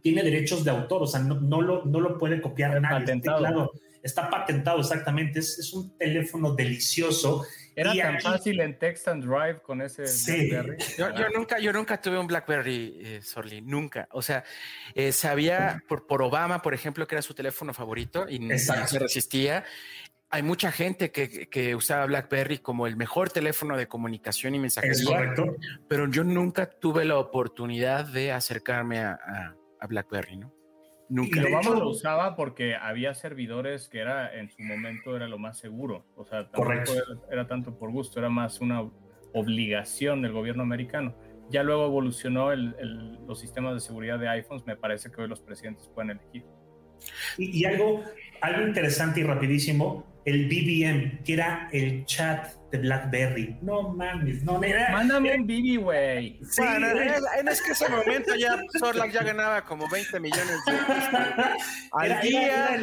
tiene 0.00 0.22
derechos 0.22 0.64
de 0.64 0.70
autor, 0.70 1.02
o 1.02 1.06
sea, 1.06 1.20
no, 1.20 1.38
no 1.38 1.60
lo, 1.60 1.84
no 1.84 2.00
lo 2.00 2.16
puede 2.16 2.40
copiar 2.40 2.80
nadie. 2.80 3.00
Este 3.00 3.20
teclado 3.20 3.72
está 4.02 4.30
patentado 4.30 4.80
exactamente, 4.80 5.40
es, 5.40 5.58
es 5.58 5.72
un 5.72 5.96
teléfono 5.96 6.54
delicioso 6.54 7.44
era 7.78 7.94
tan 7.94 8.20
fácil 8.20 8.60
en 8.60 8.76
Text 8.76 9.06
and 9.06 9.24
Drive 9.24 9.62
con 9.62 9.80
ese 9.80 10.02
BlackBerry. 10.02 10.78
Yo, 10.98 11.28
nunca, 11.32 11.60
yo 11.60 11.72
nunca 11.72 12.00
tuve 12.00 12.18
un 12.18 12.26
BlackBerry, 12.26 12.98
eh, 13.00 13.22
Sorly, 13.22 13.60
nunca. 13.60 14.08
O 14.10 14.20
sea, 14.20 14.42
eh, 14.96 15.12
sabía 15.12 15.80
por, 15.86 16.04
por 16.04 16.20
Obama, 16.22 16.60
por 16.60 16.74
ejemplo, 16.74 17.06
que 17.06 17.14
era 17.14 17.22
su 17.22 17.34
teléfono 17.34 17.72
favorito 17.72 18.26
y 18.28 18.40
no 18.40 18.58
se 18.58 18.98
resistía. 18.98 19.64
Hay 20.28 20.42
mucha 20.42 20.72
gente 20.72 21.12
que, 21.12 21.48
que, 21.48 21.76
usaba 21.76 22.04
BlackBerry 22.06 22.58
como 22.58 22.88
el 22.88 22.96
mejor 22.96 23.30
teléfono 23.30 23.76
de 23.76 23.86
comunicación 23.86 24.56
y 24.56 24.58
mensajería. 24.58 25.00
Es 25.00 25.06
correcto. 25.06 25.56
Pero 25.88 26.10
yo 26.10 26.24
nunca 26.24 26.68
tuve 26.68 27.04
la 27.04 27.16
oportunidad 27.18 28.06
de 28.06 28.32
acercarme 28.32 28.98
a, 28.98 29.20
a 29.80 29.86
BlackBerry, 29.86 30.36
¿no? 30.36 30.57
Nunca. 31.08 31.40
Y 31.40 31.50
lo 31.50 31.74
lo 31.74 31.88
usaba 31.88 32.36
porque 32.36 32.74
había 32.74 33.14
servidores 33.14 33.88
que 33.88 34.00
era 34.00 34.34
en 34.34 34.50
su 34.50 34.62
momento 34.62 35.16
era 35.16 35.26
lo 35.26 35.38
más 35.38 35.58
seguro. 35.58 36.04
O 36.16 36.24
sea, 36.24 36.48
Correcto. 36.50 36.92
Era, 37.30 37.46
tanto 37.46 37.78
por 37.78 37.90
gusto, 37.90 38.18
era 38.18 38.28
más 38.28 38.60
una 38.60 38.90
obligación 39.32 40.22
del 40.22 40.32
gobierno 40.32 40.62
americano. 40.62 41.14
Ya 41.50 41.62
luego 41.62 41.86
evolucionó 41.86 42.52
el, 42.52 43.18
los 43.26 43.40
sistemas 43.40 43.74
de 43.74 43.80
seguridad 43.80 44.18
de 44.18 44.28
iPhones. 44.28 44.66
Me 44.66 44.76
parece 44.76 45.10
que 45.10 45.22
hoy 45.22 45.28
los 45.28 45.40
presidentes 45.40 45.88
pueden 45.88 46.10
elegir. 46.10 46.44
Y, 47.38 47.60
y 47.60 47.64
algo, 47.64 48.04
algo 48.40 48.66
interesante 48.66 49.20
y 49.20 49.22
rapidísimo, 49.22 50.06
el 50.24 50.46
BBM, 50.46 51.22
que 51.24 51.32
era 51.32 51.68
el 51.72 52.04
chat 52.04 52.58
de 52.70 52.78
BlackBerry. 52.78 53.58
No 53.62 53.94
mames, 53.94 54.42
no 54.42 54.62
era. 54.62 54.90
Mándame 54.92 55.34
un 55.34 55.46
BB, 55.46 55.82
güey. 55.82 56.40
Sí, 56.50 56.62
en, 56.62 57.48
es 57.48 57.62
que 57.62 57.72
ese 57.72 57.88
momento 57.88 58.34
ya 58.34 58.60
Sorlac 58.78 59.10
ya 59.10 59.22
ganaba 59.22 59.64
como 59.64 59.88
20 59.88 60.20
millones 60.20 60.58
de 60.66 60.72
al 61.92 62.20
día. 62.20 62.74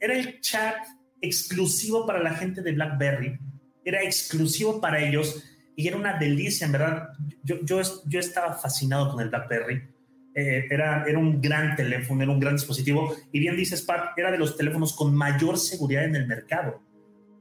Era, 0.00 0.14
el, 0.14 0.40
chat 0.40 0.76
exclusivo 1.20 2.06
para 2.06 2.22
la 2.22 2.34
gente 2.34 2.62
de 2.62 2.72
BlackBerry. 2.72 3.38
Era 3.84 4.02
exclusivo 4.02 4.80
para 4.80 5.00
ellos 5.02 5.44
y 5.76 5.88
era 5.88 5.96
una 5.96 6.18
delicia, 6.18 6.66
en 6.66 6.72
verdad. 6.72 7.08
Yo, 7.42 7.56
yo, 7.64 7.80
yo 8.06 8.20
estaba 8.20 8.54
fascinado 8.54 9.10
con 9.10 9.20
el 9.20 9.30
BlackBerry. 9.30 9.93
Eh, 10.34 10.66
era, 10.68 11.04
era 11.06 11.18
un 11.18 11.40
gran 11.40 11.76
teléfono, 11.76 12.22
era 12.22 12.32
un 12.32 12.40
gran 12.40 12.56
dispositivo. 12.56 13.14
Y 13.32 13.38
bien 13.38 13.56
dices, 13.56 13.82
Pat, 13.82 14.18
era 14.18 14.30
de 14.30 14.38
los 14.38 14.56
teléfonos 14.56 14.92
con 14.94 15.14
mayor 15.14 15.58
seguridad 15.58 16.04
en 16.04 16.16
el 16.16 16.26
mercado. 16.26 16.82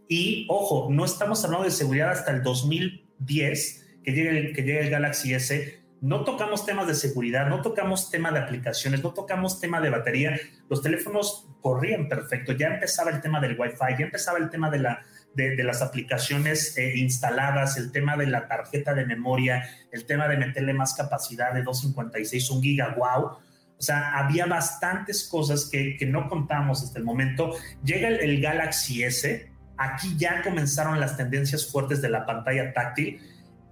Y 0.07 0.45
ojo, 0.49 0.89
no 0.91 1.05
estamos 1.05 1.43
hablando 1.43 1.65
de 1.65 1.71
seguridad 1.71 2.11
hasta 2.11 2.31
el 2.31 2.43
2010, 2.43 3.99
que 4.03 4.11
llega 4.11 4.31
el, 4.31 4.53
que 4.53 4.61
llega 4.61 4.81
el 4.81 4.89
Galaxy 4.89 5.33
S. 5.33 5.81
No 6.01 6.23
tocamos 6.23 6.65
temas 6.65 6.85
de 6.85 6.95
seguridad, 6.95 7.47
no 7.47 7.61
tocamos 7.61 8.11
tema 8.11 8.31
de 8.31 8.39
aplicaciones, 8.39 9.01
no 9.01 9.13
tocamos 9.13 9.59
tema 9.59 9.79
de 9.79 9.89
batería. 9.89 10.37
Los 10.69 10.81
teléfonos 10.81 11.47
corrían 11.61 12.09
perfecto. 12.09 12.51
Ya 12.51 12.67
empezaba 12.67 13.09
el 13.09 13.21
tema 13.21 13.39
del 13.39 13.57
Wi-Fi, 13.57 13.97
ya 13.97 14.05
empezaba 14.05 14.37
el 14.37 14.49
tema 14.49 14.69
de, 14.69 14.79
la, 14.79 15.03
de, 15.35 15.63
las 15.63 15.81
aplicaciones 15.81 16.77
eh, 16.77 16.97
instaladas, 16.97 17.77
el 17.77 17.91
tema 17.91 18.15
de 18.17 18.27
la 18.27 18.47
tarjeta 18.47 18.93
de 18.93 19.05
memoria, 19.05 19.67
el 19.91 20.05
tema 20.05 20.27
de 20.27 20.37
meterle 20.37 20.73
más 20.73 20.93
capacidad 20.93 21.53
de 21.53 21.63
256, 21.63 22.49
un 22.51 22.61
giga, 22.61 22.95
wow. 22.97 23.37
O 23.77 23.85
sea, 23.85 24.17
había 24.17 24.45
bastantes 24.45 25.27
cosas 25.27 25.69
que, 25.69 25.97
que 25.97 26.05
no 26.05 26.29
contamos 26.29 26.83
hasta 26.83 26.99
el 26.99 27.05
momento. 27.05 27.53
Llega 27.83 28.07
el, 28.07 28.19
el 28.19 28.41
Galaxy 28.41 29.03
S, 29.03 29.53
Aquí 29.77 30.15
ya 30.17 30.41
comenzaron 30.43 30.99
las 30.99 31.17
tendencias 31.17 31.69
fuertes 31.69 32.01
de 32.01 32.09
la 32.09 32.25
pantalla 32.25 32.73
táctil. 32.73 33.19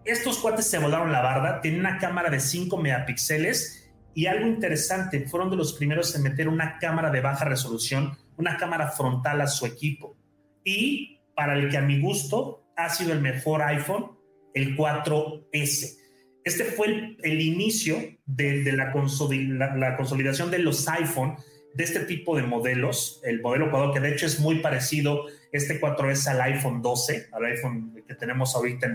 Estos 0.03 0.39
cuates 0.39 0.65
se 0.65 0.79
volaron 0.79 1.11
la 1.11 1.21
barda, 1.21 1.61
tienen 1.61 1.81
una 1.81 1.99
cámara 1.99 2.29
de 2.29 2.39
5 2.39 2.75
megapíxeles 2.77 3.91
y 4.15 4.25
algo 4.25 4.47
interesante, 4.47 5.27
fueron 5.27 5.49
de 5.51 5.57
los 5.57 5.73
primeros 5.73 6.13
en 6.15 6.23
meter 6.23 6.49
una 6.49 6.79
cámara 6.79 7.11
de 7.11 7.21
baja 7.21 7.45
resolución, 7.45 8.17
una 8.35 8.57
cámara 8.57 8.89
frontal 8.89 9.41
a 9.41 9.47
su 9.47 9.65
equipo. 9.65 10.17
Y 10.63 11.20
para 11.35 11.57
el 11.57 11.69
que 11.69 11.77
a 11.77 11.81
mi 11.81 11.99
gusto 11.99 12.63
ha 12.75 12.89
sido 12.89 13.13
el 13.13 13.21
mejor 13.21 13.61
iPhone, 13.61 14.11
el 14.53 14.75
4S. 14.75 15.97
Este 16.43 16.63
fue 16.63 17.17
el, 17.21 17.41
inicio 17.41 17.97
de, 18.25 18.71
la, 18.73 18.91
consolidación 18.91 20.49
de 20.49 20.59
los 20.59 20.87
iPhone, 20.87 21.35
de 21.75 21.83
este 21.83 22.01
tipo 22.01 22.35
de 22.35 22.43
modelos, 22.43 23.21
el 23.23 23.41
modelo 23.41 23.67
Ecuador, 23.67 23.93
que 23.93 23.99
de 23.99 24.13
hecho 24.13 24.25
es 24.25 24.39
muy 24.39 24.59
parecido 24.59 25.27
este 25.51 25.79
4S 25.79 26.27
al 26.27 26.41
iPhone 26.41 26.81
12, 26.81 27.29
al 27.31 27.45
iPhone 27.45 28.03
que 28.07 28.15
tenemos 28.15 28.55
ahorita 28.55 28.87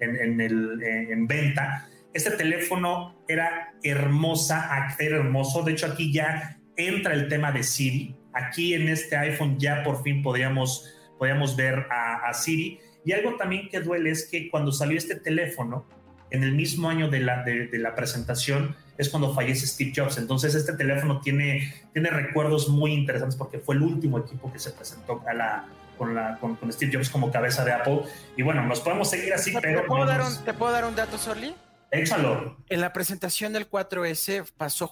en, 0.00 0.40
el, 0.40 0.82
en 0.82 1.26
venta. 1.26 1.88
Este 2.14 2.30
teléfono 2.32 3.24
era 3.26 3.74
hermosa, 3.82 4.70
era 4.98 5.16
hermoso. 5.16 5.62
De 5.62 5.72
hecho, 5.72 5.86
aquí 5.86 6.12
ya 6.12 6.60
entra 6.76 7.14
el 7.14 7.28
tema 7.28 7.52
de 7.52 7.62
Siri. 7.62 8.14
Aquí 8.32 8.74
en 8.74 8.88
este 8.88 9.16
iPhone 9.16 9.58
ya 9.58 9.82
por 9.82 10.02
fin 10.02 10.22
podíamos, 10.22 10.88
podíamos 11.22 11.54
ver 11.54 11.86
a, 11.88 12.34
Siri. 12.34 12.80
Y 13.04 13.12
algo 13.12 13.36
también 13.36 13.68
que 13.68 13.78
duele 13.78 14.10
es 14.10 14.26
que 14.28 14.50
cuando 14.50 14.72
salió 14.72 14.98
este 14.98 15.14
teléfono, 15.14 15.86
en 16.30 16.42
el 16.42 16.50
mismo 16.50 16.90
año 16.90 17.08
de 17.08 17.20
la, 17.20 17.44
de, 17.44 17.68
de 17.68 17.78
la 17.78 17.94
presentación, 17.94 18.74
es 18.98 19.08
cuando 19.08 19.32
fallece 19.32 19.68
Steve 19.68 19.92
Jobs. 19.94 20.18
Entonces 20.18 20.56
este 20.56 20.72
teléfono 20.72 21.20
tiene, 21.20 21.72
tiene 21.92 22.10
recuerdos 22.10 22.68
muy 22.68 22.92
interesantes 22.92 23.36
porque 23.36 23.60
fue 23.60 23.76
el 23.76 23.82
último 23.82 24.18
equipo 24.18 24.52
que 24.52 24.58
se 24.58 24.72
presentó 24.72 25.22
a 25.24 25.32
la, 25.32 25.68
con, 25.96 26.12
la, 26.12 26.38
con, 26.40 26.58
Steve 26.72 26.90
Jobs 26.92 27.08
como 27.08 27.30
cabeza 27.30 27.64
de 27.64 27.70
Apple. 27.70 28.00
Y 28.36 28.42
bueno, 28.42 28.66
nos 28.66 28.80
podemos 28.80 29.08
seguir 29.08 29.32
así, 29.32 29.54
pero... 29.62 29.82
¿Te 29.82 29.86
puedo, 29.86 30.04
dar 30.04 30.22
un, 30.22 30.44
¿te 30.44 30.52
puedo 30.52 30.72
dar 30.72 30.84
un 30.86 30.96
dato, 30.96 31.18
Sorly? 31.18 31.54
Échalo. 31.92 32.56
En 32.68 32.80
la 32.80 32.92
presentación 32.92 33.52
del 33.52 33.70
4S 33.70 34.50
pasó 34.56 34.88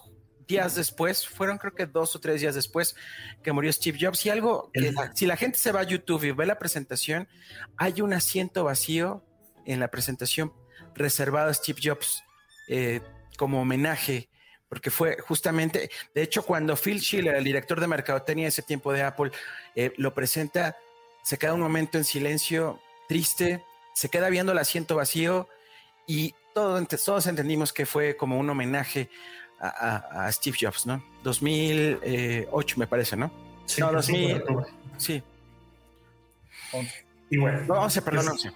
días 0.51 0.75
después, 0.75 1.27
fueron 1.27 1.57
creo 1.57 1.75
que 1.75 1.87
dos 1.87 2.15
o 2.15 2.21
tres 2.21 2.43
días 2.43 2.55
después 2.55 2.95
que 3.43 3.53
murió 3.53 3.73
Steve 3.73 3.99
Jobs. 3.99 4.27
Y 4.27 4.31
algo, 4.31 4.71
si 5.15 5.27
la 5.27 5.37
gente 5.37 5.59
se 5.59 5.73
va 5.73 5.81
a 5.81 5.85
YouTube 5.85 6.25
y 6.25 6.33
ve 6.33 6.45
la 6.45 6.59
presentación, 6.59 7.27
hay 7.79 8.03
un 8.03 8.13
asiento 8.13 8.65
vacío 8.65 9.25
en 9.65 9.81
la 9.81 9.89
presentación 9.89 10.53
reservado 10.95 11.49
a 11.49 11.55
Steve 11.55 11.81
Jobs 11.83 12.23
eh, 12.69 13.01
como 13.39 13.63
homenaje 13.63 14.29
porque 14.69 14.93
fue 14.93 15.19
justamente, 15.19 15.91
de 16.15 16.23
hecho, 16.23 16.45
cuando 16.45 16.77
Phil 16.77 17.01
Schiller, 17.01 17.35
el 17.35 17.43
director 17.43 17.81
de 17.81 17.89
mercadotecnia 17.89 18.47
ese 18.47 18.63
tiempo 18.63 18.93
de 18.93 19.03
Apple, 19.03 19.33
eh, 19.75 19.93
lo 19.97 20.15
presenta 20.15 20.77
se 21.23 21.39
queda 21.39 21.55
un 21.55 21.61
momento 21.61 21.99
en 21.99 22.05
silencio, 22.05 22.81
triste, 23.09 23.65
se 23.95 24.09
queda 24.09 24.29
viendo 24.31 24.53
el 24.53 24.59
asiento 24.59 24.97
vacío 24.97 25.49
y 26.07 26.35
todos, 26.55 26.87
todos 27.05 27.27
entendimos 27.27 27.73
que 27.73 27.87
fue 27.87 28.17
como 28.17 28.39
un 28.39 28.49
homenaje 28.49 29.11
a, 29.61 30.31
Steve 30.33 30.57
Jobs, 30.61 30.87
¿no? 30.87 31.03
2008 31.23 32.77
me 32.79 32.87
parece, 32.87 33.17
¿no? 33.17 33.31
Sí, 33.67 33.81
no, 33.81 33.93
2000, 33.93 34.43
sí. 34.97 35.23
Y 37.31 37.37
bueno, 37.37 37.61
no, 37.69 37.75
11, 37.83 38.03
perdón, 38.03 38.29
11. 38.29 38.53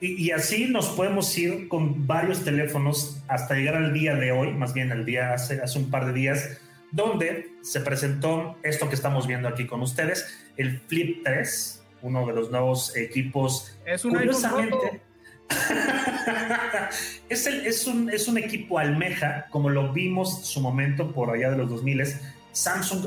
Y, 0.00 0.26
y, 0.26 0.30
así 0.30 0.66
nos 0.66 0.88
podemos 0.88 1.36
ir 1.38 1.68
con 1.68 2.06
varios 2.06 2.44
teléfonos 2.44 3.22
hasta 3.28 3.54
llegar 3.54 3.76
al 3.76 3.94
día 3.94 4.14
de 4.14 4.30
hoy, 4.30 4.52
más 4.52 4.74
bien 4.74 4.92
al 4.92 5.06
día 5.06 5.32
hace, 5.32 5.60
hace 5.62 5.78
un 5.78 5.90
par 5.90 6.04
de 6.06 6.12
días, 6.12 6.60
donde 6.92 7.48
se 7.62 7.80
presentó 7.80 8.56
esto 8.62 8.88
que 8.88 8.94
estamos 8.94 9.26
viendo 9.26 9.48
aquí 9.48 9.66
con 9.66 9.80
ustedes, 9.80 10.26
el 10.56 10.80
Flip 10.80 11.22
3, 11.24 11.82
uno 12.02 12.26
de 12.26 12.32
los 12.34 12.50
nuevos 12.50 12.94
equipos. 12.94 13.76
Es 13.86 14.04
un 14.04 14.12
curiosamente, 14.12 15.00
es, 17.28 17.86
un, 17.86 18.38
equipo 18.38 18.78
almeja, 18.78 19.46
como 19.50 19.70
lo 19.70 19.92
vimos 19.92 20.38
en 20.38 20.44
su 20.44 20.60
momento 20.60 21.12
por 21.12 21.30
allá 21.30 21.50
de 21.50 21.56
los 21.58 21.68
2000. 21.70 22.04
Samsung 22.52 23.06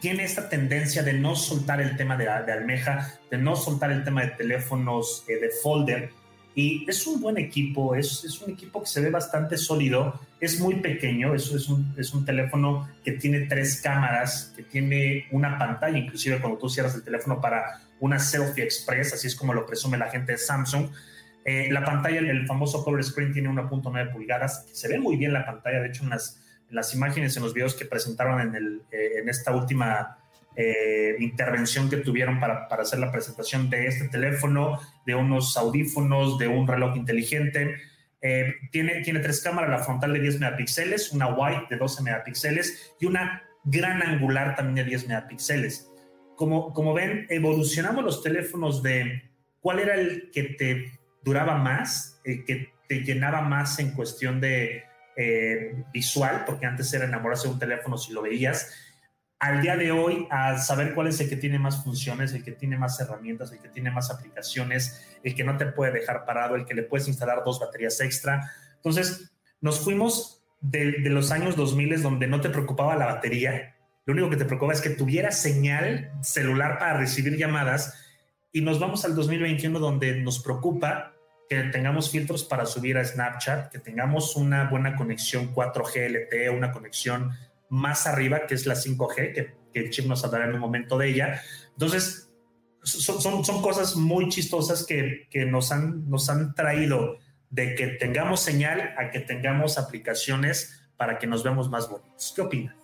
tiene 0.00 0.24
esta 0.24 0.48
tendencia 0.48 1.02
de 1.02 1.12
no 1.12 1.36
soltar 1.36 1.80
el 1.80 1.96
tema 1.96 2.16
de, 2.16 2.28
almeja, 2.28 3.14
de 3.30 3.38
no 3.38 3.56
soltar 3.56 3.90
el 3.90 4.04
tema 4.04 4.22
de 4.22 4.28
teléfonos 4.28 5.24
eh, 5.28 5.36
de 5.36 5.50
folder. 5.50 6.10
Y 6.54 6.84
es 6.88 7.06
un 7.06 7.20
buen 7.20 7.38
equipo, 7.38 7.94
es, 7.94 8.40
un 8.40 8.52
equipo 8.52 8.80
que 8.80 8.88
se 8.88 9.00
ve 9.00 9.10
bastante 9.10 9.56
sólido, 9.56 10.20
es 10.40 10.58
muy 10.58 10.76
pequeño, 10.76 11.34
es 11.34 11.68
un, 11.68 11.94
es 11.96 12.12
un 12.12 12.24
teléfono 12.24 12.88
que 13.04 13.12
tiene 13.12 13.40
tres 13.42 13.80
cámaras, 13.80 14.52
que 14.56 14.64
tiene 14.64 15.26
una 15.30 15.56
pantalla, 15.56 15.96
inclusive 15.96 16.40
cuando 16.40 16.58
tú 16.58 16.68
cierras 16.68 16.96
el 16.96 17.04
teléfono 17.04 17.40
para 17.40 17.80
una 18.00 18.18
selfie 18.18 18.64
express, 18.64 19.12
así 19.12 19.28
es 19.28 19.36
como 19.36 19.54
lo 19.54 19.66
presume 19.66 19.98
la 19.98 20.10
gente 20.10 20.32
de 20.32 20.38
Samsung. 20.38 20.88
Eh, 21.48 21.70
la 21.70 21.82
pantalla, 21.82 22.18
el 22.18 22.46
famoso 22.46 22.84
color 22.84 23.02
screen, 23.02 23.32
tiene 23.32 23.48
1.9 23.48 24.12
pulgadas, 24.12 24.66
se 24.70 24.86
ve 24.86 24.98
muy 24.98 25.16
bien 25.16 25.32
la 25.32 25.46
pantalla, 25.46 25.80
de 25.80 25.88
hecho 25.88 26.04
en 26.04 26.10
las, 26.10 26.44
en 26.68 26.76
las 26.76 26.94
imágenes, 26.94 27.34
en 27.38 27.42
los 27.42 27.54
videos 27.54 27.74
que 27.74 27.86
presentaron 27.86 28.42
en, 28.42 28.54
el, 28.54 28.82
eh, 28.92 29.12
en 29.22 29.30
esta 29.30 29.56
última 29.56 30.18
eh, 30.54 31.16
intervención 31.20 31.88
que 31.88 31.96
tuvieron 31.96 32.38
para, 32.38 32.68
para, 32.68 32.82
hacer 32.82 32.98
la 32.98 33.10
presentación 33.10 33.70
de 33.70 33.86
este 33.86 34.08
teléfono, 34.08 34.78
de 35.06 35.14
unos 35.14 35.56
audífonos, 35.56 36.36
de 36.36 36.48
un 36.48 36.68
reloj 36.68 36.94
inteligente. 36.96 37.76
Eh, 38.20 38.52
tiene, 38.70 39.00
tiene 39.00 39.20
tres 39.20 39.40
cámaras, 39.40 39.70
la 39.70 39.78
frontal 39.78 40.12
de 40.12 40.20
10 40.20 40.40
megapíxeles, 40.40 41.12
una 41.12 41.28
wide 41.28 41.64
de 41.70 41.78
12 41.78 42.02
megapíxeles 42.02 42.94
y 43.00 43.06
una 43.06 43.42
gran 43.64 44.02
angular 44.02 44.54
también 44.54 44.84
de 44.84 44.90
10 44.90 45.08
megapíxeles. 45.08 45.90
Como, 46.36 46.74
como 46.74 46.92
ven, 46.92 47.26
evolucionamos 47.30 48.04
los 48.04 48.22
teléfonos 48.22 48.82
de 48.82 49.30
cuál 49.60 49.78
era 49.78 49.94
el 49.94 50.30
que 50.30 50.42
te 50.42 50.97
duraba 51.28 51.58
más, 51.58 52.20
el 52.24 52.44
que 52.44 52.72
te 52.88 53.00
llenaba 53.00 53.42
más 53.42 53.78
en 53.78 53.92
cuestión 53.92 54.40
de 54.40 54.84
eh, 55.16 55.84
visual, 55.92 56.44
porque 56.46 56.64
antes 56.64 56.92
era 56.94 57.04
enamorarse 57.04 57.46
de 57.46 57.54
un 57.54 57.58
teléfono 57.58 57.98
si 57.98 58.12
lo 58.12 58.22
veías, 58.22 58.72
al 59.38 59.60
día 59.60 59.76
de 59.76 59.92
hoy 59.92 60.26
a 60.30 60.58
saber 60.58 60.94
cuál 60.94 61.08
es 61.08 61.20
el 61.20 61.28
que 61.28 61.36
tiene 61.36 61.58
más 61.58 61.84
funciones, 61.84 62.32
el 62.32 62.42
que 62.42 62.52
tiene 62.52 62.76
más 62.76 62.98
herramientas, 62.98 63.52
el 63.52 63.58
que 63.58 63.68
tiene 63.68 63.90
más 63.90 64.10
aplicaciones, 64.10 65.06
el 65.22 65.34
que 65.34 65.44
no 65.44 65.56
te 65.56 65.66
puede 65.66 65.92
dejar 65.92 66.24
parado, 66.24 66.56
el 66.56 66.64
que 66.64 66.74
le 66.74 66.82
puedes 66.82 67.06
instalar 67.06 67.44
dos 67.44 67.60
baterías 67.60 68.00
extra. 68.00 68.50
Entonces, 68.76 69.30
nos 69.60 69.80
fuimos 69.80 70.42
de, 70.60 70.98
los 71.10 71.30
años 71.30 71.54
2000 71.56 72.02
donde 72.02 72.26
no 72.26 72.40
te 72.40 72.48
preocupaba 72.48 72.96
la 72.96 73.06
batería, 73.06 73.76
lo 74.06 74.14
único 74.14 74.30
que 74.30 74.36
te 74.36 74.46
preocupaba 74.46 74.72
es 74.72 74.80
que 74.80 74.90
tuviera 74.90 75.30
señal 75.30 76.10
celular 76.22 76.78
para 76.78 76.96
recibir 76.96 77.36
llamadas. 77.36 77.94
Y 78.50 78.62
nos 78.62 78.80
vamos 78.80 79.04
al 79.04 79.14
2021 79.14 79.78
donde 79.78 80.22
nos 80.22 80.42
preocupa 80.42 81.12
que 81.48 81.62
tengamos 81.64 82.10
filtros 82.10 82.44
para 82.44 82.66
subir 82.66 82.98
a 82.98 83.04
Snapchat, 83.04 83.70
que 83.70 83.78
tengamos 83.78 84.36
una 84.36 84.68
buena 84.68 84.96
conexión 84.96 85.54
4G 85.54 86.08
LTE, 86.08 86.50
una 86.50 86.72
conexión 86.72 87.32
más 87.70 88.06
arriba, 88.06 88.46
que 88.46 88.54
es 88.54 88.66
la 88.66 88.74
5G, 88.74 89.34
que, 89.34 89.54
que 89.72 89.90
Chip 89.90 90.06
nos 90.06 90.24
hablará 90.24 90.46
en 90.46 90.54
un 90.54 90.60
momento 90.60 90.98
de 90.98 91.08
ella. 91.08 91.42
Entonces, 91.72 92.28
son, 92.82 93.62
cosas 93.62 93.96
muy 93.96 94.28
chistosas 94.28 94.84
que, 94.84 95.26
nos, 95.46 95.72
han, 95.72 96.54
traído 96.54 97.18
de 97.50 97.74
que 97.74 97.86
tengamos 97.88 98.40
señal 98.40 98.94
a 98.98 99.10
que 99.10 99.20
tengamos 99.20 99.78
aplicaciones 99.78 100.82
para 100.96 101.18
que 101.18 101.26
nos 101.26 101.42
veamos 101.42 101.70
más 101.70 101.88
bonitos. 101.88 102.32
¿Qué 102.34 102.42
opinan? 102.42 102.76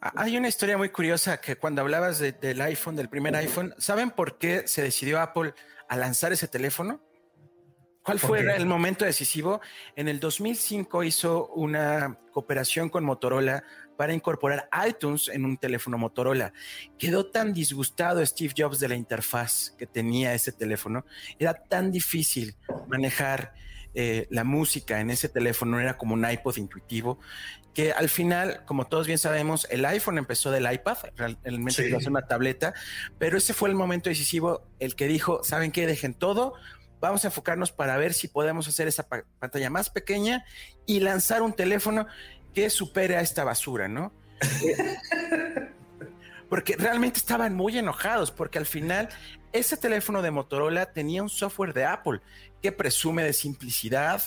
Hay 0.00 0.36
una 0.36 0.48
historia 0.48 0.78
muy 0.78 0.90
curiosa 0.90 1.40
que 1.40 1.56
cuando 1.56 1.80
hablabas 1.80 2.18
de, 2.18 2.32
del 2.32 2.60
iPhone, 2.60 2.94
del 2.94 3.08
primer 3.08 3.34
iPhone, 3.34 3.74
¿saben 3.78 4.10
por 4.10 4.38
qué 4.38 4.68
se 4.68 4.82
decidió 4.82 5.20
Apple 5.20 5.54
a 5.88 5.96
lanzar 5.96 6.32
ese 6.32 6.46
teléfono? 6.46 7.00
¿Cuál 8.08 8.20
fue 8.20 8.56
el 8.56 8.64
momento 8.64 9.04
decisivo? 9.04 9.60
En 9.94 10.08
el 10.08 10.18
2005 10.18 11.04
hizo 11.04 11.48
una 11.48 12.18
cooperación 12.32 12.88
con 12.88 13.04
Motorola 13.04 13.62
para 13.98 14.14
incorporar 14.14 14.66
iTunes 14.88 15.28
en 15.28 15.44
un 15.44 15.58
teléfono 15.58 15.98
Motorola. 15.98 16.54
Quedó 16.98 17.26
tan 17.26 17.52
disgustado 17.52 18.24
Steve 18.24 18.54
Jobs 18.56 18.80
de 18.80 18.88
la 18.88 18.94
interfaz 18.94 19.74
que 19.76 19.86
tenía 19.86 20.32
ese 20.32 20.52
teléfono. 20.52 21.04
Era 21.38 21.52
tan 21.52 21.92
difícil 21.92 22.56
manejar 22.86 23.52
eh, 23.94 24.26
la 24.30 24.44
música 24.44 25.02
en 25.02 25.10
ese 25.10 25.28
teléfono, 25.28 25.78
era 25.78 25.98
como 25.98 26.14
un 26.14 26.30
iPod 26.30 26.56
intuitivo, 26.56 27.18
que 27.74 27.92
al 27.92 28.08
final, 28.08 28.64
como 28.64 28.86
todos 28.86 29.06
bien 29.06 29.18
sabemos, 29.18 29.66
el 29.70 29.84
iPhone 29.84 30.18
empezó 30.18 30.50
del 30.50 30.70
iPad, 30.72 30.96
realmente 31.16 32.00
sí. 32.00 32.06
una 32.06 32.22
tableta, 32.22 32.74
pero 33.18 33.36
ese 33.36 33.54
fue 33.54 33.68
el 33.68 33.74
momento 33.74 34.08
decisivo, 34.08 34.62
el 34.78 34.94
que 34.94 35.08
dijo, 35.08 35.44
¿saben 35.44 35.72
qué? 35.72 35.86
Dejen 35.86 36.14
todo, 36.14 36.54
vamos 37.00 37.24
a 37.24 37.28
enfocarnos 37.28 37.72
para 37.72 37.96
ver 37.96 38.14
si 38.14 38.28
podemos 38.28 38.68
hacer 38.68 38.88
esa 38.88 39.06
pantalla 39.38 39.70
más 39.70 39.90
pequeña 39.90 40.44
y 40.86 41.00
lanzar 41.00 41.42
un 41.42 41.52
teléfono 41.52 42.06
que 42.54 42.70
supere 42.70 43.16
a 43.16 43.20
esta 43.20 43.44
basura, 43.44 43.88
¿no? 43.88 44.12
porque 46.48 46.76
realmente 46.76 47.18
estaban 47.18 47.54
muy 47.54 47.78
enojados, 47.78 48.30
porque 48.30 48.58
al 48.58 48.66
final 48.66 49.08
ese 49.52 49.76
teléfono 49.76 50.22
de 50.22 50.30
Motorola 50.30 50.92
tenía 50.92 51.22
un 51.22 51.28
software 51.28 51.74
de 51.74 51.84
Apple 51.84 52.20
que 52.62 52.72
presume 52.72 53.22
de 53.24 53.32
simplicidad 53.32 54.22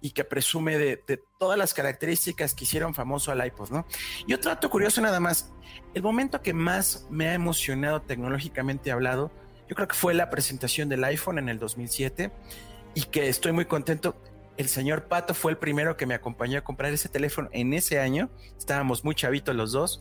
y 0.00 0.10
que 0.10 0.24
presume 0.24 0.78
de, 0.78 1.02
de, 1.06 1.22
todas 1.38 1.56
las 1.56 1.74
características 1.74 2.54
que 2.54 2.64
hicieron 2.64 2.92
famoso 2.92 3.30
al 3.30 3.44
iPod, 3.46 3.70
¿no? 3.70 3.86
Y 4.26 4.34
otro 4.34 4.50
dato 4.50 4.68
curioso 4.68 5.00
nada 5.00 5.20
más, 5.20 5.52
el 5.94 6.02
momento 6.02 6.42
que 6.42 6.52
más 6.52 7.06
me 7.08 7.28
ha 7.28 7.34
emocionado 7.34 8.02
tecnológicamente 8.02 8.90
hablado, 8.90 9.30
yo 9.68 9.74
creo 9.74 9.88
que 9.88 9.94
fue 9.94 10.14
la 10.14 10.30
presentación 10.30 10.88
del 10.88 11.04
iPhone 11.04 11.38
en 11.38 11.48
el 11.48 11.58
2007 11.58 12.30
y 12.94 13.02
que 13.04 13.28
estoy 13.28 13.52
muy 13.52 13.64
contento 13.64 14.16
el 14.56 14.68
señor 14.68 15.04
Pato 15.04 15.34
fue 15.34 15.52
el 15.52 15.58
primero 15.58 15.96
que 15.96 16.06
me 16.06 16.14
acompañó 16.14 16.58
a 16.58 16.62
comprar 16.62 16.92
ese 16.92 17.08
teléfono 17.08 17.48
en 17.52 17.72
ese 17.72 17.98
año. 17.98 18.28
Estábamos 18.58 19.02
muy 19.04 19.14
chavitos 19.14 19.56
los 19.56 19.72
dos. 19.72 20.00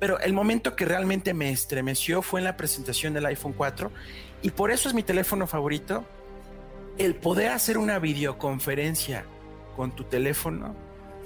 Pero 0.00 0.18
el 0.20 0.32
momento 0.32 0.74
que 0.74 0.84
realmente 0.84 1.32
me 1.32 1.50
estremeció 1.50 2.20
fue 2.20 2.40
en 2.40 2.44
la 2.44 2.56
presentación 2.56 3.14
del 3.14 3.26
iPhone 3.26 3.52
4. 3.52 3.90
Y 4.42 4.50
por 4.50 4.70
eso 4.70 4.88
es 4.88 4.94
mi 4.94 5.02
teléfono 5.02 5.46
favorito. 5.46 6.04
El 6.98 7.14
poder 7.14 7.52
hacer 7.52 7.78
una 7.78 7.98
videoconferencia 7.98 9.24
con 9.76 9.94
tu 9.94 10.04
teléfono, 10.04 10.76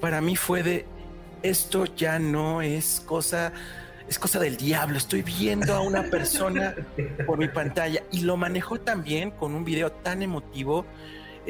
para 0.01 0.21
mí 0.21 0.37
fue 0.37 0.63
de, 0.63 0.87
esto 1.43 1.85
ya 1.85 2.19
no 2.19 2.63
es 2.63 3.03
cosa, 3.05 3.53
es 4.09 4.19
cosa 4.19 4.39
del 4.39 4.57
diablo. 4.57 4.99
Estoy 4.99 5.23
viendo 5.23 5.75
a 5.75 5.81
una 5.81 6.05
persona 6.05 6.75
por 7.27 7.39
mi 7.39 7.49
pantalla. 7.49 8.03
Y 8.11 8.21
lo 8.21 8.37
manejó 8.37 8.81
también 8.81 9.31
con 9.31 9.55
un 9.55 9.65
video 9.65 9.93
tan 9.93 10.23
emotivo 10.23 10.87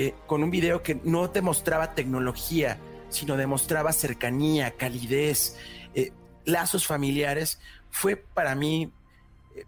eh, 0.00 0.14
con 0.28 0.44
un 0.44 0.50
video 0.52 0.80
que 0.80 0.94
no 1.02 1.26
demostraba 1.26 1.96
tecnología, 1.96 2.78
sino 3.08 3.36
demostraba 3.36 3.92
cercanía, 3.92 4.76
calidez, 4.76 5.56
eh, 5.92 6.12
lazos 6.44 6.86
familiares, 6.86 7.58
fue 7.90 8.14
para 8.14 8.54
mí 8.54 8.92
eh, 9.56 9.64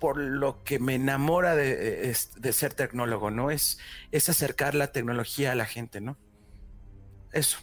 por 0.00 0.18
lo 0.18 0.64
que 0.64 0.80
me 0.80 0.96
enamora 0.96 1.54
de, 1.54 2.12
de, 2.38 2.52
ser 2.52 2.74
tecnólogo, 2.74 3.30
¿no? 3.30 3.52
Es, 3.52 3.78
es 4.10 4.28
acercar 4.28 4.74
la 4.74 4.90
tecnología 4.90 5.52
a 5.52 5.54
la 5.54 5.64
gente, 5.64 6.00
¿no? 6.00 6.16
Eso. 7.30 7.58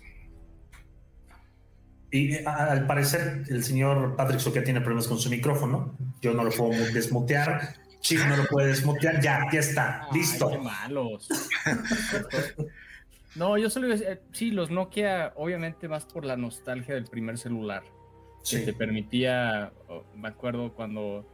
Y 2.11 2.37
al 2.45 2.87
parecer 2.87 3.43
el 3.47 3.63
señor 3.63 4.15
Patrick 4.15 4.39
Soquia 4.39 4.63
tiene 4.63 4.81
problemas 4.81 5.07
con 5.07 5.17
su 5.17 5.29
micrófono. 5.29 5.97
Yo 6.21 6.33
no 6.33 6.43
lo 6.43 6.51
puedo 6.51 6.71
desmutear. 6.93 7.75
Sí, 7.99 8.17
no 8.17 8.37
lo 8.37 8.45
puedes 8.45 8.85
mutear. 8.85 9.19
Ya, 9.21 9.47
ya 9.51 9.59
está. 9.59 10.07
Listo. 10.13 10.49
qué 10.49 10.59
malos. 10.59 11.27
no, 13.35 13.57
yo 13.57 13.69
solo 13.69 13.87
decir, 13.87 14.21
sí, 14.31 14.51
los 14.51 14.69
Nokia, 14.69 15.33
obviamente 15.35 15.87
más 15.87 16.05
por 16.05 16.23
la 16.23 16.37
nostalgia 16.37 16.95
del 16.95 17.05
primer 17.05 17.37
celular. 17.37 17.83
Sí. 18.43 18.59
Que 18.59 18.65
te 18.67 18.73
permitía, 18.73 19.73
me 20.15 20.27
acuerdo 20.27 20.73
cuando 20.73 21.25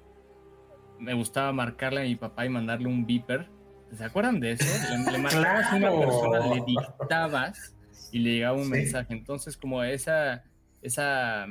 me 0.97 1.13
gustaba 1.13 1.51
marcarle 1.51 2.01
a 2.01 2.03
mi 2.03 2.15
papá 2.15 2.45
y 2.45 2.49
mandarle 2.49 2.87
un 2.87 3.05
beeper. 3.05 3.49
¿Se 3.97 4.05
acuerdan 4.05 4.39
de 4.39 4.53
eso? 4.53 4.65
Le, 4.89 5.11
le 5.11 5.17
marcabas 5.19 5.73
a 5.73 5.75
una 5.75 5.91
persona, 5.91 6.55
le 6.55 6.63
dictabas 6.65 7.75
y 8.11 8.19
le 8.19 8.33
llegaba 8.35 8.57
un 8.57 8.65
sí. 8.65 8.71
mensaje. 8.71 9.13
Entonces, 9.13 9.57
como 9.57 9.83
esa, 9.83 10.43
esa 10.81 11.47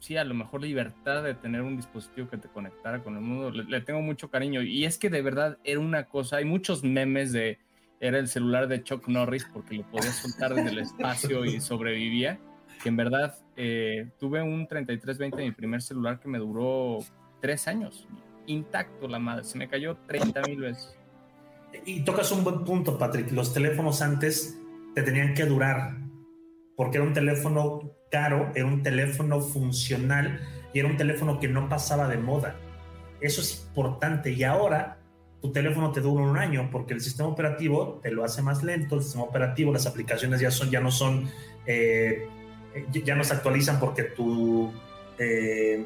sí, 0.00 0.16
a 0.16 0.24
lo 0.24 0.34
mejor 0.34 0.62
libertad 0.62 1.22
de 1.22 1.34
tener 1.34 1.62
un 1.62 1.76
dispositivo 1.76 2.28
que 2.28 2.38
te 2.38 2.48
conectara 2.48 3.02
con 3.02 3.16
el 3.16 3.20
mundo, 3.20 3.50
le, 3.50 3.64
le, 3.64 3.80
tengo 3.80 4.00
mucho 4.00 4.30
cariño. 4.30 4.62
Y 4.62 4.84
es 4.84 4.98
que 4.98 5.10
de 5.10 5.22
verdad 5.22 5.58
era 5.64 5.80
una 5.80 6.04
cosa, 6.04 6.36
hay 6.36 6.44
muchos 6.44 6.84
memes 6.84 7.32
de, 7.32 7.58
era 8.00 8.18
el 8.18 8.28
celular 8.28 8.68
de 8.68 8.82
Chuck 8.82 9.08
Norris 9.08 9.46
porque 9.52 9.74
lo 9.74 9.82
podías 9.90 10.16
soltar 10.16 10.54
desde 10.54 10.70
el 10.70 10.78
espacio 10.78 11.44
y 11.44 11.60
sobrevivía, 11.60 12.38
que 12.82 12.88
en 12.88 12.96
verdad 12.96 13.36
eh, 13.56 14.10
tuve 14.18 14.42
un 14.42 14.66
3320 14.66 15.42
mi 15.42 15.52
primer 15.52 15.82
celular 15.82 16.20
que 16.20 16.28
me 16.28 16.38
duró 16.38 16.98
tres 17.40 17.66
años, 17.66 18.06
intacto 18.46 19.08
la 19.08 19.18
madre, 19.18 19.44
se 19.44 19.58
me 19.58 19.68
cayó 19.68 19.96
30 20.06 20.42
mil 20.42 20.60
veces. 20.60 20.96
Y 21.84 22.02
tocas 22.02 22.32
un 22.32 22.44
buen 22.44 22.64
punto, 22.64 22.96
Patrick, 22.98 23.30
los 23.32 23.52
teléfonos 23.52 24.00
antes 24.00 24.58
te 24.94 25.02
tenían 25.02 25.34
que 25.34 25.44
durar, 25.44 25.98
porque 26.76 26.96
era 26.96 27.06
un 27.06 27.12
teléfono 27.12 27.97
caro, 28.10 28.50
era 28.54 28.66
un 28.66 28.82
teléfono 28.82 29.40
funcional 29.40 30.40
y 30.72 30.80
era 30.80 30.88
un 30.88 30.96
teléfono 30.96 31.40
que 31.40 31.48
no 31.48 31.68
pasaba 31.68 32.08
de 32.08 32.18
moda. 32.18 32.56
Eso 33.20 33.40
es 33.40 33.66
importante 33.68 34.30
y 34.32 34.44
ahora 34.44 34.98
tu 35.40 35.52
teléfono 35.52 35.92
te 35.92 36.00
dura 36.00 36.24
un 36.24 36.36
año 36.36 36.68
porque 36.70 36.94
el 36.94 37.00
sistema 37.00 37.28
operativo 37.28 38.00
te 38.02 38.10
lo 38.10 38.24
hace 38.24 38.42
más 38.42 38.62
lento, 38.62 38.96
el 38.96 39.02
sistema 39.02 39.24
operativo, 39.24 39.72
las 39.72 39.86
aplicaciones 39.86 40.40
ya, 40.40 40.50
son, 40.50 40.70
ya 40.70 40.80
no 40.80 40.90
son, 40.90 41.30
eh, 41.66 42.26
ya 42.90 43.14
no 43.14 43.24
se 43.24 43.34
actualizan 43.34 43.78
porque 43.78 44.04
tu, 44.04 44.72
eh, 45.18 45.84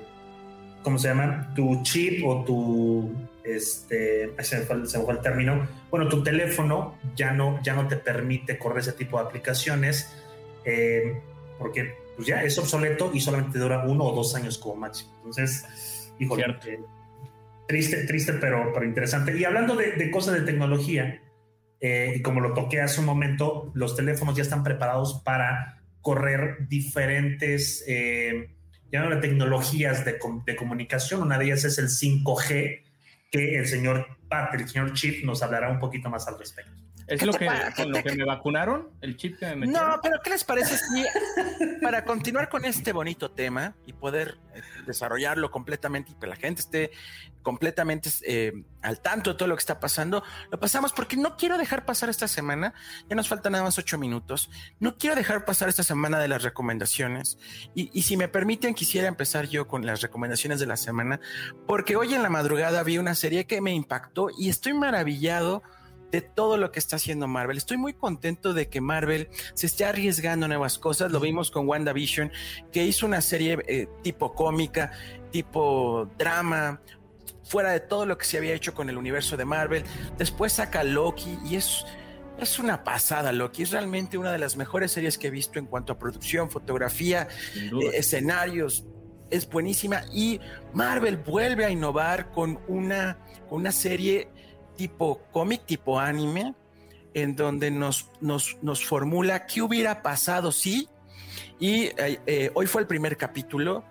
¿cómo 0.82 0.98
se 0.98 1.08
llama? 1.08 1.52
Tu 1.54 1.82
chip 1.82 2.24
o 2.26 2.44
tu 2.44 3.12
este, 3.44 4.32
se 4.38 4.58
me, 4.58 4.64
fue, 4.64 5.14
el 5.14 5.20
término, 5.20 5.66
bueno, 5.90 6.08
tu 6.08 6.22
teléfono 6.22 6.96
ya 7.14 7.32
no, 7.32 7.60
ya 7.62 7.74
no 7.74 7.88
te 7.88 7.96
permite 7.96 8.58
correr 8.58 8.78
ese 8.78 8.92
tipo 8.92 9.18
de 9.18 9.24
aplicaciones 9.24 10.14
eh, 10.64 11.20
porque 11.58 11.94
pues 12.16 12.26
ya 12.26 12.42
es 12.42 12.58
obsoleto 12.58 13.10
y 13.14 13.20
solamente 13.20 13.58
dura 13.58 13.84
uno 13.86 14.04
o 14.04 14.14
dos 14.14 14.34
años 14.34 14.58
como 14.58 14.76
máximo. 14.76 15.12
Entonces, 15.16 16.12
híjole, 16.18 16.44
eh, 16.66 16.80
triste, 17.66 18.04
triste, 18.04 18.34
pero, 18.34 18.72
pero 18.72 18.86
interesante. 18.86 19.36
Y 19.36 19.44
hablando 19.44 19.76
de, 19.76 20.10
cosas 20.10 20.34
de 20.34 20.42
tecnología, 20.42 21.22
eh, 21.80 22.14
y 22.16 22.22
como 22.22 22.40
lo 22.40 22.54
toqué 22.54 22.80
hace 22.80 23.00
un 23.00 23.06
momento, 23.06 23.70
los 23.74 23.96
teléfonos 23.96 24.36
ya 24.36 24.42
están 24.42 24.62
preparados 24.62 25.22
para 25.24 25.82
correr 26.00 26.68
diferentes 26.68 27.84
eh, 27.86 28.50
tecnologías 29.20 30.04
de, 30.04 30.18
de, 30.46 30.56
comunicación. 30.56 31.22
Una 31.22 31.38
de 31.38 31.46
ellas 31.46 31.64
es 31.64 31.78
el 31.78 31.88
5G, 31.88 32.82
que 33.30 33.58
el 33.58 33.66
señor 33.66 34.06
Pat, 34.28 34.54
el 34.54 34.68
señor 34.68 34.92
Chip, 34.92 35.24
nos 35.24 35.42
hablará 35.42 35.70
un 35.70 35.78
poquito 35.78 36.10
más 36.10 36.28
al 36.28 36.38
respecto. 36.38 36.81
¿Es 37.06 37.22
lo 37.22 37.32
que, 37.32 37.48
con 37.76 37.92
lo 37.92 38.02
que 38.02 38.14
me 38.14 38.24
vacunaron? 38.24 38.90
¿El 39.00 39.16
chip 39.16 39.38
que 39.38 39.46
me 39.46 39.56
metieron? 39.56 39.90
No, 39.90 40.00
pero 40.02 40.20
¿qué 40.22 40.30
les 40.30 40.44
parece 40.44 40.76
si 40.76 41.04
para 41.82 42.04
continuar 42.04 42.48
con 42.48 42.64
este 42.64 42.92
bonito 42.92 43.30
tema 43.30 43.74
y 43.86 43.92
poder 43.92 44.38
eh, 44.54 44.62
desarrollarlo 44.86 45.50
completamente 45.50 46.12
y 46.12 46.14
que 46.14 46.26
la 46.26 46.36
gente 46.36 46.60
esté 46.60 46.90
completamente 47.42 48.08
eh, 48.24 48.52
al 48.82 49.00
tanto 49.00 49.32
de 49.32 49.36
todo 49.36 49.48
lo 49.48 49.56
que 49.56 49.60
está 49.60 49.80
pasando, 49.80 50.22
lo 50.50 50.60
pasamos 50.60 50.92
porque 50.92 51.16
no 51.16 51.36
quiero 51.36 51.58
dejar 51.58 51.84
pasar 51.84 52.08
esta 52.08 52.28
semana, 52.28 52.72
ya 53.08 53.16
nos 53.16 53.28
faltan 53.28 53.52
nada 53.52 53.64
más 53.64 53.78
ocho 53.78 53.98
minutos, 53.98 54.48
no 54.78 54.96
quiero 54.96 55.16
dejar 55.16 55.44
pasar 55.44 55.68
esta 55.68 55.82
semana 55.82 56.20
de 56.20 56.28
las 56.28 56.42
recomendaciones 56.42 57.38
y, 57.74 57.90
y 57.92 58.02
si 58.02 58.16
me 58.16 58.28
permiten 58.28 58.74
quisiera 58.74 59.08
empezar 59.08 59.48
yo 59.48 59.66
con 59.66 59.84
las 59.84 60.02
recomendaciones 60.02 60.60
de 60.60 60.66
la 60.66 60.76
semana 60.76 61.20
porque 61.66 61.96
hoy 61.96 62.14
en 62.14 62.22
la 62.22 62.30
madrugada 62.30 62.82
vi 62.82 62.98
una 62.98 63.14
serie 63.14 63.46
que 63.46 63.60
me 63.60 63.72
impactó 63.72 64.28
y 64.36 64.48
estoy 64.48 64.74
maravillado 64.74 65.62
de 66.12 66.20
todo 66.20 66.58
lo 66.58 66.70
que 66.70 66.78
está 66.78 66.96
haciendo 66.96 67.26
Marvel. 67.26 67.56
Estoy 67.56 67.78
muy 67.78 67.94
contento 67.94 68.52
de 68.52 68.68
que 68.68 68.82
Marvel 68.82 69.28
se 69.54 69.66
esté 69.66 69.86
arriesgando 69.86 70.46
nuevas 70.46 70.78
cosas. 70.78 71.10
Lo 71.10 71.18
vimos 71.18 71.50
con 71.50 71.66
WandaVision, 71.66 72.30
que 72.70 72.84
hizo 72.84 73.06
una 73.06 73.22
serie 73.22 73.58
eh, 73.66 73.88
tipo 74.02 74.34
cómica, 74.34 74.92
tipo 75.30 76.10
drama, 76.18 76.82
fuera 77.44 77.70
de 77.70 77.80
todo 77.80 78.04
lo 78.04 78.18
que 78.18 78.26
se 78.26 78.36
había 78.36 78.52
hecho 78.52 78.74
con 78.74 78.90
el 78.90 78.98
universo 78.98 79.38
de 79.38 79.46
Marvel. 79.46 79.84
Después 80.18 80.52
saca 80.52 80.84
Loki 80.84 81.38
y 81.46 81.56
es, 81.56 81.86
es 82.38 82.58
una 82.58 82.84
pasada, 82.84 83.32
Loki. 83.32 83.62
Es 83.62 83.70
realmente 83.70 84.18
una 84.18 84.32
de 84.32 84.38
las 84.38 84.54
mejores 84.56 84.92
series 84.92 85.16
que 85.16 85.28
he 85.28 85.30
visto 85.30 85.58
en 85.58 85.64
cuanto 85.64 85.94
a 85.94 85.98
producción, 85.98 86.50
fotografía, 86.50 87.26
eh, 87.56 87.70
escenarios. 87.94 88.84
Es 89.30 89.48
buenísima 89.48 90.02
y 90.12 90.40
Marvel 90.74 91.16
vuelve 91.16 91.64
a 91.64 91.70
innovar 91.70 92.30
con 92.32 92.60
una, 92.68 93.16
con 93.48 93.60
una 93.60 93.72
serie 93.72 94.28
tipo 94.76 95.22
cómic, 95.32 95.64
tipo 95.66 95.98
anime, 95.98 96.54
en 97.14 97.36
donde 97.36 97.70
nos, 97.70 98.10
nos, 98.20 98.58
nos 98.62 98.84
formula 98.84 99.46
qué 99.46 99.62
hubiera 99.62 100.02
pasado 100.02 100.52
si. 100.52 100.88
Y 101.58 101.84
eh, 101.96 102.20
eh, 102.26 102.50
hoy 102.54 102.66
fue 102.66 102.82
el 102.82 102.86
primer 102.86 103.16
capítulo 103.16 103.84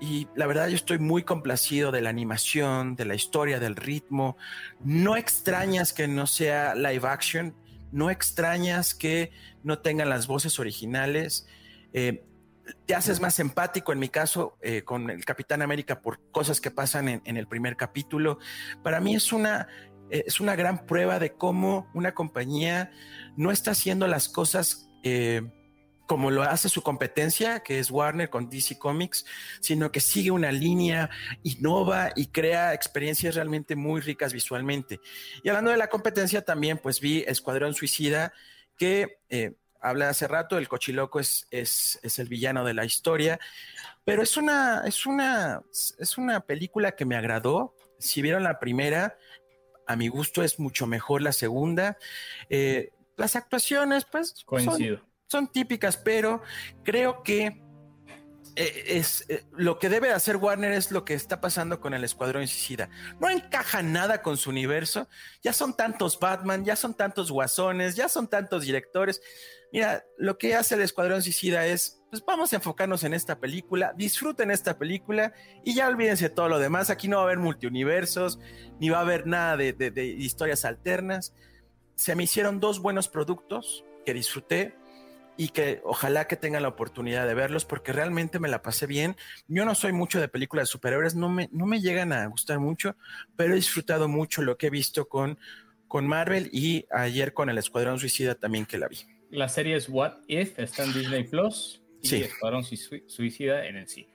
y 0.00 0.28
la 0.34 0.46
verdad 0.46 0.68
yo 0.68 0.76
estoy 0.76 0.98
muy 0.98 1.24
complacido 1.24 1.92
de 1.92 2.00
la 2.00 2.10
animación, 2.10 2.96
de 2.96 3.04
la 3.04 3.14
historia, 3.14 3.58
del 3.58 3.76
ritmo. 3.76 4.36
No 4.80 5.16
extrañas 5.16 5.92
que 5.92 6.08
no 6.08 6.26
sea 6.26 6.74
live 6.74 7.06
action, 7.08 7.54
no 7.92 8.10
extrañas 8.10 8.94
que 8.94 9.32
no 9.62 9.78
tengan 9.80 10.08
las 10.08 10.26
voces 10.26 10.58
originales. 10.58 11.46
Eh, 11.92 12.24
te 12.86 12.94
haces 12.94 13.20
más 13.20 13.40
empático, 13.40 13.92
en 13.92 13.98
mi 13.98 14.08
caso, 14.08 14.56
con 14.84 15.10
el 15.10 15.24
Capitán 15.24 15.60
América 15.60 16.00
por 16.00 16.20
cosas 16.30 16.60
que 16.60 16.70
pasan 16.70 17.08
en, 17.08 17.20
en, 17.24 17.36
el 17.36 17.48
primer 17.48 17.76
capítulo. 17.76 18.38
Para 18.84 19.00
mí 19.00 19.16
es 19.16 19.32
una, 19.32 19.66
eh, 19.66 19.89
es 20.10 20.40
una 20.40 20.56
gran 20.56 20.86
prueba 20.86 21.18
de 21.18 21.32
cómo 21.32 21.90
una 21.94 22.14
compañía 22.14 22.92
no 23.36 23.50
está 23.50 23.72
haciendo 23.72 24.06
las 24.06 24.28
cosas 24.28 24.88
eh, 25.02 25.42
como 26.10 26.32
lo 26.32 26.42
hace 26.42 26.68
su 26.68 26.82
competencia, 26.82 27.60
que 27.60 27.78
es 27.78 27.88
Warner 27.88 28.30
con 28.30 28.50
DC 28.50 28.80
Comics, 28.80 29.24
sino 29.60 29.92
que 29.92 30.00
sigue 30.00 30.32
una 30.32 30.50
línea, 30.50 31.08
innova 31.44 32.10
y 32.16 32.26
crea 32.26 32.74
experiencias 32.74 33.36
realmente 33.36 33.76
muy 33.76 34.00
ricas 34.00 34.32
visualmente. 34.32 34.98
Y 35.44 35.48
hablando 35.48 35.70
de 35.70 35.76
la 35.76 35.86
competencia, 35.86 36.44
también 36.44 36.78
pues 36.78 37.00
vi 37.00 37.22
Escuadrón 37.28 37.74
Suicida, 37.74 38.32
que 38.76 39.20
eh, 39.28 39.54
habla 39.80 40.08
hace 40.08 40.26
rato, 40.26 40.58
el 40.58 40.66
cochiloco 40.66 41.20
es, 41.20 41.46
es, 41.52 42.00
es, 42.02 42.18
el 42.18 42.26
villano 42.26 42.64
de 42.64 42.74
la 42.74 42.84
historia, 42.84 43.38
pero 44.04 44.24
es 44.24 44.36
una, 44.36 44.82
es, 44.86 45.06
una, 45.06 45.62
es 45.70 46.18
una 46.18 46.40
película 46.40 46.96
que 46.96 47.04
me 47.04 47.14
agradó. 47.14 47.76
Si 48.00 48.20
vieron 48.20 48.42
la 48.42 48.58
primera, 48.58 49.16
a 49.90 49.96
mi 49.96 50.06
gusto 50.06 50.44
es 50.44 50.60
mucho 50.60 50.86
mejor 50.86 51.20
la 51.20 51.32
segunda. 51.32 51.98
Eh, 52.48 52.92
las 53.16 53.34
actuaciones, 53.34 54.04
pues, 54.04 54.34
Son, 55.26 55.48
típicas, 55.48 55.96
pero 55.96 56.42
creo 56.84 57.22
que 57.22 57.60
eh, 58.60 58.98
es 58.98 59.24
eh, 59.30 59.44
lo 59.56 59.78
que 59.78 59.88
debe 59.88 60.12
hacer 60.12 60.36
Warner 60.36 60.72
es 60.72 60.90
lo 60.90 61.04
que 61.04 61.14
está 61.14 61.40
pasando 61.40 61.80
con 61.80 61.94
el 61.94 62.04
Escuadrón 62.04 62.46
Suicida. 62.46 62.90
No 63.18 63.30
encaja 63.30 63.82
nada 63.82 64.20
con 64.20 64.36
su 64.36 64.50
universo. 64.50 65.08
Ya 65.42 65.54
son 65.54 65.74
tantos 65.74 66.20
Batman, 66.20 66.64
ya 66.64 66.76
son 66.76 66.92
tantos 66.92 67.30
guasones, 67.30 67.96
ya 67.96 68.10
son 68.10 68.28
tantos 68.28 68.64
directores. 68.64 69.22
Mira, 69.72 70.04
lo 70.18 70.36
que 70.36 70.54
hace 70.54 70.74
el 70.74 70.82
Escuadrón 70.82 71.22
Suicida 71.22 71.64
es 71.66 72.00
pues 72.10 72.24
vamos 72.26 72.52
a 72.52 72.56
enfocarnos 72.56 73.04
en 73.04 73.14
esta 73.14 73.38
película, 73.38 73.94
disfruten 73.96 74.50
esta 74.50 74.76
película 74.76 75.32
y 75.64 75.74
ya 75.74 75.88
olvídense 75.88 76.28
todo 76.28 76.48
lo 76.48 76.58
demás. 76.58 76.90
Aquí 76.90 77.06
no 77.06 77.16
va 77.18 77.22
a 77.22 77.24
haber 77.26 77.38
multiuniversos, 77.38 78.40
ni 78.80 78.90
va 78.90 78.98
a 78.98 79.02
haber 79.02 79.26
nada 79.26 79.56
de, 79.56 80.16
historias 80.18 80.64
alternas. 80.64 81.32
Se 81.94 82.16
me 82.16 82.24
hicieron 82.24 82.58
dos 82.58 82.80
buenos 82.80 83.08
productos 83.08 83.84
que 84.04 84.12
disfruté 84.12 84.76
y 85.40 85.48
que 85.48 85.80
ojalá 85.84 86.26
que 86.26 86.36
tengan 86.36 86.60
la 86.60 86.68
oportunidad 86.68 87.26
de 87.26 87.32
verlos 87.32 87.64
porque 87.64 87.94
realmente 87.94 88.38
me 88.38 88.46
la 88.46 88.60
pasé 88.60 88.86
bien. 88.86 89.16
Yo 89.48 89.64
no 89.64 89.74
soy 89.74 89.90
mucho 89.90 90.20
de 90.20 90.28
películas 90.28 90.68
de 90.68 90.72
superhéroes, 90.72 91.14
no 91.14 91.30
me, 91.30 91.48
no 91.50 91.64
me 91.64 91.80
llegan 91.80 92.12
a 92.12 92.26
gustar 92.26 92.58
mucho, 92.58 92.94
pero 93.36 93.54
he 93.54 93.56
disfrutado 93.56 94.06
mucho 94.06 94.42
lo 94.42 94.58
que 94.58 94.66
he 94.66 94.70
visto 94.70 95.08
con, 95.08 95.38
con 95.88 96.06
Marvel 96.06 96.50
y 96.52 96.84
ayer 96.90 97.32
con 97.32 97.48
el 97.48 97.56
Escuadrón 97.56 97.98
Suicida 97.98 98.34
también 98.34 98.66
que 98.66 98.76
la 98.76 98.86
vi. 98.86 98.98
La 99.30 99.48
serie 99.48 99.76
es 99.76 99.88
What 99.88 100.12
If, 100.28 100.58
está 100.58 100.84
en 100.84 100.92
Disney 100.92 101.24
Plus 101.24 101.80
sí. 102.02 102.16
Escuadrón 102.16 102.62
Suicida 102.62 103.64
en 103.64 103.76
el 103.76 103.88
cine. 103.88 104.08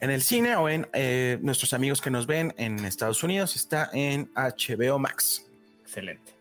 En 0.00 0.10
el 0.10 0.22
cine 0.22 0.56
o 0.56 0.70
en 0.70 0.88
eh, 0.94 1.36
nuestros 1.42 1.74
amigos 1.74 2.00
que 2.00 2.08
nos 2.08 2.26
ven 2.26 2.54
en 2.56 2.82
Estados 2.86 3.22
Unidos 3.22 3.56
está 3.56 3.90
en 3.92 4.32
HBO 4.34 4.98
Max. 4.98 5.44
Excelente. 5.82 6.31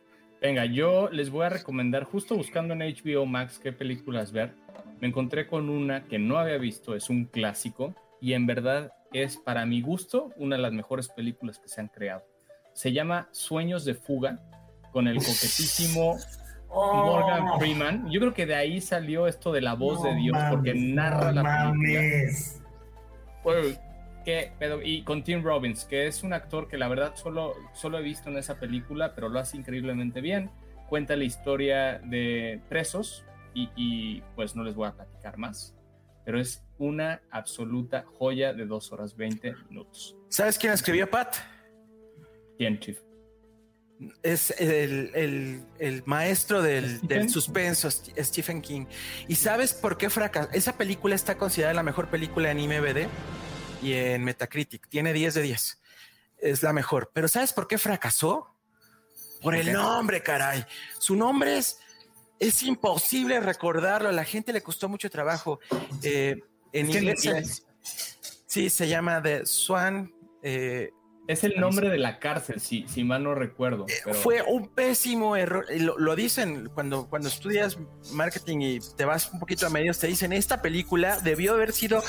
Venga, 0.42 0.66
yo 0.66 1.08
les 1.12 1.30
voy 1.30 1.46
a 1.46 1.50
recomendar, 1.50 2.04
justo 2.04 2.36
buscando 2.36 2.74
en 2.74 2.80
HBO 2.80 3.28
Max 3.28 3.60
qué 3.62 3.72
películas 3.72 4.32
ver, 4.32 4.56
me 5.00 5.08
encontré 5.08 5.46
con 5.46 5.70
una 5.70 6.06
que 6.06 6.18
no 6.18 6.40
había 6.40 6.58
visto, 6.58 6.96
es 6.96 7.12
un 7.12 7.26
clásico 7.26 7.94
y 8.20 8.34
en 8.34 8.48
verdad 8.48 8.92
es 9.14 9.38
para 9.38 9.68
mi 9.68 9.84
gusto 9.84 10.32
una 10.38 10.56
de 10.56 10.64
las 10.64 10.74
mejores 10.74 11.10
películas 11.10 11.60
que 11.60 11.68
se 11.68 11.80
han 11.80 11.90
creado. 11.90 12.24
Se 12.74 12.92
llama 12.92 13.30
Sueños 13.32 13.86
de 13.86 13.94
Fuga 13.94 14.40
con 14.92 15.08
el 15.08 15.18
coquetísimo 15.18 16.18
Morgan 16.74 17.48
oh. 17.48 17.60
Freeman. 17.60 18.10
Yo 18.10 18.20
creo 18.20 18.34
que 18.34 18.48
de 18.48 18.56
ahí 18.56 18.82
salió 18.82 19.28
esto 19.28 19.52
de 19.52 19.62
la 19.62 19.76
voz 19.76 20.02
de 20.02 20.16
Dios, 20.16 20.38
porque 20.50 20.74
narra 20.74 21.32
la 21.32 21.44
mames. 21.44 22.62
película. 23.44 23.91
Y 24.84 25.04
con 25.04 25.24
Tim 25.24 25.44
Robbins, 25.44 25.86
que 25.86 26.08
es 26.08 26.24
un 26.24 26.34
actor 26.34 26.68
que 26.68 26.78
la 26.78 26.88
verdad 26.88 27.16
solo, 27.16 27.56
solo 27.74 28.00
he 28.00 28.02
visto 28.02 28.30
en 28.30 28.38
esa 28.38 28.60
película, 28.60 29.14
pero 29.16 29.30
lo 29.30 29.40
hace 29.40 29.58
increíblemente 29.58 30.22
bien. 30.22 30.50
Cuenta 30.90 31.16
la 31.16 31.24
historia 31.24 32.00
de 32.00 32.60
presos 32.70 33.24
y, 33.54 33.70
y 33.76 34.24
pues 34.36 34.56
no 34.56 34.64
les 34.64 34.76
voy 34.76 34.88
a 34.88 34.94
platicar 34.94 35.38
más. 35.38 35.76
Pero 36.26 36.40
es 36.40 36.64
una 36.78 37.22
absoluta 37.32 38.04
joya 38.18 38.54
de 38.54 38.66
2 38.66 38.92
horas 38.92 39.16
20 39.16 39.56
minutos. 39.70 40.16
¿Sabes 40.30 40.58
quién 40.58 40.74
escribió 40.74 41.10
Pat? 41.10 41.36
¿Quién, 42.58 42.80
Chief? 42.80 43.00
es 44.24 44.54
el, 44.60 45.64
maestro 46.06 46.62
del, 46.62 47.30
suspenso, 47.30 47.90
Stephen 47.92 48.62
King. 48.62 48.86
¿Y 49.28 49.36
sabes 49.36 49.74
por 49.74 49.98
qué 49.98 50.10
fracasó? 50.10 50.50
Esa 50.52 50.78
película 50.78 51.16
está 51.16 51.38
considerada 51.38 51.74
la 51.74 51.84
mejor 51.84 52.08
película 52.08 52.52
en 52.52 52.60
IMBD 52.60 53.08
y 53.82 53.94
en 53.94 54.24
Metacritic. 54.24 54.88
Tiene 54.88 55.14
10 55.14 55.34
de 55.36 55.42
10. 55.42 55.82
Es 56.38 56.64
la 56.64 56.74
mejor. 56.74 57.12
Pero 57.14 57.28
¿sabes 57.28 57.54
por 57.54 57.68
qué 57.68 57.78
fracasó? 57.78 58.48
Por 59.42 59.56
el 59.56 59.74
nombre, 59.74 60.22
caray. 60.22 60.66
Su 61.00 61.16
nombre 61.16 61.58
es, 61.58 61.80
es 62.40 62.62
imposible 62.64 63.40
recordarlo. 63.40 64.10
A 64.10 64.12
la 64.12 64.26
gente 64.26 64.54
le 64.54 64.62
costó 64.62 64.88
mucho 64.88 65.10
trabajo. 65.10 65.60
Eh, 66.04 66.40
en 66.74 66.90
inglés. 66.90 67.66
Sí, 68.46 68.70
se 68.70 68.88
llama 68.88 69.22
The 69.22 69.46
Swan. 69.46 70.14
Eh, 70.44 70.92
es 71.28 71.44
el 71.44 71.60
nombre 71.60 71.90
de 71.90 71.98
la 71.98 72.20
cárcel, 72.20 72.60
si, 72.60 72.86
si 72.88 73.04
mal 73.04 73.24
no 73.24 73.36
recuerdo. 73.36 73.86
Eh, 73.88 74.14
fue 74.14 74.42
un 74.42 74.68
pésimo 74.68 75.36
error. 75.36 75.66
Lo, 75.70 76.16
dicen 76.16 76.70
cuando, 76.74 77.08
cuando 77.08 77.30
estudias 77.30 77.78
marketing 78.12 78.58
y 78.62 78.80
te 78.98 79.06
vas 79.06 79.32
un 79.32 79.40
poquito 79.40 79.68
a 79.68 79.70
medios, 79.70 80.00
te 80.00 80.08
dicen, 80.08 80.34
esta 80.34 80.62
película 80.62 81.20
debió 81.22 81.54
haber 81.54 81.72
sido 81.72 82.04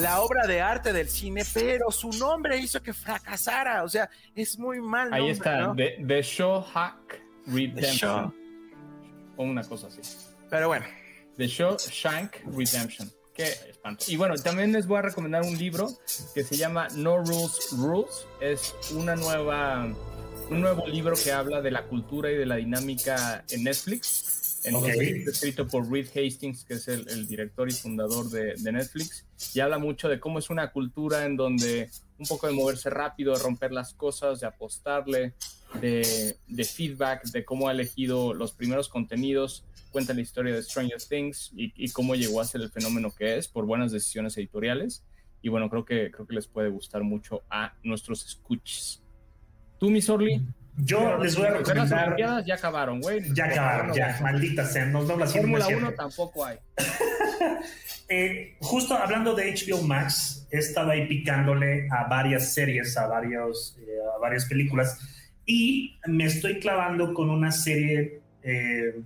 la 0.00 0.20
obra 0.20 0.46
de 0.46 0.60
arte 0.60 0.92
del 0.92 1.08
cine, 1.08 1.42
pero 1.52 1.90
su 1.90 2.10
nombre 2.10 2.56
hizo 2.58 2.82
que 2.82 2.92
fracasara. 2.92 3.84
O 3.84 3.88
sea, 3.88 4.08
es 4.34 4.58
muy 4.58 4.80
mal. 4.80 5.12
Ahí 5.12 5.30
está, 5.30 5.74
The, 5.76 6.22
Show 6.22 6.62
Hack 6.62 7.22
Redemption. 7.46 8.34
O 9.36 9.44
una 9.44 9.62
cosa 9.64 9.88
así. 9.88 10.00
Pero 10.50 10.68
bueno. 10.68 10.86
The 11.36 11.46
Show 11.46 11.76
Shank 11.78 12.36
Redemption. 12.46 13.10
Qué 13.32 13.44
espanto. 13.68 14.04
Y 14.08 14.16
bueno, 14.16 14.34
también 14.34 14.72
les 14.72 14.86
voy 14.86 14.98
a 14.98 15.02
recomendar 15.02 15.42
un 15.42 15.56
libro 15.56 15.88
que 16.34 16.42
se 16.42 16.56
llama 16.56 16.88
No 16.96 17.18
Rules 17.18 17.68
Rules. 17.76 18.26
Es 18.40 18.74
una 18.90 19.14
nueva, 19.14 19.86
un 20.50 20.60
nuevo 20.60 20.86
libro 20.88 21.14
que 21.22 21.30
habla 21.30 21.62
de 21.62 21.70
la 21.70 21.84
cultura 21.84 22.32
y 22.32 22.36
de 22.36 22.46
la 22.46 22.56
dinámica 22.56 23.44
en 23.50 23.64
Netflix 23.64 24.37
escrito 25.26 25.66
por 25.66 25.90
Reed 25.90 26.08
Hastings, 26.08 26.64
que 26.64 26.74
es 26.74 26.88
el, 26.88 27.26
director 27.26 27.68
y 27.68 27.72
fundador 27.72 28.28
de, 28.30 28.54
Netflix, 28.72 29.26
y 29.54 29.60
habla 29.60 29.78
mucho 29.78 30.08
de 30.08 30.20
cómo 30.20 30.38
es 30.38 30.50
una 30.50 30.72
cultura 30.72 31.24
en 31.24 31.36
donde 31.36 31.90
un 32.18 32.26
poco 32.26 32.46
de 32.46 32.52
moverse 32.52 32.90
rápido, 32.90 33.34
de 33.34 33.42
romper 33.42 33.72
las 33.72 33.94
cosas, 33.94 34.40
de 34.40 34.46
apostarle, 34.46 35.34
de, 35.80 36.64
feedback, 36.64 37.24
de 37.26 37.44
cómo 37.44 37.68
ha 37.68 37.72
elegido 37.72 38.34
los 38.34 38.52
primeros 38.52 38.88
contenidos, 38.88 39.64
cuenta 39.90 40.14
la 40.14 40.20
historia 40.20 40.54
de 40.54 40.62
Stranger 40.62 41.00
Things 41.00 41.52
y, 41.54 41.90
cómo 41.90 42.14
llegó 42.14 42.40
a 42.40 42.44
ser 42.44 42.60
el 42.60 42.70
fenómeno 42.70 43.14
que 43.14 43.38
es 43.38 43.48
por 43.48 43.66
buenas 43.66 43.92
decisiones 43.92 44.36
editoriales. 44.36 45.04
Y 45.40 45.50
bueno, 45.50 45.70
creo 45.70 45.84
que, 45.84 46.10
creo 46.10 46.26
que 46.26 46.34
les 46.34 46.48
puede 46.48 46.68
gustar 46.68 47.04
mucho 47.04 47.42
a 47.48 47.74
nuestros 47.84 48.26
escuches. 48.26 49.02
¿Tú, 49.78 49.88
Miss 49.90 50.08
Orly? 50.10 50.42
Yo 50.80 51.18
les 51.18 51.36
voy 51.36 51.46
a 51.46 51.50
recomendar. 51.50 52.18
Las 52.18 52.46
ya 52.46 52.54
acabaron, 52.54 53.00
güey. 53.00 53.22
Ya 53.34 53.46
acabaron, 53.46 53.92
ya, 53.94 54.18
maldita 54.22 54.64
sea. 54.64 54.86
Nos 54.86 55.10
a 55.10 55.26
Fórmula 55.26 55.66
1 55.66 55.92
tampoco 55.94 56.44
hay. 56.44 56.56
eh, 58.08 58.56
justo 58.60 58.94
hablando 58.94 59.34
de 59.34 59.52
HBO 59.54 59.82
Max, 59.82 60.46
he 60.50 60.58
estado 60.58 60.90
ahí 60.90 61.06
picándole 61.08 61.88
a 61.90 62.04
varias 62.08 62.54
series, 62.54 62.96
a, 62.96 63.08
varios, 63.08 63.76
eh, 63.80 63.98
a 64.14 64.18
varias 64.20 64.44
películas, 64.44 64.98
y 65.44 65.98
me 66.06 66.26
estoy 66.26 66.60
clavando 66.60 67.12
con 67.12 67.28
una 67.28 67.50
serie 67.50 68.20
eh, 68.42 69.00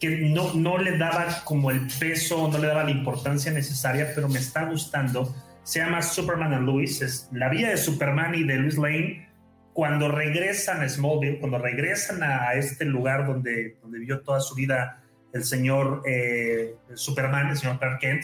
que 0.00 0.10
no, 0.18 0.52
no 0.54 0.78
le 0.78 0.98
daba 0.98 1.44
como 1.44 1.70
el 1.70 1.86
peso, 2.00 2.48
no 2.50 2.58
le 2.58 2.66
daba 2.66 2.84
la 2.84 2.90
importancia 2.90 3.52
necesaria, 3.52 4.10
pero 4.14 4.28
me 4.28 4.40
está 4.40 4.64
gustando. 4.64 5.32
Se 5.62 5.78
llama 5.78 6.02
Superman 6.02 6.52
and 6.52 6.66
Lois, 6.66 7.00
es 7.02 7.28
la 7.32 7.48
vida 7.48 7.68
de 7.68 7.76
Superman 7.76 8.34
y 8.34 8.42
de 8.42 8.56
Lois 8.56 8.76
Lane 8.76 9.33
cuando 9.74 10.08
regresan 10.08 10.82
a 10.82 10.88
Smallville, 10.88 11.40
cuando 11.40 11.58
regresan 11.58 12.22
a 12.22 12.54
este 12.54 12.84
lugar 12.84 13.26
donde, 13.26 13.76
donde 13.82 13.98
vivió 13.98 14.20
toda 14.20 14.40
su 14.40 14.54
vida 14.54 15.02
el 15.32 15.42
señor 15.42 16.02
eh, 16.06 16.76
Superman, 16.94 17.50
el 17.50 17.56
señor 17.56 17.80
Clark 17.80 17.98
Kent, 17.98 18.22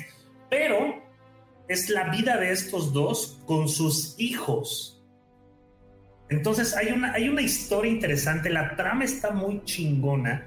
pero 0.49 1.03
es 1.69 1.91
la 1.91 2.05
vida 2.05 2.37
de 2.37 2.53
estos 2.53 2.93
dos 2.93 3.43
con 3.47 3.69
sus 3.69 4.15
hijos. 4.19 5.03
Entonces 6.29 6.77
hay 6.77 6.93
una, 6.93 7.13
hay 7.13 7.29
una 7.29 7.43
historia 7.43 7.91
interesante, 7.91 8.49
la 8.49 8.77
trama 8.77 9.05
está 9.05 9.33
muy 9.33 9.65
chingona. 9.65 10.47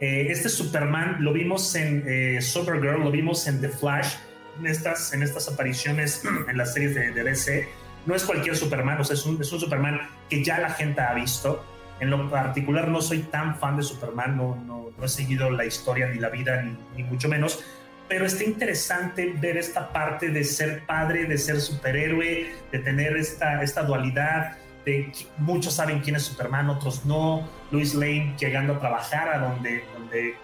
Eh, 0.00 0.26
este 0.28 0.50
Superman 0.50 1.16
lo 1.20 1.32
vimos 1.32 1.74
en 1.76 2.04
eh, 2.06 2.42
Supergirl, 2.42 3.00
lo 3.00 3.10
vimos 3.10 3.46
en 3.46 3.58
The 3.62 3.70
Flash, 3.70 4.16
en 4.58 4.66
estas, 4.66 5.14
en 5.14 5.22
estas 5.22 5.48
apariciones 5.48 6.22
en 6.48 6.58
las 6.58 6.74
series 6.74 6.94
de, 6.94 7.10
de 7.10 7.24
DC 7.24 7.81
no 8.06 8.14
es 8.14 8.24
cualquier 8.24 8.56
Superman, 8.56 9.00
o 9.00 9.04
sea, 9.04 9.14
es 9.14 9.24
un, 9.26 9.40
es 9.40 9.52
un 9.52 9.60
Superman 9.60 10.00
que 10.28 10.42
ya 10.42 10.58
la 10.58 10.70
gente 10.70 11.00
ha 11.00 11.14
visto. 11.14 11.64
En 12.00 12.10
lo 12.10 12.28
particular 12.28 12.88
no 12.88 13.00
soy 13.00 13.20
tan 13.20 13.56
fan 13.56 13.76
de 13.76 13.82
Superman, 13.82 14.36
no, 14.36 14.56
no, 14.56 14.90
he 15.04 15.08
seguido 15.08 15.50
la 15.50 15.64
historia 15.64 16.08
ni 16.08 16.18
la 16.18 16.28
vida, 16.28 16.62
ni, 16.96 17.02
mucho 17.04 17.28
menos, 17.28 17.64
pero 18.08 18.26
está 18.26 18.44
interesante 18.44 19.34
ver 19.40 19.56
esta 19.56 19.92
parte 19.92 20.28
de 20.28 20.44
ser 20.44 20.84
padre, 20.86 21.24
de 21.24 21.38
ser 21.38 21.60
superhéroe, 21.60 22.52
de 22.70 22.78
tener 22.78 23.16
esta, 23.16 23.62
esta 23.62 23.82
dualidad, 23.82 24.56
de 24.84 25.12
muchos 25.38 25.74
saben 25.74 26.00
quién 26.00 26.16
es 26.16 26.24
Superman, 26.24 26.70
otros 26.70 27.04
no, 27.04 27.48
Luis 27.70 27.94
Lane 27.94 28.34
llegando 28.38 28.74
a 28.74 28.80
trabajar 28.80 29.28
a 29.28 29.38
donde, 29.38 29.84
donde 29.94 30.34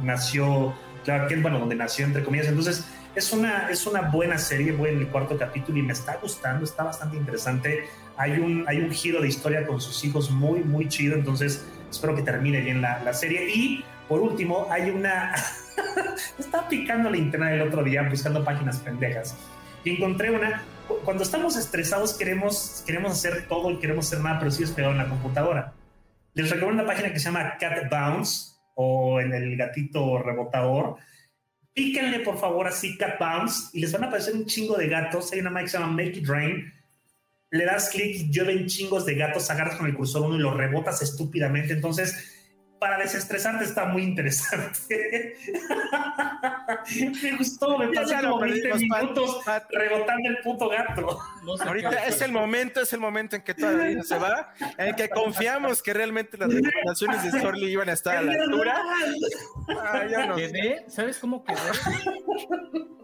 nació 0.00 0.74
Clark 1.04 1.28
Kent, 1.28 1.42
bueno, 1.42 1.58
donde 1.58 1.74
nació 1.74 2.06
entre 2.06 2.24
comillas, 2.24 2.46
entonces 2.48 2.86
es 3.14 3.32
una, 3.32 3.68
es 3.68 3.86
una 3.86 4.02
buena 4.02 4.38
serie, 4.38 4.72
voy 4.72 4.90
en 4.90 4.98
el 4.98 5.08
cuarto 5.08 5.36
capítulo 5.36 5.78
y 5.78 5.82
me 5.82 5.92
está 5.92 6.16
gustando, 6.16 6.64
está 6.64 6.84
bastante 6.84 7.16
interesante. 7.16 7.84
Hay 8.16 8.32
un, 8.32 8.64
hay 8.66 8.78
un 8.78 8.90
giro 8.90 9.20
de 9.20 9.28
historia 9.28 9.66
con 9.66 9.80
sus 9.80 10.02
hijos 10.04 10.30
muy, 10.30 10.60
muy 10.60 10.88
chido, 10.88 11.14
entonces 11.14 11.66
espero 11.90 12.14
que 12.14 12.22
termine 12.22 12.60
bien 12.60 12.80
la, 12.80 13.02
la 13.02 13.12
serie. 13.12 13.48
Y 13.54 13.84
por 14.08 14.20
último, 14.20 14.66
hay 14.70 14.90
una... 14.90 15.34
estaba 16.38 16.68
picando 16.68 17.10
la 17.10 17.16
internet 17.16 17.54
el 17.54 17.62
otro 17.62 17.82
día 17.82 18.02
buscando 18.08 18.44
páginas 18.44 18.78
pendejas 18.78 19.36
y 19.84 19.96
encontré 19.96 20.30
una... 20.30 20.62
Cuando 21.04 21.22
estamos 21.22 21.56
estresados 21.56 22.14
queremos, 22.14 22.82
queremos 22.86 23.12
hacer 23.12 23.46
todo 23.48 23.70
y 23.70 23.78
queremos 23.78 24.06
hacer 24.06 24.20
nada, 24.20 24.38
pero 24.38 24.50
sí 24.50 24.62
es 24.62 24.70
peor 24.70 24.92
en 24.92 24.98
la 24.98 25.08
computadora. 25.08 25.72
Les 26.34 26.50
recomiendo 26.50 26.82
una 26.82 26.92
página 26.92 27.12
que 27.12 27.18
se 27.18 27.26
llama 27.26 27.56
Cat 27.58 27.90
Bounce 27.90 28.52
o 28.74 29.20
en 29.20 29.32
el 29.32 29.56
gatito 29.56 30.18
rebotador 30.18 30.96
píquenle 31.74 32.20
por 32.20 32.38
favor 32.38 32.66
así 32.66 32.96
Cat 32.96 33.18
Bounce 33.18 33.70
y 33.72 33.80
les 33.80 33.92
van 33.92 34.04
a 34.04 34.06
aparecer 34.08 34.34
un 34.34 34.46
chingo 34.46 34.76
de 34.76 34.88
gatos. 34.88 35.32
Hay 35.32 35.40
una 35.40 35.50
máquina 35.50 35.64
que 35.64 35.70
se 35.70 35.78
llama 35.78 35.92
Make 35.92 36.18
It 36.18 36.28
Rain. 36.28 36.72
Le 37.50 37.64
das 37.64 37.90
clic 37.90 38.16
y 38.16 38.30
llueven 38.30 38.66
chingos 38.66 39.04
de 39.04 39.14
gatos, 39.14 39.50
agarras 39.50 39.76
con 39.76 39.86
el 39.86 39.94
cursor 39.94 40.22
uno 40.22 40.36
y 40.36 40.38
lo 40.38 40.54
rebotas 40.54 41.02
estúpidamente. 41.02 41.74
Entonces, 41.74 42.41
para 42.82 42.98
desestresarte 42.98 43.62
está 43.62 43.84
muy 43.84 44.02
interesante. 44.02 45.36
me 47.22 47.36
gustó, 47.36 47.78
me 47.78 47.86
pasé 47.92 48.16
como 48.22 48.40
20 48.40 48.74
minutos 48.74 49.36
rebotando 49.70 50.28
el 50.28 50.38
puto 50.38 50.68
gato. 50.68 51.16
Ahorita 51.64 52.06
es 52.06 52.20
el 52.22 52.32
momento, 52.32 52.80
es 52.80 52.92
el 52.92 52.98
momento 52.98 53.36
en 53.36 53.42
que 53.42 53.54
toda 53.54 53.70
la 53.70 53.84
vida 53.84 54.02
se 54.02 54.18
va, 54.18 54.52
en 54.78 54.96
que 54.96 55.08
confiamos 55.08 55.80
que 55.80 55.94
realmente 55.94 56.36
las 56.36 56.52
recomendaciones 56.52 57.22
de 57.22 57.40
Sorly 57.40 57.70
iban 57.70 57.88
a 57.88 57.92
estar 57.92 58.16
a 58.16 58.22
la 58.22 58.32
altura. 58.42 58.82
Ah, 59.68 60.34
quedé, 60.34 60.84
¿sabes 60.88 61.20
cómo 61.20 61.44
quedé? 61.44 61.58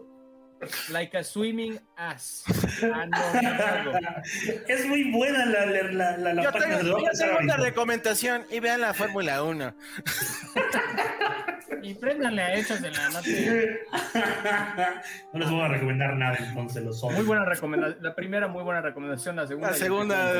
Like 0.89 1.17
a 1.17 1.23
swimming 1.23 1.79
ass. 1.95 2.43
Ah, 2.81 4.21
es 4.67 4.85
muy 4.85 5.11
buena 5.11 5.45
la, 5.45 5.65
la, 5.65 6.17
la, 6.17 6.33
la 6.33 6.43
Yo 6.43 6.51
tengo, 6.51 6.97
una 7.41 7.57
recomendación 7.57 8.45
y 8.49 8.59
vean 8.59 8.81
la 8.81 8.93
Fórmula 8.93 9.43
1. 9.43 9.75
y 11.83 11.93
préndanle 11.93 12.41
a 12.41 12.55
hechos 12.55 12.81
de 12.81 12.91
la 12.91 13.09
noche. 13.09 13.79
no 15.33 15.39
les 15.39 15.49
voy 15.49 15.61
a 15.61 15.67
recomendar 15.67 16.15
nada, 16.15 16.37
entonces 16.39 16.83
los 16.83 17.03
Muy 17.03 17.23
buena 17.23 17.45
recomendación. 17.45 17.97
La 18.01 18.15
primera, 18.15 18.47
muy 18.47 18.63
buena 18.63 18.81
recomendación. 18.81 19.35
La 19.35 19.47
segunda, 19.47 19.69
la 19.69 19.73
segunda, 19.73 20.33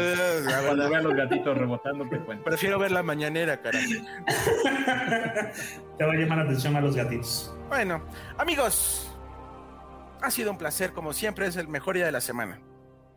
cuando 0.65 0.89
vean 0.89 1.03
los 1.03 1.15
gatitos 1.15 1.57
rebotando, 1.57 2.07
te 2.09 2.19
cuento. 2.19 2.43
Prefiero 2.43 2.79
ver 2.79 2.91
la 2.91 3.03
mañanera, 3.03 3.61
cara. 3.61 3.79
te 5.97 6.05
va 6.05 6.13
a 6.13 6.15
llamar 6.15 6.39
la 6.39 6.43
atención 6.45 6.75
a 6.75 6.81
los 6.81 6.95
gatitos. 6.95 7.53
Bueno, 7.69 8.03
amigos, 8.37 9.08
ha 10.21 10.31
sido 10.31 10.51
un 10.51 10.57
placer, 10.57 10.93
como 10.93 11.13
siempre, 11.13 11.47
es 11.47 11.55
el 11.55 11.67
mejor 11.67 11.95
día 11.95 12.05
de 12.05 12.11
la 12.11 12.21
semana. 12.21 12.61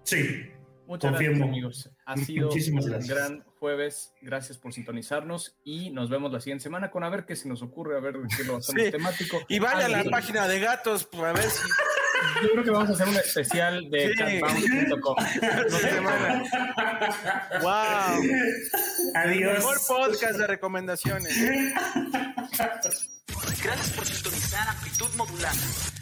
Sí, 0.04 0.52
Muchas 0.86 1.12
gracias, 1.12 1.40
amigos. 1.40 1.90
Ha 2.04 2.16
sido 2.16 2.50
un 2.50 3.06
gran 3.06 3.44
jueves. 3.58 4.12
Gracias 4.20 4.58
por 4.58 4.72
sintonizarnos 4.72 5.56
y 5.64 5.90
nos 5.90 6.10
vemos 6.10 6.32
la 6.32 6.40
siguiente 6.40 6.64
semana 6.64 6.90
con 6.90 7.04
a 7.04 7.08
ver 7.08 7.24
qué 7.24 7.36
se 7.36 7.48
nos 7.48 7.62
ocurre, 7.62 7.96
a 7.96 8.00
ver 8.00 8.16
qué 8.36 8.44
lo 8.44 8.56
hacemos 8.56 8.90
temático. 8.90 9.40
Y 9.48 9.58
vaya 9.58 9.86
a 9.86 9.88
la 9.88 10.04
página 10.04 10.46
de 10.48 10.60
gatos, 10.60 11.04
pues, 11.10 11.22
a 11.22 11.32
ver 11.32 11.44
si. 11.44 11.68
Yo 12.42 12.50
creo 12.52 12.64
que 12.64 12.70
vamos 12.70 12.90
a 12.90 12.92
hacer 12.92 13.08
un 13.08 13.16
especial 13.16 13.90
de 13.90 14.14
catbound.com. 14.14 15.16
¡Wow! 17.62 18.22
Adiós. 19.14 19.54
mejor 19.54 19.78
podcast 19.88 20.38
de 20.38 20.46
recomendaciones. 20.46 21.36
Gracias 23.62 23.90
por 23.96 24.04
sintonizar 24.04 24.68
Amplitud 24.68 25.08
Modulada 25.16 26.01